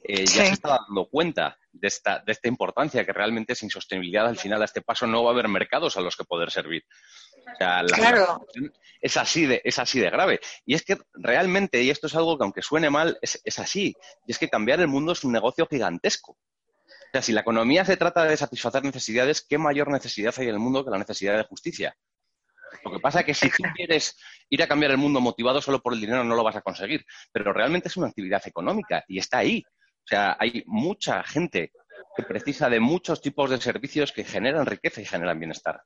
eh, 0.03 0.25
ya 0.25 0.45
se 0.45 0.53
está 0.53 0.77
dando 0.87 1.05
cuenta 1.07 1.57
de 1.71 1.87
esta, 1.87 2.19
de 2.19 2.31
esta 2.31 2.47
importancia, 2.47 3.03
que 3.03 3.13
realmente 3.13 3.55
sin 3.55 3.71
sostenibilidad 3.71 4.27
al 4.27 4.37
final 4.37 4.61
a 4.61 4.65
este 4.65 4.81
paso 4.81 5.07
no 5.07 5.23
va 5.23 5.31
a 5.31 5.33
haber 5.33 5.47
mercados 5.47 5.97
a 5.97 6.01
los 6.01 6.15
que 6.15 6.23
poder 6.23 6.51
servir. 6.51 6.85
O 7.53 7.57
sea, 7.57 7.83
la 7.83 8.39
es 9.01 9.17
así, 9.17 9.45
de, 9.45 9.61
es 9.63 9.77
así 9.77 9.99
de 9.99 10.09
grave. 10.09 10.39
Y 10.65 10.73
es 10.73 10.83
que 10.83 10.97
realmente, 11.13 11.81
y 11.83 11.91
esto 11.91 12.07
es 12.07 12.15
algo 12.15 12.37
que 12.37 12.43
aunque 12.43 12.61
suene 12.61 12.89
mal, 12.89 13.19
es, 13.21 13.39
es 13.43 13.59
así. 13.59 13.95
Y 14.25 14.31
es 14.31 14.39
que 14.39 14.49
cambiar 14.49 14.79
el 14.79 14.87
mundo 14.87 15.11
es 15.11 15.23
un 15.23 15.31
negocio 15.31 15.67
gigantesco. 15.69 16.31
O 16.31 17.09
sea, 17.11 17.21
si 17.21 17.31
la 17.31 17.41
economía 17.41 17.85
se 17.85 17.97
trata 17.97 18.23
de 18.23 18.35
satisfacer 18.35 18.83
necesidades, 18.83 19.45
¿qué 19.47 19.57
mayor 19.57 19.91
necesidad 19.91 20.33
hay 20.37 20.47
en 20.47 20.55
el 20.55 20.59
mundo 20.59 20.83
que 20.83 20.91
la 20.91 20.97
necesidad 20.97 21.37
de 21.37 21.43
justicia? 21.43 21.95
Lo 22.83 22.91
que 22.91 22.99
pasa 22.99 23.19
es 23.19 23.25
que 23.25 23.33
si 23.33 23.49
tú 23.49 23.63
quieres 23.75 24.17
ir 24.49 24.63
a 24.63 24.67
cambiar 24.67 24.91
el 24.91 24.97
mundo 24.97 25.21
motivado 25.21 25.61
solo 25.61 25.81
por 25.81 25.93
el 25.93 26.01
dinero, 26.01 26.23
no 26.23 26.35
lo 26.35 26.43
vas 26.43 26.55
a 26.55 26.61
conseguir. 26.61 27.05
Pero 27.31 27.53
realmente 27.53 27.87
es 27.87 27.97
una 27.97 28.07
actividad 28.07 28.41
económica 28.45 29.03
y 29.07 29.19
está 29.19 29.39
ahí. 29.39 29.63
O 29.67 30.07
sea, 30.07 30.35
hay 30.39 30.63
mucha 30.65 31.23
gente 31.23 31.71
que 32.15 32.23
precisa 32.23 32.69
de 32.69 32.79
muchos 32.79 33.21
tipos 33.21 33.49
de 33.49 33.61
servicios 33.61 34.11
que 34.11 34.23
generan 34.23 34.65
riqueza 34.65 35.01
y 35.01 35.05
generan 35.05 35.39
bienestar. 35.39 35.81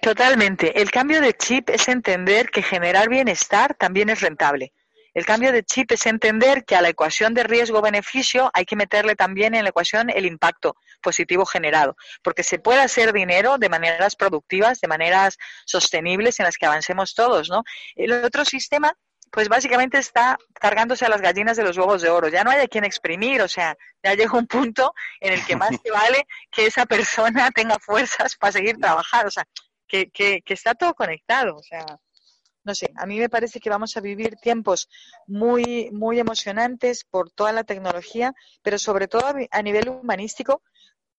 Totalmente. 0.00 0.80
El 0.80 0.90
cambio 0.90 1.20
de 1.20 1.34
chip 1.34 1.70
es 1.70 1.88
entender 1.88 2.50
que 2.50 2.62
generar 2.62 3.08
bienestar 3.08 3.74
también 3.74 4.10
es 4.10 4.20
rentable. 4.20 4.72
El 5.14 5.26
cambio 5.26 5.50
de 5.50 5.64
chip 5.64 5.90
es 5.90 6.06
entender 6.06 6.64
que 6.64 6.76
a 6.76 6.80
la 6.80 6.90
ecuación 6.90 7.34
de 7.34 7.42
riesgo-beneficio 7.42 8.50
hay 8.54 8.64
que 8.64 8.76
meterle 8.76 9.16
también 9.16 9.54
en 9.54 9.64
la 9.64 9.70
ecuación 9.70 10.10
el 10.10 10.26
impacto 10.26 10.76
positivo 11.00 11.44
generado, 11.44 11.96
porque 12.22 12.44
se 12.44 12.60
puede 12.60 12.80
hacer 12.80 13.12
dinero 13.12 13.58
de 13.58 13.68
maneras 13.68 14.14
productivas, 14.14 14.80
de 14.80 14.86
maneras 14.86 15.36
sostenibles 15.66 16.38
en 16.38 16.44
las 16.44 16.56
que 16.56 16.66
avancemos 16.66 17.14
todos, 17.14 17.48
¿no? 17.48 17.64
El 17.96 18.12
otro 18.12 18.44
sistema 18.44 18.94
pues 19.30 19.48
básicamente 19.48 19.98
está 19.98 20.38
cargándose 20.54 21.04
a 21.04 21.08
las 21.08 21.20
gallinas 21.20 21.56
de 21.56 21.64
los 21.64 21.76
huevos 21.76 22.00
de 22.00 22.08
oro. 22.08 22.28
Ya 22.28 22.44
no 22.44 22.50
hay 22.50 22.60
a 22.60 22.68
quien 22.68 22.84
exprimir, 22.84 23.42
o 23.42 23.48
sea, 23.48 23.76
ya 24.02 24.14
llega 24.14 24.38
un 24.38 24.46
punto 24.46 24.94
en 25.20 25.32
el 25.32 25.44
que 25.44 25.56
más 25.56 25.70
te 25.82 25.90
vale 25.90 26.26
que 26.50 26.66
esa 26.66 26.86
persona 26.86 27.50
tenga 27.50 27.78
fuerzas 27.78 28.36
para 28.36 28.52
seguir 28.52 28.78
trabajando, 28.78 29.28
o 29.28 29.30
sea, 29.30 29.44
que, 29.88 30.10
que, 30.10 30.42
está 30.46 30.74
todo 30.74 30.94
conectado, 30.94 31.56
o 31.56 31.62
sea, 31.62 31.84
no 32.64 32.74
sé, 32.74 32.92
a 32.96 33.06
mí 33.06 33.18
me 33.18 33.28
parece 33.28 33.60
que 33.60 33.70
vamos 33.70 33.96
a 33.96 34.00
vivir 34.00 34.36
tiempos 34.36 34.88
muy, 35.26 35.90
muy 35.90 36.18
emocionantes 36.18 37.04
por 37.04 37.30
toda 37.30 37.52
la 37.52 37.64
tecnología, 37.64 38.34
pero 38.62 38.78
sobre 38.78 39.08
todo 39.08 39.22
a 39.50 39.62
nivel 39.62 39.88
humanístico, 39.88 40.62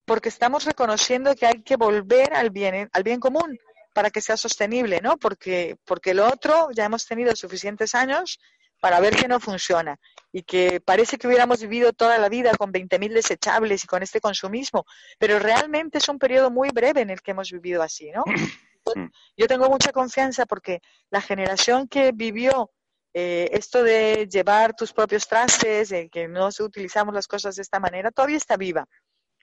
porque 0.06 0.30
estamos 0.30 0.66
reconociendo 0.66 1.36
que 1.36 1.48
hay 1.48 1.64
que 1.64 1.76
volver 1.76 2.34
al 2.34 2.52
bien, 2.52 2.90
al 2.94 3.04
bien 3.04 3.20
común 3.20 3.60
para 3.94 4.12
que 4.12 4.22
sea 4.22 4.38
sostenible, 4.38 5.02
¿no? 5.02 5.18
Porque, 5.18 5.78
porque 5.86 6.14
lo 6.14 6.28
otro 6.28 6.70
ya 6.76 6.86
hemos 6.86 7.06
tenido 7.06 7.36
suficientes 7.36 7.96
años 7.96 8.40
para 8.80 9.00
ver 9.00 9.16
que 9.16 9.28
no 9.28 9.40
funciona 9.40 10.00
y 10.32 10.44
que 10.44 10.80
parece 10.82 11.18
que 11.18 11.28
hubiéramos 11.28 11.62
vivido 11.62 11.94
toda 11.94 12.18
la 12.18 12.30
vida 12.30 12.52
con 12.58 12.72
20.000 12.72 13.14
desechables 13.14 13.84
y 13.84 13.88
con 13.88 14.04
este 14.04 14.20
consumismo, 14.20 14.86
pero 15.18 15.40
realmente 15.40 15.98
es 15.98 16.08
un 16.10 16.20
periodo 16.20 16.52
muy 16.52 16.70
breve 16.70 17.02
en 17.02 17.10
el 17.10 17.22
que 17.22 17.32
hemos 17.32 17.52
vivido 17.52 17.82
así, 17.82 18.12
¿no? 18.12 18.24
Yo 19.38 19.48
tengo 19.48 19.70
mucha 19.70 19.92
confianza 19.92 20.46
porque 20.46 20.82
la 21.10 21.22
generación 21.22 21.88
que 21.88 22.12
vivió 22.12 22.72
eh, 23.14 23.50
esto 23.54 23.84
de 23.84 24.28
llevar 24.32 24.76
tus 24.76 24.94
propios 24.94 25.28
trastes, 25.28 25.90
de 25.90 26.10
que 26.10 26.28
no 26.28 26.50
utilizamos 26.60 27.14
las 27.14 27.28
cosas 27.28 27.56
de 27.56 27.64
esta 27.64 27.80
manera, 27.80 28.12
todavía 28.12 28.38
está 28.38 28.56
viva. 28.56 28.86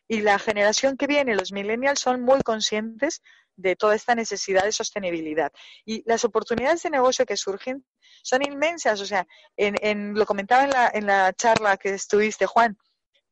Y 0.09 0.20
la 0.20 0.38
generación 0.38 0.96
que 0.96 1.07
viene, 1.07 1.34
los 1.34 1.52
millennials, 1.52 2.00
son 2.00 2.22
muy 2.22 2.40
conscientes 2.42 3.22
de 3.57 3.74
toda 3.74 3.94
esta 3.94 4.14
necesidad 4.14 4.64
de 4.64 4.72
sostenibilidad. 4.72 5.50
Y 5.84 6.02
las 6.09 6.24
oportunidades 6.24 6.82
de 6.82 6.90
negocio 6.90 7.26
que 7.26 7.36
surgen 7.36 7.84
son 8.22 8.42
inmensas. 8.42 9.00
O 9.00 9.07
sea, 9.07 9.26
en, 9.57 10.14
lo 10.14 10.26
comentaba 10.26 10.64
en 10.64 10.70
la, 10.70 10.90
en 10.92 11.07
la 11.07 11.32
charla 11.32 11.76
que 11.76 11.94
estuviste, 11.94 12.46
Juan, 12.46 12.76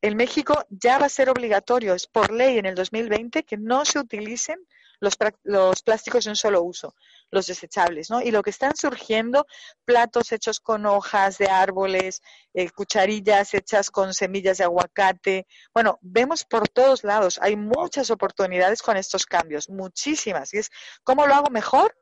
en 0.01 0.17
México 0.17 0.67
ya 0.69 0.99
va 0.99 1.07
a 1.07 1.09
ser 1.09 1.31
obligatorio, 1.31 1.95
es 1.95 2.07
por 2.07 2.31
ley 2.31 2.59
en 2.59 2.67
el 2.67 2.75
2020, 2.75 3.45
que 3.45 3.57
no 3.57 3.85
se 3.85 3.99
utilicen 3.99 4.59
los, 5.01 5.17
los 5.43 5.83
plásticos 5.83 6.25
de 6.25 6.31
un 6.31 6.37
solo 6.37 6.63
uso, 6.63 6.95
los 7.35 7.47
desechables, 7.47 8.09
¿no? 8.11 8.23
Y 8.23 8.31
lo 8.31 8.43
que 8.43 8.51
están 8.51 8.77
surgiendo, 8.77 9.47
platos 9.85 10.33
hechos 10.33 10.61
con 10.61 10.87
hojas 10.87 11.37
de 11.39 11.47
árboles, 11.49 12.23
eh, 12.55 12.71
cucharillas 12.71 13.53
hechas 13.53 13.91
con 13.91 14.15
semillas 14.15 14.59
de 14.59 14.65
aguacate. 14.65 15.47
Bueno, 15.75 15.99
vemos 16.01 16.45
por 16.45 16.69
todos 16.69 17.05
lados, 17.05 17.39
hay 17.43 17.57
muchas 17.57 18.11
oportunidades 18.11 18.81
con 18.81 18.97
estos 18.97 19.27
cambios, 19.27 19.69
muchísimas. 19.69 20.55
Y 20.55 20.59
es, 20.59 20.71
¿cómo 21.03 21.27
lo 21.27 21.35
hago 21.35 21.51
mejor? 21.51 21.95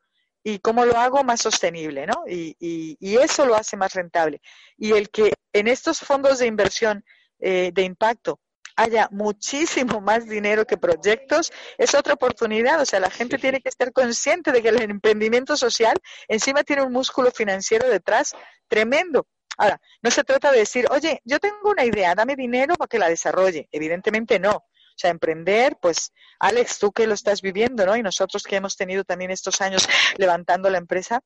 y 0.45 0.59
cómo 0.59 0.85
lo 0.85 0.97
hago 0.97 1.23
más 1.23 1.41
sostenible, 1.41 2.05
¿no? 2.05 2.25
Y, 2.27 2.57
y, 2.59 3.17
eso 3.17 3.47
lo 3.47 3.55
hace 3.55 3.77
más 3.77 3.95
rentable. 3.95 4.41
Y 4.77 4.91
el 4.91 5.09
que 5.09 5.33
en 5.53 5.69
estos 5.69 6.01
fondos 6.01 6.41
de 6.41 6.47
inversión 6.47 7.05
eh, 7.39 7.71
de 7.73 7.83
impacto 7.83 8.41
haya 8.83 9.09
muchísimo 9.11 10.01
más 10.01 10.27
dinero 10.27 10.67
que 10.67 10.77
proyectos, 10.77 11.53
es 11.79 11.95
otra 11.95 12.15
oportunidad. 12.15 12.81
O 12.81 12.87
sea, 12.87 13.01
la 13.01 13.11
gente 13.11 13.39
tiene 13.39 13.61
que 13.61 13.69
estar 13.69 13.93
consciente 13.93 14.53
de 14.53 14.63
que 14.63 14.69
el 14.69 14.83
emprendimiento 14.83 15.57
social 15.57 15.97
encima 16.29 16.65
tiene 16.65 16.83
un 16.83 16.93
músculo 16.93 17.31
financiero 17.31 17.89
detrás 17.89 18.35
tremendo. 18.69 19.27
Ahora, 19.59 19.81
no 20.01 20.11
se 20.11 20.25
trata 20.25 20.51
de 20.51 20.61
decir, 20.61 20.87
oye, 20.91 21.21
yo 21.25 21.39
tengo 21.39 21.71
una 21.71 21.85
idea, 21.85 22.15
dame 22.15 22.37
dinero 22.37 22.75
para 22.75 22.89
que 22.89 22.99
la 22.99 23.09
desarrolle. 23.09 23.69
Evidentemente 23.71 24.39
no. 24.39 24.53
O 24.53 24.97
sea, 24.97 25.11
emprender, 25.11 25.79
pues, 25.81 26.13
Alex, 26.39 26.79
tú 26.79 26.93
que 26.93 27.07
lo 27.07 27.15
estás 27.15 27.41
viviendo, 27.41 27.87
¿no? 27.87 27.97
Y 27.97 28.03
nosotros 28.03 28.43
que 28.43 28.57
hemos 28.57 28.77
tenido 28.77 29.05
también 29.05 29.31
estos 29.31 29.61
años 29.61 29.89
levantando 30.17 30.69
la 30.71 30.79
empresa, 30.79 31.21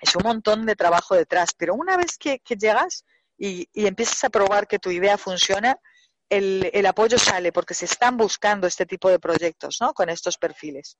es 0.00 0.14
un 0.16 0.22
montón 0.24 0.66
de 0.66 0.76
trabajo 0.76 1.14
detrás. 1.14 1.54
Pero 1.56 1.74
una 1.74 1.96
vez 1.96 2.18
que, 2.18 2.40
llegas 2.48 3.04
y, 3.36 3.68
y 3.72 3.86
empiezas 3.86 4.24
a 4.24 4.30
probar 4.30 4.66
que 4.66 4.78
tu 4.78 4.90
idea 4.90 5.18
funciona, 5.18 5.78
el, 6.28 6.70
el, 6.72 6.86
apoyo 6.86 7.18
sale 7.18 7.52
porque 7.52 7.74
se 7.74 7.84
están 7.84 8.16
buscando 8.16 8.66
este 8.66 8.86
tipo 8.86 9.10
de 9.10 9.18
proyectos, 9.18 9.78
¿no? 9.80 9.92
Con 9.92 10.08
estos 10.08 10.38
perfiles. 10.38 10.98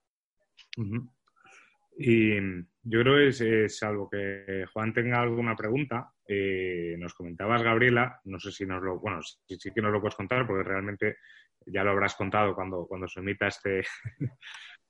Y 1.96 2.40
yo 2.82 3.00
creo 3.00 3.16
que 3.16 3.64
es, 3.64 3.82
algo 3.82 4.08
que 4.10 4.64
Juan 4.72 4.92
tenga 4.92 5.20
alguna 5.20 5.54
pregunta. 5.54 6.12
Eh, 6.26 6.96
nos 6.98 7.14
comentabas, 7.14 7.62
Gabriela, 7.62 8.20
no 8.24 8.40
sé 8.40 8.50
si 8.50 8.66
nos 8.66 8.82
lo, 8.82 8.98
bueno, 8.98 9.20
sí, 9.22 9.56
sí, 9.58 9.70
que 9.72 9.82
nos 9.82 9.92
lo 9.92 10.00
puedes 10.00 10.16
contar 10.16 10.46
porque 10.46 10.64
realmente 10.64 11.18
ya 11.66 11.84
lo 11.84 11.90
habrás 11.90 12.14
contado 12.14 12.54
cuando, 12.54 12.86
cuando 12.86 13.06
se 13.06 13.20
emita 13.20 13.46
este, 13.46 13.82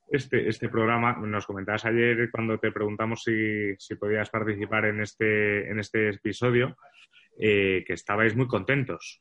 este, 0.09 0.49
este 0.49 0.68
programa. 0.68 1.16
Nos 1.18 1.47
comentabas 1.47 1.85
ayer 1.85 2.30
cuando 2.30 2.59
te 2.59 2.72
preguntamos 2.72 3.22
si, 3.22 3.74
si 3.78 3.97
podías 3.97 4.30
participar 4.30 4.87
en 4.87 5.03
este, 5.03 5.68
en 5.70 5.78
este 5.78 6.09
episodio, 6.11 6.76
eh, 7.39 7.85
que 7.87 7.93
estabais 7.93 8.35
muy 8.35 8.47
contentos. 8.47 9.20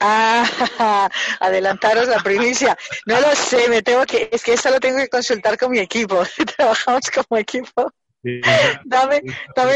Ah, 0.00 0.44
adelantaros 1.40 2.08
la 2.08 2.18
primicia. 2.18 2.76
No 3.06 3.20
lo 3.20 3.34
sé, 3.34 3.68
me 3.68 3.82
tengo 3.82 4.04
que, 4.04 4.28
es 4.30 4.42
que 4.42 4.54
esto 4.54 4.70
lo 4.70 4.80
tengo 4.80 4.98
que 4.98 5.08
consultar 5.08 5.58
con 5.58 5.70
mi 5.70 5.78
equipo. 5.78 6.22
Trabajamos 6.56 7.10
como 7.10 7.38
equipo. 7.38 7.92
dame, 8.84 9.22
dame. 9.54 9.74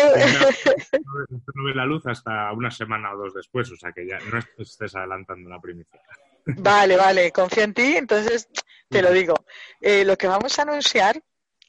No, 1.55 1.65
ve 1.65 1.75
la 1.75 1.87
luz 1.87 2.07
hasta 2.07 2.53
una 2.53 2.71
semana 2.71 3.13
o 3.15 3.17
dos 3.17 3.35
después, 3.35 3.71
o 3.71 3.77
sea 3.77 3.93
que 3.93 4.07
ya 4.07 4.19
no 4.19 4.39
estés 4.59 4.95
adelantando 4.95 5.49
la 5.49 5.61
primicia. 5.61 6.01
Vale, 6.45 6.97
vale, 6.97 7.31
confío 7.31 7.63
en 7.63 7.75
ti, 7.75 7.97
entonces 7.97 8.49
te 8.89 9.01
lo 9.01 9.13
digo. 9.13 9.35
Eh, 9.81 10.05
lo 10.05 10.17
que 10.17 10.27
vamos 10.27 10.59
a 10.59 10.63
anunciar 10.63 11.23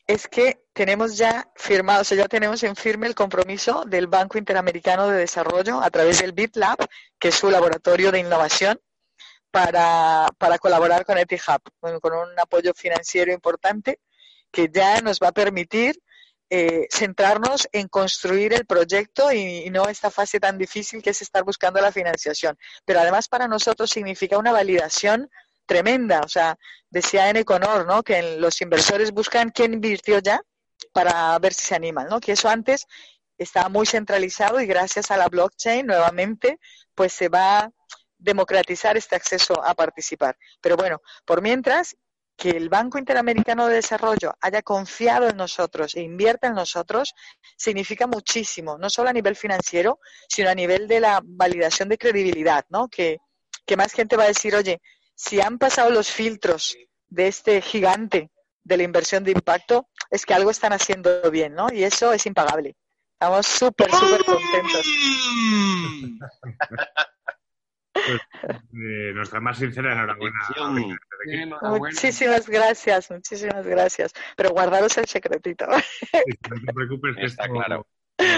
es 0.07 0.27
que 0.27 0.62
tenemos 0.73 1.17
ya 1.17 1.49
firmado, 1.55 2.01
o 2.01 2.03
sea, 2.03 2.17
ya 2.17 2.27
tenemos 2.27 2.63
en 2.63 2.75
firme 2.75 3.07
el 3.07 3.15
compromiso 3.15 3.83
del 3.85 4.07
Banco 4.07 4.37
Interamericano 4.37 5.07
de 5.07 5.19
Desarrollo 5.19 5.81
a 5.81 5.89
través 5.91 6.19
del 6.19 6.33
BitLab, 6.33 6.77
que 7.19 7.29
es 7.29 7.35
su 7.35 7.49
laboratorio 7.49 8.11
de 8.11 8.19
innovación, 8.19 8.79
para, 9.51 10.27
colaborar 10.59 11.05
con 11.05 11.19
EtiHub, 11.19 11.61
con 11.79 12.13
un 12.13 12.39
apoyo 12.39 12.73
financiero 12.73 13.31
importante 13.31 13.99
que 14.51 14.69
ya 14.73 14.99
nos 15.01 15.19
va 15.19 15.27
a 15.27 15.31
permitir 15.31 16.01
eh, 16.49 16.87
centrarnos 16.91 17.67
en 17.71 17.87
construir 17.87 18.53
el 18.53 18.65
proyecto 18.65 19.31
y, 19.31 19.69
no 19.69 19.87
esta 19.89 20.09
fase 20.09 20.39
tan 20.39 20.57
difícil 20.57 21.03
que 21.03 21.11
es 21.11 21.21
estar 21.21 21.43
buscando 21.43 21.79
la 21.81 21.91
financiación. 21.91 22.57
Pero 22.83 22.99
además 22.99 23.27
para 23.27 23.47
nosotros 23.47 23.91
significa 23.91 24.39
una 24.39 24.51
validación 24.51 25.29
tremenda. 25.67 26.21
O 26.21 26.27
sea, 26.27 26.57
decía 26.89 27.29
en 27.29 27.37
Econor, 27.37 27.85
¿no? 27.85 28.01
Que 28.01 28.37
los 28.37 28.59
inversores 28.61 29.11
buscan 29.11 29.51
quién 29.51 29.73
invirtió 29.73 30.19
ya 30.19 30.41
para 30.91 31.37
ver 31.39 31.53
si 31.53 31.65
se 31.67 31.75
animan, 31.75 32.07
¿no? 32.07 32.19
Que 32.19 32.33
eso 32.33 32.49
antes 32.49 32.85
estaba 33.37 33.69
muy 33.69 33.85
centralizado 33.85 34.61
y 34.61 34.65
gracias 34.65 35.11
a 35.11 35.17
la 35.17 35.27
blockchain 35.27 35.85
nuevamente, 35.85 36.59
pues 36.95 37.13
se 37.13 37.29
va 37.29 37.59
a 37.59 37.71
democratizar 38.17 38.95
este 38.97 39.15
acceso 39.15 39.63
a 39.63 39.73
participar. 39.73 40.37
Pero 40.61 40.77
bueno, 40.77 41.01
por 41.25 41.41
mientras, 41.41 41.95
que 42.35 42.49
el 42.49 42.69
Banco 42.69 42.97
Interamericano 42.97 43.67
de 43.67 43.75
Desarrollo 43.75 44.33
haya 44.41 44.61
confiado 44.61 45.29
en 45.29 45.37
nosotros 45.37 45.95
e 45.95 46.01
invierta 46.01 46.47
en 46.47 46.55
nosotros 46.55 47.13
significa 47.57 48.07
muchísimo, 48.07 48.77
no 48.77 48.89
solo 48.89 49.09
a 49.09 49.13
nivel 49.13 49.35
financiero, 49.35 49.99
sino 50.27 50.49
a 50.49 50.55
nivel 50.55 50.87
de 50.87 50.99
la 50.99 51.21
validación 51.23 51.89
de 51.89 51.97
credibilidad, 51.97 52.65
¿no? 52.69 52.87
Que, 52.87 53.19
que 53.65 53.77
más 53.77 53.93
gente 53.93 54.17
va 54.17 54.23
a 54.23 54.27
decir, 54.27 54.55
oye, 54.55 54.81
si 55.15 55.41
han 55.41 55.57
pasado 55.57 55.91
los 55.91 56.09
filtros 56.09 56.75
de 57.07 57.27
este 57.27 57.61
gigante 57.61 58.31
de 58.63 58.77
la 58.77 58.83
inversión 58.83 59.23
de 59.23 59.31
impacto, 59.31 59.87
es 60.13 60.27
que 60.27 60.33
algo 60.35 60.51
están 60.51 60.73
haciendo 60.73 61.09
bien, 61.31 61.55
¿no? 61.55 61.67
Y 61.73 61.83
eso 61.83 62.13
es 62.13 62.25
impagable. 62.27 62.75
Estamos 63.13 63.47
súper, 63.47 63.89
súper 63.89 64.23
contentos. 64.23 64.85
Pues, 67.93 68.21
eh, 68.73 69.11
nuestra 69.13 69.39
más 69.39 69.57
sincera 69.57 69.93
enhorabuena. 69.93 70.37
Muchísimas 71.61 72.47
gracias, 72.47 73.09
muchísimas 73.09 73.65
gracias. 73.65 74.13
Pero 74.35 74.49
guardaros 74.51 74.97
el 74.97 75.05
secretito. 75.07 75.65
no 75.67 75.81
te 76.65 76.73
preocupes, 76.73 77.15
que 77.15 77.25
Está 77.25 77.47
claro 77.47 77.87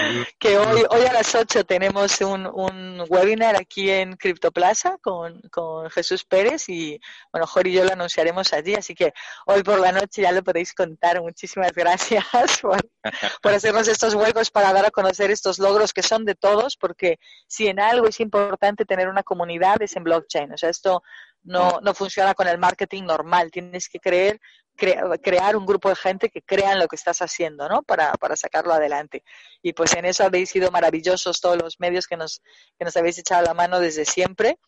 que 0.38 0.58
hoy, 0.58 0.84
hoy 0.90 1.06
a 1.06 1.12
las 1.12 1.34
8 1.34 1.64
tenemos 1.64 2.20
un, 2.20 2.46
un 2.46 3.04
webinar 3.08 3.56
aquí 3.56 3.90
en 3.90 4.16
Criptoplaza 4.16 4.98
con, 5.02 5.40
con 5.50 5.90
Jesús 5.90 6.24
Pérez 6.24 6.68
y 6.68 7.00
bueno, 7.32 7.46
Jorge 7.46 7.70
y 7.70 7.72
yo 7.72 7.84
lo 7.84 7.92
anunciaremos 7.92 8.52
allí, 8.52 8.74
así 8.74 8.94
que 8.94 9.12
hoy 9.46 9.62
por 9.62 9.80
la 9.80 9.92
noche 9.92 10.22
ya 10.22 10.32
lo 10.32 10.42
podéis 10.42 10.74
contar. 10.74 11.20
Muchísimas 11.20 11.72
gracias 11.72 12.24
por, 12.62 12.88
por 13.42 13.52
hacernos 13.52 13.88
estos 13.88 14.14
huecos 14.14 14.50
para 14.50 14.72
dar 14.72 14.86
a 14.86 14.90
conocer 14.90 15.30
estos 15.30 15.58
logros 15.58 15.92
que 15.92 16.02
son 16.02 16.24
de 16.24 16.34
todos, 16.34 16.76
porque 16.76 17.18
si 17.46 17.68
en 17.68 17.80
algo 17.80 18.06
es 18.06 18.20
importante 18.20 18.84
tener 18.84 19.08
una 19.08 19.22
comunidad 19.22 19.80
es 19.82 19.96
en 19.96 20.04
blockchain. 20.04 20.52
O 20.52 20.58
sea, 20.58 20.70
esto 20.70 21.02
no, 21.42 21.80
no 21.82 21.94
funciona 21.94 22.34
con 22.34 22.48
el 22.48 22.58
marketing 22.58 23.04
normal. 23.04 23.50
Tienes 23.50 23.88
que 23.88 24.00
creer 24.00 24.40
crear 24.76 25.56
un 25.56 25.66
grupo 25.66 25.88
de 25.88 25.96
gente 25.96 26.28
que 26.28 26.42
crean 26.42 26.78
lo 26.78 26.86
que 26.86 26.96
estás 26.96 27.20
haciendo, 27.22 27.68
¿no? 27.68 27.82
Para, 27.82 28.12
para, 28.14 28.36
sacarlo 28.36 28.72
adelante. 28.72 29.24
Y 29.62 29.72
pues 29.72 29.94
en 29.94 30.04
eso 30.04 30.24
habéis 30.24 30.50
sido 30.50 30.70
maravillosos 30.70 31.40
todos 31.40 31.56
los 31.56 31.80
medios 31.80 32.06
que 32.06 32.16
nos, 32.16 32.42
que 32.78 32.84
nos 32.84 32.96
habéis 32.96 33.18
echado 33.18 33.42
la 33.42 33.54
mano 33.54 33.80
desde 33.80 34.04
siempre. 34.04 34.58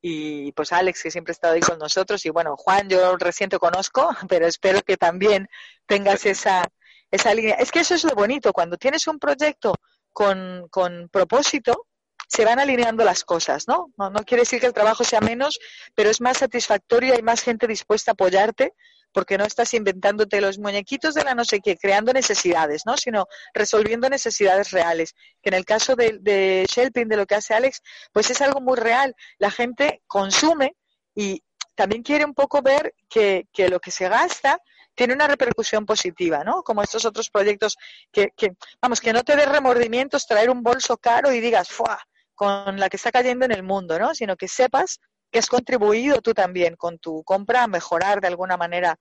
Y 0.00 0.50
pues 0.52 0.72
Alex, 0.72 1.02
que 1.02 1.10
siempre 1.10 1.30
ha 1.30 1.34
estado 1.34 1.54
ahí 1.54 1.60
con 1.60 1.78
nosotros. 1.78 2.26
Y 2.26 2.30
bueno, 2.30 2.56
Juan, 2.56 2.88
yo 2.88 3.16
recién 3.16 3.48
te 3.48 3.58
conozco, 3.58 4.10
pero 4.28 4.46
espero 4.46 4.82
que 4.82 4.96
también 4.96 5.48
tengas 5.86 6.26
esa, 6.26 6.68
esa 7.10 7.32
línea. 7.34 7.54
Es 7.54 7.70
que 7.70 7.80
eso 7.80 7.94
es 7.94 8.04
lo 8.04 8.14
bonito, 8.14 8.52
cuando 8.52 8.76
tienes 8.76 9.06
un 9.06 9.18
proyecto 9.18 9.74
con, 10.12 10.66
con 10.70 11.08
propósito, 11.08 11.86
se 12.32 12.44
van 12.46 12.58
alineando 12.58 13.04
las 13.04 13.24
cosas, 13.24 13.68
¿no? 13.68 13.92
¿no? 13.98 14.08
¿no? 14.08 14.24
quiere 14.24 14.42
decir 14.42 14.58
que 14.58 14.66
el 14.66 14.72
trabajo 14.72 15.04
sea 15.04 15.20
menos, 15.20 15.58
pero 15.94 16.08
es 16.08 16.20
más 16.20 16.38
satisfactorio, 16.38 17.14
hay 17.14 17.22
más 17.22 17.42
gente 17.42 17.66
dispuesta 17.66 18.12
a 18.12 18.14
apoyarte 18.14 18.72
porque 19.12 19.38
no 19.38 19.44
estás 19.44 19.74
inventándote 19.74 20.40
los 20.40 20.58
muñequitos 20.58 21.14
de 21.14 21.24
la 21.24 21.34
no 21.34 21.44
sé 21.44 21.60
qué, 21.60 21.76
creando 21.76 22.12
necesidades, 22.12 22.82
¿no? 22.86 22.96
Sino 22.96 23.26
resolviendo 23.54 24.08
necesidades 24.08 24.70
reales. 24.70 25.14
Que 25.42 25.50
en 25.50 25.54
el 25.54 25.64
caso 25.64 25.94
de, 25.96 26.18
de 26.20 26.66
Shelping, 26.68 27.08
de 27.08 27.16
lo 27.16 27.26
que 27.26 27.34
hace 27.34 27.54
Alex, 27.54 27.82
pues 28.12 28.30
es 28.30 28.40
algo 28.40 28.60
muy 28.60 28.76
real. 28.76 29.14
La 29.38 29.50
gente 29.50 30.02
consume 30.06 30.76
y 31.14 31.42
también 31.74 32.02
quiere 32.02 32.24
un 32.24 32.34
poco 32.34 32.62
ver 32.62 32.94
que, 33.08 33.46
lo 33.68 33.80
que 33.80 33.90
se 33.90 34.08
gasta 34.08 34.58
tiene 34.94 35.14
una 35.14 35.26
repercusión 35.26 35.86
positiva, 35.86 36.44
¿no? 36.44 36.62
Como 36.62 36.82
estos 36.82 37.04
otros 37.04 37.30
proyectos 37.30 37.76
que, 38.10 38.28
que 38.36 38.52
vamos, 38.80 39.00
que 39.00 39.12
no 39.12 39.22
te 39.24 39.36
dé 39.36 39.46
remordimientos 39.46 40.26
traer 40.26 40.50
un 40.50 40.62
bolso 40.62 40.98
caro 40.98 41.32
y 41.32 41.40
digas, 41.40 41.68
¡fua! 41.68 41.98
con 42.34 42.80
la 42.80 42.88
que 42.88 42.96
está 42.96 43.12
cayendo 43.12 43.44
en 43.44 43.52
el 43.52 43.62
mundo, 43.62 43.98
¿no? 43.98 44.14
Sino 44.14 44.36
que 44.36 44.48
sepas 44.48 45.00
que 45.32 45.38
has 45.38 45.48
contribuido 45.48 46.20
tú 46.20 46.34
también 46.34 46.76
con 46.76 46.98
tu 46.98 47.24
compra 47.24 47.64
a 47.64 47.66
mejorar 47.66 48.20
de 48.20 48.28
alguna 48.28 48.56
manera, 48.56 49.00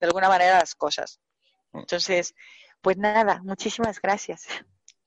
de 0.00 0.06
alguna 0.06 0.28
manera 0.28 0.60
las 0.60 0.74
cosas. 0.74 1.20
Mm. 1.72 1.80
Entonces, 1.80 2.34
pues 2.80 2.96
nada, 2.96 3.42
muchísimas 3.42 4.00
gracias. 4.00 4.46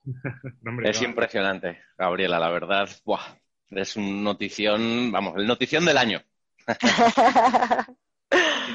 es 0.84 1.02
impresionante, 1.02 1.80
Gabriela, 1.96 2.38
la 2.38 2.50
verdad. 2.50 2.88
Buah, 3.04 3.38
es 3.70 3.96
una 3.96 4.22
notición, 4.22 5.10
vamos, 5.10 5.34
el 5.36 5.46
notición 5.46 5.84
del 5.86 5.98
año. 5.98 6.22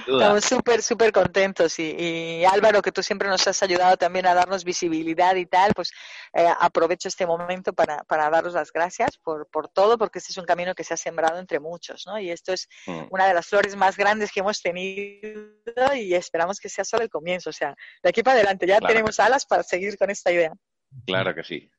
Estamos 0.07 0.45
súper, 0.45 0.81
súper 0.81 1.11
contentos 1.11 1.77
y, 1.77 2.43
Álvaro, 2.45 2.81
que 2.81 2.91
tú 2.91 3.03
siempre 3.03 3.27
nos 3.27 3.45
has 3.47 3.61
ayudado 3.61 3.97
también 3.97 4.25
a 4.25 4.33
darnos 4.33 4.63
visibilidad 4.63 5.35
y 5.35 5.45
tal, 5.45 5.73
pues 5.73 5.91
eh, 6.33 6.47
aprovecho 6.59 7.09
este 7.09 7.25
momento 7.25 7.73
para, 7.73 8.03
para 8.05 8.29
daros 8.29 8.53
las 8.53 8.71
gracias 8.71 9.17
por, 9.17 9.47
por 9.49 9.67
todo, 9.67 9.97
porque 9.97 10.19
este 10.19 10.31
es 10.31 10.37
un 10.37 10.45
camino 10.45 10.73
que 10.73 10.83
se 10.83 10.93
ha 10.93 10.97
sembrado 10.97 11.39
entre 11.39 11.59
muchos, 11.59 12.05
¿no? 12.07 12.19
Y 12.19 12.31
esto 12.31 12.53
es 12.53 12.67
mm. 12.87 13.07
una 13.11 13.27
de 13.27 13.33
las 13.33 13.47
flores 13.47 13.75
más 13.75 13.97
grandes 13.97 14.31
que 14.31 14.39
hemos 14.39 14.61
tenido 14.61 15.95
y 15.95 16.13
esperamos 16.13 16.59
que 16.59 16.69
sea 16.69 16.85
solo 16.85 17.03
el 17.03 17.09
comienzo, 17.09 17.49
o 17.49 17.53
sea, 17.53 17.75
de 18.01 18.09
aquí 18.09 18.23
para 18.23 18.37
adelante 18.37 18.65
ya 18.67 18.79
tenemos 18.79 19.19
alas 19.19 19.45
para 19.45 19.63
seguir 19.63 19.97
con 19.97 20.09
esta 20.09 20.31
idea. 20.31 20.53
Claro 21.05 21.35
que 21.35 21.43
sí. 21.43 21.69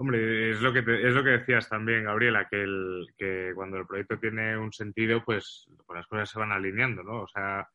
Hombre, 0.00 0.52
es 0.52 0.62
lo 0.62 0.72
que 0.72 0.78
es 0.78 1.14
lo 1.14 1.22
que 1.22 1.28
decías 1.28 1.68
también, 1.68 2.04
Gabriela, 2.04 2.48
que, 2.48 2.62
el, 2.62 3.06
que 3.18 3.52
cuando 3.54 3.76
el 3.76 3.86
proyecto 3.86 4.18
tiene 4.18 4.56
un 4.56 4.72
sentido, 4.72 5.22
pues, 5.22 5.68
pues 5.86 5.94
las 5.98 6.06
cosas 6.06 6.30
se 6.30 6.38
van 6.38 6.52
alineando, 6.52 7.02
¿no? 7.02 7.24
O 7.24 7.28
sea, 7.28 7.68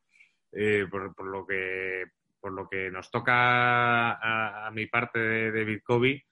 eh, 0.52 0.88
por, 0.90 1.14
por, 1.14 1.28
lo 1.28 1.46
que 1.46 2.06
por 2.40 2.52
lo 2.52 2.68
que 2.68 2.90
nos 2.90 3.12
toca 3.12 4.14
a, 4.66 4.72
mi 4.72 4.88
parte 4.88 5.20
de, 5.20 5.52
de 5.52 6.24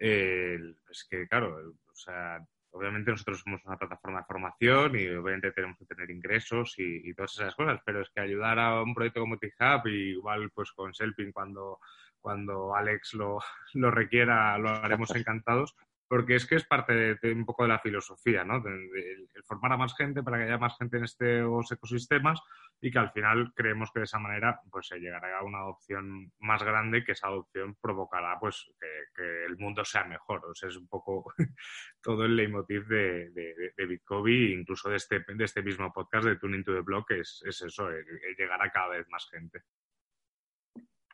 eh, 0.00 0.58
es 0.90 1.06
que 1.08 1.28
claro, 1.28 1.76
o 1.92 1.94
sea, 1.94 2.44
obviamente 2.72 3.12
nosotros 3.12 3.38
somos 3.38 3.64
una 3.66 3.78
plataforma 3.78 4.18
de 4.18 4.26
formación 4.26 4.98
y 4.98 5.06
obviamente 5.10 5.52
tenemos 5.52 5.78
que 5.78 5.86
tener 5.86 6.10
ingresos 6.10 6.74
y, 6.78 7.08
y 7.08 7.14
todas 7.14 7.34
esas 7.34 7.54
cosas, 7.54 7.80
pero 7.86 8.00
es 8.00 8.10
que 8.10 8.20
ayudar 8.20 8.58
a 8.58 8.82
un 8.82 8.96
proyecto 8.96 9.20
como 9.20 9.38
TIHub 9.38 9.86
y 9.86 10.10
igual 10.10 10.50
pues 10.50 10.72
con 10.72 10.92
Selping 10.92 11.30
cuando 11.30 11.78
cuando 12.20 12.74
Alex 12.74 13.14
lo, 13.14 13.38
lo 13.74 13.90
requiera, 13.90 14.58
lo 14.58 14.70
haremos 14.70 15.10
encantados, 15.16 15.76
porque 16.08 16.36
es 16.36 16.46
que 16.46 16.56
es 16.56 16.64
parte 16.64 17.16
de, 17.20 17.32
un 17.32 17.44
poco 17.44 17.64
de 17.64 17.70
la 17.70 17.80
filosofía, 17.80 18.44
¿no? 18.44 18.60
De, 18.60 19.26
formar 19.44 19.72
a 19.72 19.76
más 19.76 19.94
gente 19.96 20.22
para 20.22 20.38
que 20.38 20.44
haya 20.44 20.58
más 20.58 20.76
gente 20.76 20.98
en 20.98 21.04
estos 21.04 21.72
ecosistemas 21.72 22.40
y 22.80 22.90
que 22.90 22.98
al 22.98 23.10
final 23.10 23.52
creemos 23.54 23.90
que 23.92 24.00
de 24.00 24.04
esa 24.04 24.18
manera 24.18 24.60
pues 24.70 24.88
se 24.88 24.98
llegará 24.98 25.38
a 25.38 25.44
una 25.44 25.58
adopción 25.58 26.32
más 26.40 26.62
grande 26.62 27.04
que 27.04 27.12
esa 27.12 27.28
adopción 27.28 27.76
provocará 27.80 28.38
pues 28.40 28.70
que, 29.14 29.44
el 29.46 29.56
mundo 29.58 29.84
sea 29.84 30.04
mejor. 30.04 30.44
O 30.46 30.54
sea, 30.54 30.68
es 30.68 30.76
un 30.76 30.88
poco 30.88 31.32
todo 32.02 32.24
el 32.24 32.36
leitmotiv 32.36 32.86
de, 32.86 33.30
de, 33.30 33.72
de 33.76 33.86
Bitcoin, 33.86 34.60
incluso 34.60 34.90
de 34.90 34.96
este, 34.96 35.24
de 35.26 35.44
este 35.44 35.62
mismo 35.62 35.92
podcast 35.92 36.26
de 36.26 36.36
Tuning 36.36 36.64
to 36.64 36.74
the 36.74 36.80
Block, 36.80 37.10
es, 37.12 37.42
es 37.46 37.62
eso, 37.62 37.88
llegar 38.36 38.62
a 38.62 38.70
cada 38.70 38.88
vez 38.88 39.06
más 39.08 39.28
gente. 39.30 39.62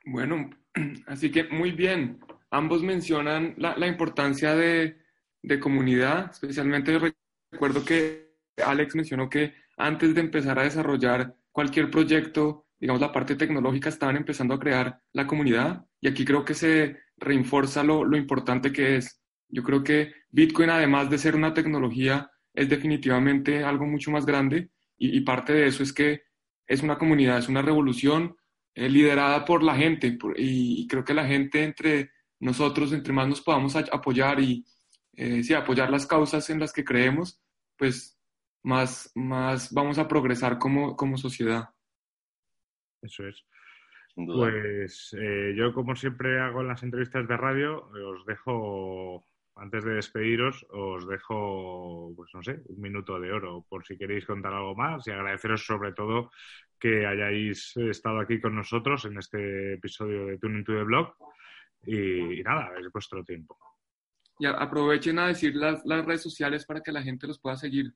Bueno, 0.04 0.50
así 1.06 1.30
que 1.30 1.44
muy 1.44 1.72
bien. 1.72 2.20
Ambos 2.50 2.82
mencionan 2.82 3.54
la, 3.56 3.86
importancia 3.86 4.54
de, 4.54 4.98
comunidad, 5.60 6.30
especialmente 6.30 7.14
recuerdo 7.50 7.84
que 7.84 8.36
Alex 8.62 8.94
mencionó 8.94 9.28
que 9.30 9.54
antes 9.76 10.14
de 10.14 10.20
empezar 10.20 10.58
a 10.58 10.64
desarrollar 10.64 11.34
cualquier 11.50 11.90
proyecto, 11.90 12.66
digamos 12.78 13.00
la 13.00 13.10
parte 13.10 13.36
tecnológica, 13.36 13.88
estaban 13.88 14.16
empezando 14.16 14.54
a 14.54 14.58
crear 14.58 15.00
la 15.12 15.26
comunidad 15.26 15.86
y 16.00 16.08
aquí 16.08 16.24
creo 16.24 16.44
que 16.44 16.54
se 16.54 16.98
reinforza 17.16 17.82
lo, 17.82 18.16
importante 18.16 18.70
que 18.70 18.96
es. 18.96 19.22
Yo 19.48 19.62
creo 19.62 19.82
que 19.82 20.12
Bitcoin, 20.30 20.70
además 20.70 21.08
de 21.08 21.18
ser 21.18 21.34
una 21.34 21.54
tecnología, 21.54 22.30
es 22.52 22.68
definitivamente 22.68 23.64
algo 23.64 23.86
mucho 23.86 24.10
más 24.10 24.26
grande 24.26 24.70
y 24.98 25.20
parte 25.22 25.54
de 25.54 25.66
eso 25.66 25.82
es 25.82 25.92
que 25.92 26.22
es 26.66 26.82
una 26.82 26.98
comunidad, 26.98 27.38
es 27.38 27.48
una 27.48 27.62
revolución 27.62 28.36
eh, 28.74 28.88
liderada 28.88 29.44
por 29.44 29.62
la 29.62 29.74
gente 29.74 30.18
y, 30.36 30.86
creo 30.86 31.04
que 31.04 31.14
la 31.14 31.26
gente 31.26 31.62
entre 31.62 32.10
nosotros, 32.40 32.92
entre 32.92 33.12
más 33.12 33.28
nos 33.28 33.42
podamos 33.42 33.76
apoyar 33.76 34.40
y 34.40 34.64
eh, 35.14 35.42
sí, 35.42 35.54
apoyar 35.54 35.90
las 35.90 36.06
causas 36.06 36.48
en 36.50 36.58
las 36.58 36.72
que 36.72 36.84
creemos, 36.84 37.40
pues 37.76 38.18
más, 38.62 39.10
más 39.14 39.72
vamos 39.72 39.98
a 39.98 40.08
progresar 40.08 40.58
como, 40.58 40.96
como 40.96 41.18
sociedad. 41.18 41.68
Eso 43.02 43.26
es. 43.26 43.44
Pues 44.14 45.16
eh, 45.18 45.54
yo, 45.56 45.72
como 45.72 45.96
siempre 45.96 46.40
hago 46.40 46.60
en 46.60 46.68
las 46.68 46.82
entrevistas 46.82 47.26
de 47.26 47.36
radio, 47.36 47.88
os 47.88 48.26
dejo, 48.26 49.24
antes 49.56 49.84
de 49.84 49.94
despediros, 49.94 50.66
os 50.70 51.08
dejo, 51.08 52.12
pues 52.14 52.30
no 52.34 52.42
sé, 52.42 52.62
un 52.68 52.80
minuto 52.80 53.18
de 53.18 53.32
oro 53.32 53.64
por 53.68 53.86
si 53.86 53.96
queréis 53.96 54.26
contar 54.26 54.52
algo 54.52 54.74
más 54.74 55.06
y 55.06 55.10
agradeceros 55.10 55.64
sobre 55.64 55.92
todo 55.92 56.30
que 56.82 57.06
hayáis 57.06 57.76
estado 57.76 58.18
aquí 58.18 58.40
con 58.40 58.56
nosotros 58.56 59.04
en 59.04 59.16
este 59.16 59.74
episodio 59.74 60.26
de 60.26 60.38
Tuning 60.38 60.64
to 60.64 60.72
the 60.72 60.82
Blog. 60.82 61.14
Y, 61.84 62.42
nada, 62.42 62.70
es 62.80 62.90
vuestro 62.92 63.22
tiempo. 63.22 63.56
Y 64.40 64.46
aprovechen 64.46 65.20
a 65.20 65.28
decir 65.28 65.54
las, 65.54 65.84
las, 65.84 66.04
redes 66.04 66.22
sociales 66.22 66.66
para 66.66 66.80
que 66.80 66.90
la 66.90 67.02
gente 67.02 67.28
los 67.28 67.38
pueda 67.38 67.56
seguir. 67.56 67.94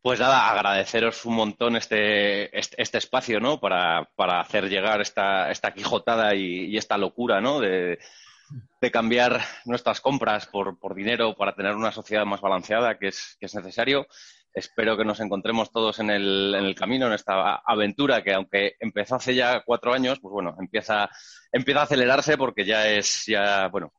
Pues 0.00 0.20
nada, 0.20 0.48
agradeceros 0.52 1.24
un 1.24 1.34
montón 1.34 1.74
este, 1.74 2.56
este, 2.56 2.80
este 2.80 2.98
espacio, 2.98 3.40
¿no? 3.40 3.58
Para, 3.58 4.08
para, 4.14 4.38
hacer 4.38 4.68
llegar 4.68 5.00
esta, 5.00 5.50
esta 5.50 5.74
quijotada 5.74 6.36
y, 6.36 6.66
y 6.66 6.76
esta 6.76 6.96
locura, 6.96 7.40
¿no? 7.40 7.58
De, 7.58 7.98
de 8.80 8.90
cambiar 8.92 9.40
nuestras 9.64 10.00
compras 10.00 10.46
por, 10.46 10.78
por, 10.78 10.94
dinero 10.94 11.34
para 11.34 11.56
tener 11.56 11.74
una 11.74 11.90
sociedad 11.90 12.24
más 12.24 12.40
balanceada, 12.40 12.98
que 12.98 13.08
es, 13.08 13.36
que 13.40 13.46
es 13.46 13.54
necesario. 13.56 14.06
Espero 14.58 14.96
que 14.96 15.04
nos 15.04 15.20
encontremos 15.20 15.70
todos 15.70 16.00
en 16.00 16.10
el, 16.10 16.52
en 16.56 16.64
el, 16.64 16.74
camino, 16.74 17.06
en 17.06 17.12
esta 17.12 17.62
aventura 17.64 18.22
que 18.24 18.34
aunque 18.34 18.74
empezó 18.80 19.14
hace 19.14 19.32
ya 19.34 19.62
cuatro 19.64 19.92
años, 19.92 20.18
pues 20.20 20.32
bueno, 20.32 20.56
empieza, 20.58 21.08
empieza 21.52 21.80
a 21.80 21.84
acelerarse 21.84 22.36
porque 22.36 22.64
ya 22.64 22.88
es, 22.88 23.24
ya, 23.26 23.68
bueno, 23.68 23.92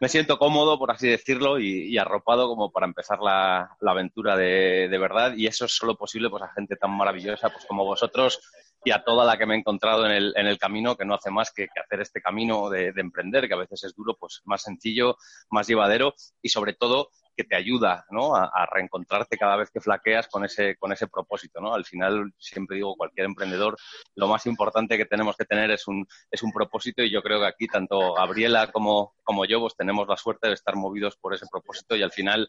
me 0.00 0.08
siento 0.08 0.36
cómodo, 0.36 0.80
por 0.80 0.90
así 0.90 1.08
decirlo, 1.08 1.60
y, 1.60 1.96
arropado 1.96 2.48
como 2.48 2.72
para 2.72 2.86
empezar 2.86 3.20
la, 3.20 3.76
aventura 3.86 4.36
de, 4.36 4.98
verdad. 4.98 5.34
Y 5.36 5.46
eso 5.46 5.66
es 5.66 5.76
solo 5.76 5.96
posible 5.96 6.28
pues 6.28 6.42
a 6.42 6.52
gente 6.52 6.74
tan 6.74 6.90
maravillosa 6.90 7.50
pues 7.50 7.64
como 7.64 7.84
vosotros 7.84 8.40
y 8.84 8.90
a 8.90 9.04
toda 9.04 9.24
la 9.24 9.38
que 9.38 9.46
me 9.46 9.54
he 9.54 9.58
encontrado 9.58 10.04
en 10.06 10.12
el, 10.46 10.58
camino, 10.58 10.96
que 10.96 11.04
no 11.04 11.14
hace 11.14 11.30
más 11.30 11.52
que, 11.52 11.68
que 11.68 11.80
hacer 11.80 12.00
este 12.00 12.20
camino 12.20 12.68
de, 12.68 12.92
de, 12.92 13.00
emprender, 13.00 13.46
que 13.46 13.54
a 13.54 13.58
veces 13.58 13.84
es 13.84 13.94
duro, 13.94 14.16
pues 14.18 14.42
más 14.44 14.62
sencillo, 14.62 15.16
más 15.50 15.68
llevadero 15.68 16.14
y 16.42 16.48
sobre 16.48 16.74
todo 16.74 17.10
que 17.36 17.44
te 17.44 17.56
ayuda 17.56 18.06
¿no? 18.10 18.34
a, 18.34 18.66
reencontrarte 18.70 19.36
cada 19.36 19.56
vez 19.56 19.70
que 19.70 19.80
flaqueas 19.80 20.28
con 20.28 20.44
ese, 20.44 20.76
con 20.76 20.92
ese 20.92 21.06
propósito. 21.06 21.60
¿no? 21.60 21.74
Al 21.74 21.84
final, 21.84 22.32
siempre 22.38 22.76
digo, 22.76 22.96
cualquier 22.96 23.26
emprendedor, 23.26 23.76
lo 24.14 24.28
más 24.28 24.46
importante 24.46 24.96
que 24.96 25.06
tenemos 25.06 25.36
que 25.36 25.44
tener 25.44 25.70
es 25.70 25.86
un, 25.86 26.06
es 26.30 26.42
un 26.42 26.52
propósito 26.52 27.02
y 27.02 27.10
yo 27.10 27.22
creo 27.22 27.40
que 27.40 27.46
aquí 27.46 27.66
tanto 27.66 28.14
Gabriela 28.14 28.70
como, 28.72 29.14
como 29.22 29.44
yo 29.44 29.60
pues 29.60 29.76
tenemos 29.76 30.08
la 30.08 30.16
suerte 30.16 30.48
de 30.48 30.54
estar 30.54 30.76
movidos 30.76 31.16
por 31.16 31.34
ese 31.34 31.46
propósito 31.50 31.96
y 31.96 32.02
al 32.02 32.12
final 32.12 32.48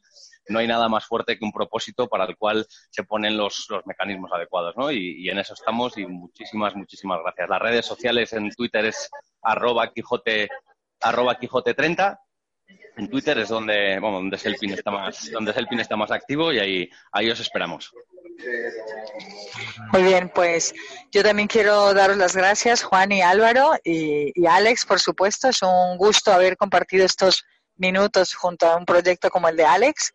no 0.49 0.59
hay 0.59 0.67
nada 0.67 0.89
más 0.89 1.05
fuerte 1.05 1.37
que 1.37 1.45
un 1.45 1.51
propósito 1.51 2.07
para 2.07 2.25
el 2.25 2.37
cual 2.37 2.65
se 2.89 3.03
ponen 3.03 3.37
los, 3.37 3.65
los 3.69 3.85
mecanismos 3.85 4.31
adecuados. 4.31 4.75
¿no? 4.77 4.91
Y, 4.91 5.23
y 5.23 5.29
en 5.29 5.39
eso 5.39 5.53
estamos 5.53 5.97
y 5.97 6.05
muchísimas, 6.05 6.75
muchísimas 6.75 7.19
gracias. 7.21 7.49
Las 7.49 7.61
redes 7.61 7.85
sociales 7.85 8.33
en 8.33 8.49
Twitter 8.51 8.85
es 8.85 9.09
arroba 9.41 9.91
Quijote, 9.91 10.49
Quijote 11.39 11.73
30 11.73 12.19
en 12.97 13.09
Twitter 13.09 13.37
es 13.39 13.49
donde, 13.49 13.99
bueno, 13.99 14.17
donde 14.17 14.37
Selpin 14.37 14.73
está 14.73 14.91
más, 14.91 15.29
donde 15.31 15.53
Selpin 15.53 15.79
está 15.79 15.95
más 15.95 16.11
activo 16.11 16.51
y 16.51 16.59
ahí, 16.59 16.89
ahí 17.11 17.29
os 17.29 17.39
esperamos. 17.39 17.91
Muy 19.91 20.03
bien, 20.03 20.29
pues 20.33 20.73
yo 21.11 21.23
también 21.23 21.47
quiero 21.47 21.93
daros 21.93 22.17
las 22.17 22.35
gracias, 22.35 22.83
Juan 22.83 23.11
y 23.11 23.21
Álvaro, 23.21 23.71
y, 23.83 24.45
Alex, 24.45 24.85
por 24.85 24.99
supuesto. 24.99 25.49
Es 25.49 25.61
un 25.61 25.97
gusto 25.97 26.31
haber 26.31 26.57
compartido 26.57 27.05
estos 27.05 27.43
minutos 27.77 28.33
junto 28.33 28.67
a 28.67 28.75
un 28.75 28.85
proyecto 28.85 29.29
como 29.29 29.47
el 29.47 29.55
de 29.55 29.65
Alex. 29.65 30.13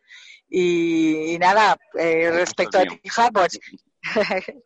Y, 0.48 1.38
nada, 1.38 1.76
eh, 1.98 2.30
respecto 2.32 2.78
a 2.78 2.84
TIHUB, 2.84 3.32
pues, 3.32 3.60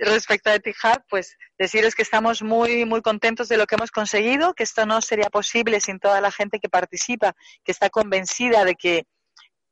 respecto 0.00 0.50
a 0.50 0.58
TIHUB, 0.58 1.04
pues 1.08 1.36
deciros 1.58 1.94
que 1.94 2.02
estamos 2.02 2.42
muy, 2.42 2.84
muy 2.84 3.02
contentos 3.02 3.48
de 3.48 3.56
lo 3.56 3.66
que 3.66 3.74
hemos 3.76 3.90
conseguido, 3.90 4.54
que 4.54 4.62
esto 4.62 4.86
no 4.86 5.00
sería 5.00 5.30
posible 5.30 5.80
sin 5.80 5.98
toda 5.98 6.20
la 6.20 6.30
gente 6.30 6.58
que 6.58 6.68
participa, 6.68 7.34
que 7.64 7.72
está 7.72 7.90
convencida 7.90 8.64
de 8.64 8.74
que 8.74 9.04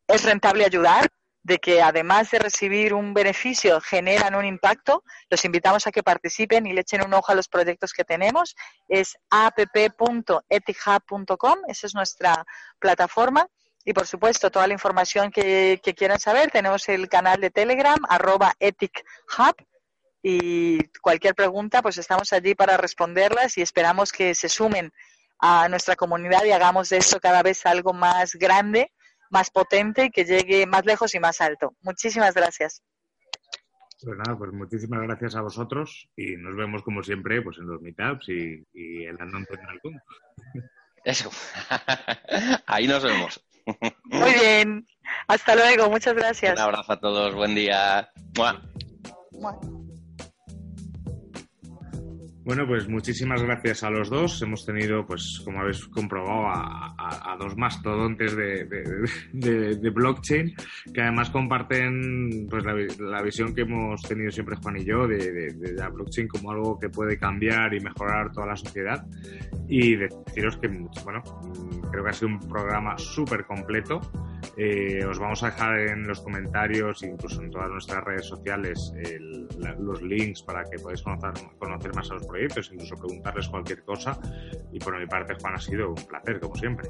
es 0.08 0.24
rentable 0.24 0.64
ayudar, 0.64 1.08
de 1.44 1.58
que 1.58 1.82
además 1.82 2.30
de 2.30 2.38
recibir 2.38 2.94
un 2.94 3.12
beneficio 3.14 3.80
generan 3.80 4.36
un 4.36 4.44
impacto. 4.44 5.02
Los 5.28 5.44
invitamos 5.44 5.86
a 5.86 5.92
que 5.92 6.02
participen 6.02 6.66
y 6.66 6.72
le 6.72 6.82
echen 6.82 7.04
un 7.04 7.14
ojo 7.14 7.32
a 7.32 7.34
los 7.34 7.48
proyectos 7.48 7.92
que 7.92 8.04
tenemos. 8.04 8.54
Es 8.88 9.16
app.etihub.com, 9.30 10.44
esa 11.68 11.86
es 11.86 11.94
nuestra 11.94 12.44
plataforma. 12.78 13.46
Y 13.84 13.92
por 13.92 14.06
supuesto, 14.06 14.52
toda 14.52 14.68
la 14.68 14.74
información 14.74 15.32
que, 15.32 15.80
quieran 15.96 16.20
saber, 16.20 16.52
tenemos 16.52 16.88
el 16.88 17.08
canal 17.08 17.40
de 17.40 17.50
Telegram, 17.50 17.98
arroba 18.08 18.54
ethichub, 18.60 19.56
y 20.22 20.78
cualquier 21.00 21.34
pregunta, 21.34 21.82
pues 21.82 21.98
estamos 21.98 22.32
allí 22.32 22.54
para 22.54 22.76
responderlas 22.76 23.58
y 23.58 23.62
esperamos 23.62 24.12
que 24.12 24.34
se 24.34 24.48
sumen 24.48 24.92
a 25.38 25.68
nuestra 25.68 25.96
comunidad 25.96 26.44
y 26.44 26.52
hagamos 26.52 26.88
de 26.90 26.98
esto 26.98 27.18
cada 27.18 27.42
vez 27.42 27.66
algo 27.66 27.92
más 27.92 28.34
grande 28.34 28.92
más 29.32 29.50
potente 29.50 30.04
y 30.04 30.10
que 30.10 30.24
llegue 30.24 30.66
más 30.66 30.84
lejos 30.84 31.14
y 31.14 31.18
más 31.18 31.40
alto. 31.40 31.74
Muchísimas 31.80 32.34
gracias. 32.34 32.82
Pues 34.04 34.18
nada, 34.18 34.36
pues 34.36 34.52
muchísimas 34.52 35.00
gracias 35.02 35.34
a 35.36 35.40
vosotros 35.40 36.08
y 36.16 36.36
nos 36.36 36.54
vemos 36.54 36.82
como 36.82 37.02
siempre 37.02 37.40
pues 37.40 37.56
en 37.58 37.66
los 37.66 37.80
meetups 37.80 38.28
y, 38.28 38.62
y 38.74 39.06
en 39.06 39.16
la 39.16 39.26
Eso. 41.04 41.30
Ahí 42.66 42.86
nos 42.86 43.02
vemos. 43.02 43.44
Muy 44.04 44.34
bien. 44.34 44.86
Hasta 45.26 45.56
luego. 45.56 45.88
Muchas 45.88 46.14
gracias. 46.14 46.54
Un 46.54 46.62
abrazo 46.62 46.92
a 46.92 47.00
todos. 47.00 47.34
Buen 47.34 47.54
día. 47.54 48.12
Bueno, 48.34 48.60
pues 52.44 52.88
muchísimas 52.88 53.42
gracias 53.42 53.84
a 53.84 53.90
los 53.90 54.10
dos. 54.10 54.42
Hemos 54.42 54.66
tenido, 54.66 55.06
pues 55.06 55.40
como 55.44 55.60
habéis 55.60 55.86
comprobado, 55.86 56.48
a, 56.48 57.36
dos 57.38 57.56
mastodontes 57.56 58.36
de, 58.36 59.90
blockchain 59.94 60.54
que 60.92 61.00
además 61.00 61.30
comparten 61.30 62.46
pues 62.50 62.64
la, 62.98 63.22
visión 63.22 63.54
que 63.54 63.62
hemos 63.62 64.02
tenido 64.02 64.30
siempre 64.30 64.56
Juan 64.56 64.76
y 64.76 64.84
yo 64.84 65.06
de, 65.06 65.54
la 65.76 65.88
blockchain 65.88 66.28
como 66.28 66.50
algo 66.50 66.78
que 66.78 66.88
puede 66.88 67.16
cambiar 67.16 67.74
y 67.74 67.80
mejorar 67.80 68.32
toda 68.32 68.48
la 68.48 68.56
sociedad. 68.56 69.06
Y 69.68 69.96
deciros 69.96 70.56
que, 70.56 70.68
bueno, 70.68 71.22
creo 71.90 72.04
que 72.04 72.10
ha 72.10 72.12
sido 72.12 72.28
un 72.28 72.40
programa 72.40 72.98
súper 72.98 73.44
completo. 73.44 74.00
Eh, 74.56 75.04
os 75.04 75.18
vamos 75.18 75.42
a 75.42 75.46
dejar 75.46 75.78
en 75.78 76.06
los 76.06 76.20
comentarios, 76.20 77.02
incluso 77.02 77.42
en 77.42 77.50
todas 77.50 77.70
nuestras 77.70 78.04
redes 78.04 78.26
sociales, 78.26 78.92
los 79.78 80.02
links 80.02 80.42
para 80.42 80.64
que 80.64 80.78
podáis 80.78 81.02
conocer, 81.02 81.32
conocer 81.58 81.94
más 81.94 82.10
a 82.10 82.14
los 82.14 82.26
proyectos, 82.26 82.70
incluso 82.72 82.96
preguntarles 82.96 83.48
cualquier 83.48 83.84
cosa. 83.84 84.18
Y 84.72 84.78
por 84.78 84.98
mi 84.98 85.06
parte, 85.06 85.34
Juan, 85.40 85.54
ha 85.54 85.60
sido 85.60 85.90
un 85.90 86.06
placer, 86.06 86.40
como 86.40 86.54
siempre. 86.56 86.88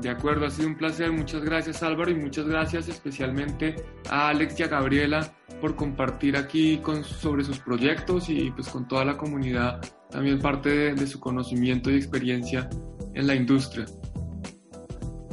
De 0.00 0.10
acuerdo, 0.10 0.46
ha 0.46 0.50
sido 0.50 0.68
un 0.68 0.76
placer. 0.76 1.12
Muchas 1.12 1.44
gracias 1.44 1.82
Álvaro 1.82 2.10
y 2.10 2.16
muchas 2.16 2.46
gracias 2.46 2.88
especialmente 2.88 3.76
a 4.10 4.28
Alex 4.28 4.58
y 4.58 4.62
a 4.64 4.68
Gabriela 4.68 5.32
por 5.60 5.76
compartir 5.76 6.36
aquí 6.36 6.78
con, 6.78 7.04
sobre 7.04 7.44
sus 7.44 7.58
proyectos 7.60 8.28
y 8.28 8.50
pues 8.50 8.68
con 8.68 8.88
toda 8.88 9.04
la 9.04 9.16
comunidad 9.16 9.80
también 10.10 10.40
parte 10.40 10.94
de, 10.94 11.06
su 11.06 11.18
conocimiento 11.18 11.90
y 11.90 11.96
experiencia 11.96 12.68
en 13.14 13.26
la 13.26 13.34
industria. 13.34 13.86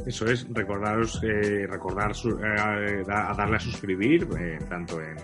Eso 0.06 0.26
es, 0.26 0.46
recordaros, 0.50 1.22
eh, 1.22 1.66
recordar 1.68 2.12
eh, 2.12 3.04
a 3.08 3.34
darle 3.34 3.56
a 3.56 3.60
suscribir, 3.60 4.28
eh, 4.38 4.58
tanto 4.68 5.00
en 5.00 5.16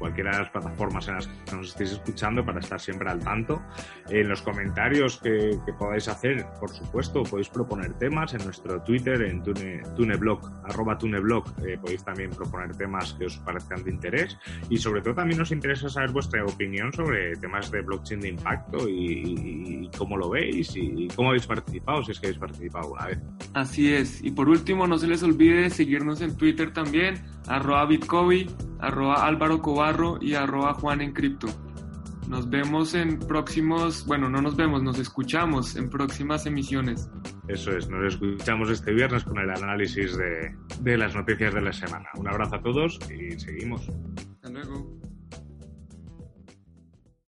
cualquiera 0.00 0.32
de 0.32 0.38
las 0.38 0.50
plataformas 0.50 1.06
en 1.06 1.14
las 1.14 1.26
que 1.28 1.54
nos 1.54 1.68
estéis 1.68 1.92
escuchando 1.92 2.44
para 2.44 2.58
estar 2.58 2.80
siempre 2.80 3.08
al 3.10 3.20
tanto. 3.20 3.62
En 4.08 4.28
los 4.28 4.42
comentarios 4.42 5.18
que, 5.18 5.60
podáis 5.78 6.08
hacer, 6.08 6.46
por 6.58 6.70
supuesto, 6.70 7.22
podéis 7.22 7.48
proponer 7.50 7.92
temas 7.94 8.34
en 8.34 8.44
nuestro 8.44 8.82
Twitter, 8.82 9.22
en 9.22 9.42
Tune, 9.42 9.82
Tuneblog, 9.94 10.40
arroba 10.64 10.98
Tuneblog, 10.98 11.44
eh, 11.64 11.78
podéis 11.80 12.02
también 12.02 12.30
proponer 12.30 12.74
temas 12.76 13.12
que 13.14 13.26
os 13.26 13.36
parezcan 13.38 13.84
de 13.84 13.90
interés 13.90 14.36
y 14.68 14.78
sobre 14.78 15.02
todo 15.02 15.14
también 15.14 15.38
nos 15.38 15.52
interesa 15.52 15.88
saber 15.88 16.10
vuestra 16.10 16.44
opinión 16.44 16.92
sobre 16.92 17.36
temas 17.36 17.70
de 17.70 17.82
blockchain 17.82 18.20
de 18.20 18.28
impacto 18.28 18.88
y, 18.88 19.90
cómo 19.96 20.16
lo 20.16 20.30
veis 20.30 20.74
y, 20.76 21.08
cómo 21.14 21.28
habéis 21.28 21.46
participado, 21.46 22.02
si 22.02 22.12
es 22.12 22.20
que 22.20 22.28
habéis 22.28 22.40
participado 22.40 22.84
alguna 22.84 23.06
vez. 23.06 23.18
Así 23.52 23.92
es. 23.92 24.24
Y 24.24 24.30
por 24.30 24.48
último, 24.48 24.86
no 24.86 24.96
se 24.98 25.06
les 25.06 25.22
olvide 25.22 25.68
seguirnos 25.70 26.20
en 26.22 26.36
Twitter 26.36 26.72
también, 26.72 27.22
arroba 27.46 27.84
Bitcoin, 27.84 28.48
arroba 28.78 29.26
Álvaro 29.26 29.60
Y 30.20 30.34
arroba 30.34 30.74
Juan 30.74 31.00
en 31.00 31.12
Cripto. 31.12 31.48
Nos 32.28 32.48
vemos 32.48 32.94
en 32.94 33.18
próximos, 33.18 34.06
bueno, 34.06 34.28
no 34.28 34.40
nos 34.40 34.54
vemos, 34.56 34.82
nos 34.82 34.98
escuchamos 34.98 35.74
en 35.74 35.90
próximas 35.90 36.46
emisiones. 36.46 37.10
Eso 37.48 37.76
es, 37.76 37.88
nos 37.88 38.14
escuchamos 38.14 38.70
este 38.70 38.92
viernes 38.92 39.24
con 39.24 39.38
el 39.38 39.50
análisis 39.50 40.16
de, 40.16 40.54
de 40.80 40.96
las 40.96 41.14
noticias 41.14 41.52
de 41.52 41.60
la 41.60 41.72
semana. 41.72 42.08
Un 42.16 42.28
abrazo 42.28 42.56
a 42.56 42.62
todos 42.62 42.98
y 43.10 43.38
seguimos. 43.38 43.88
Hasta 44.36 44.50
luego. 44.50 44.99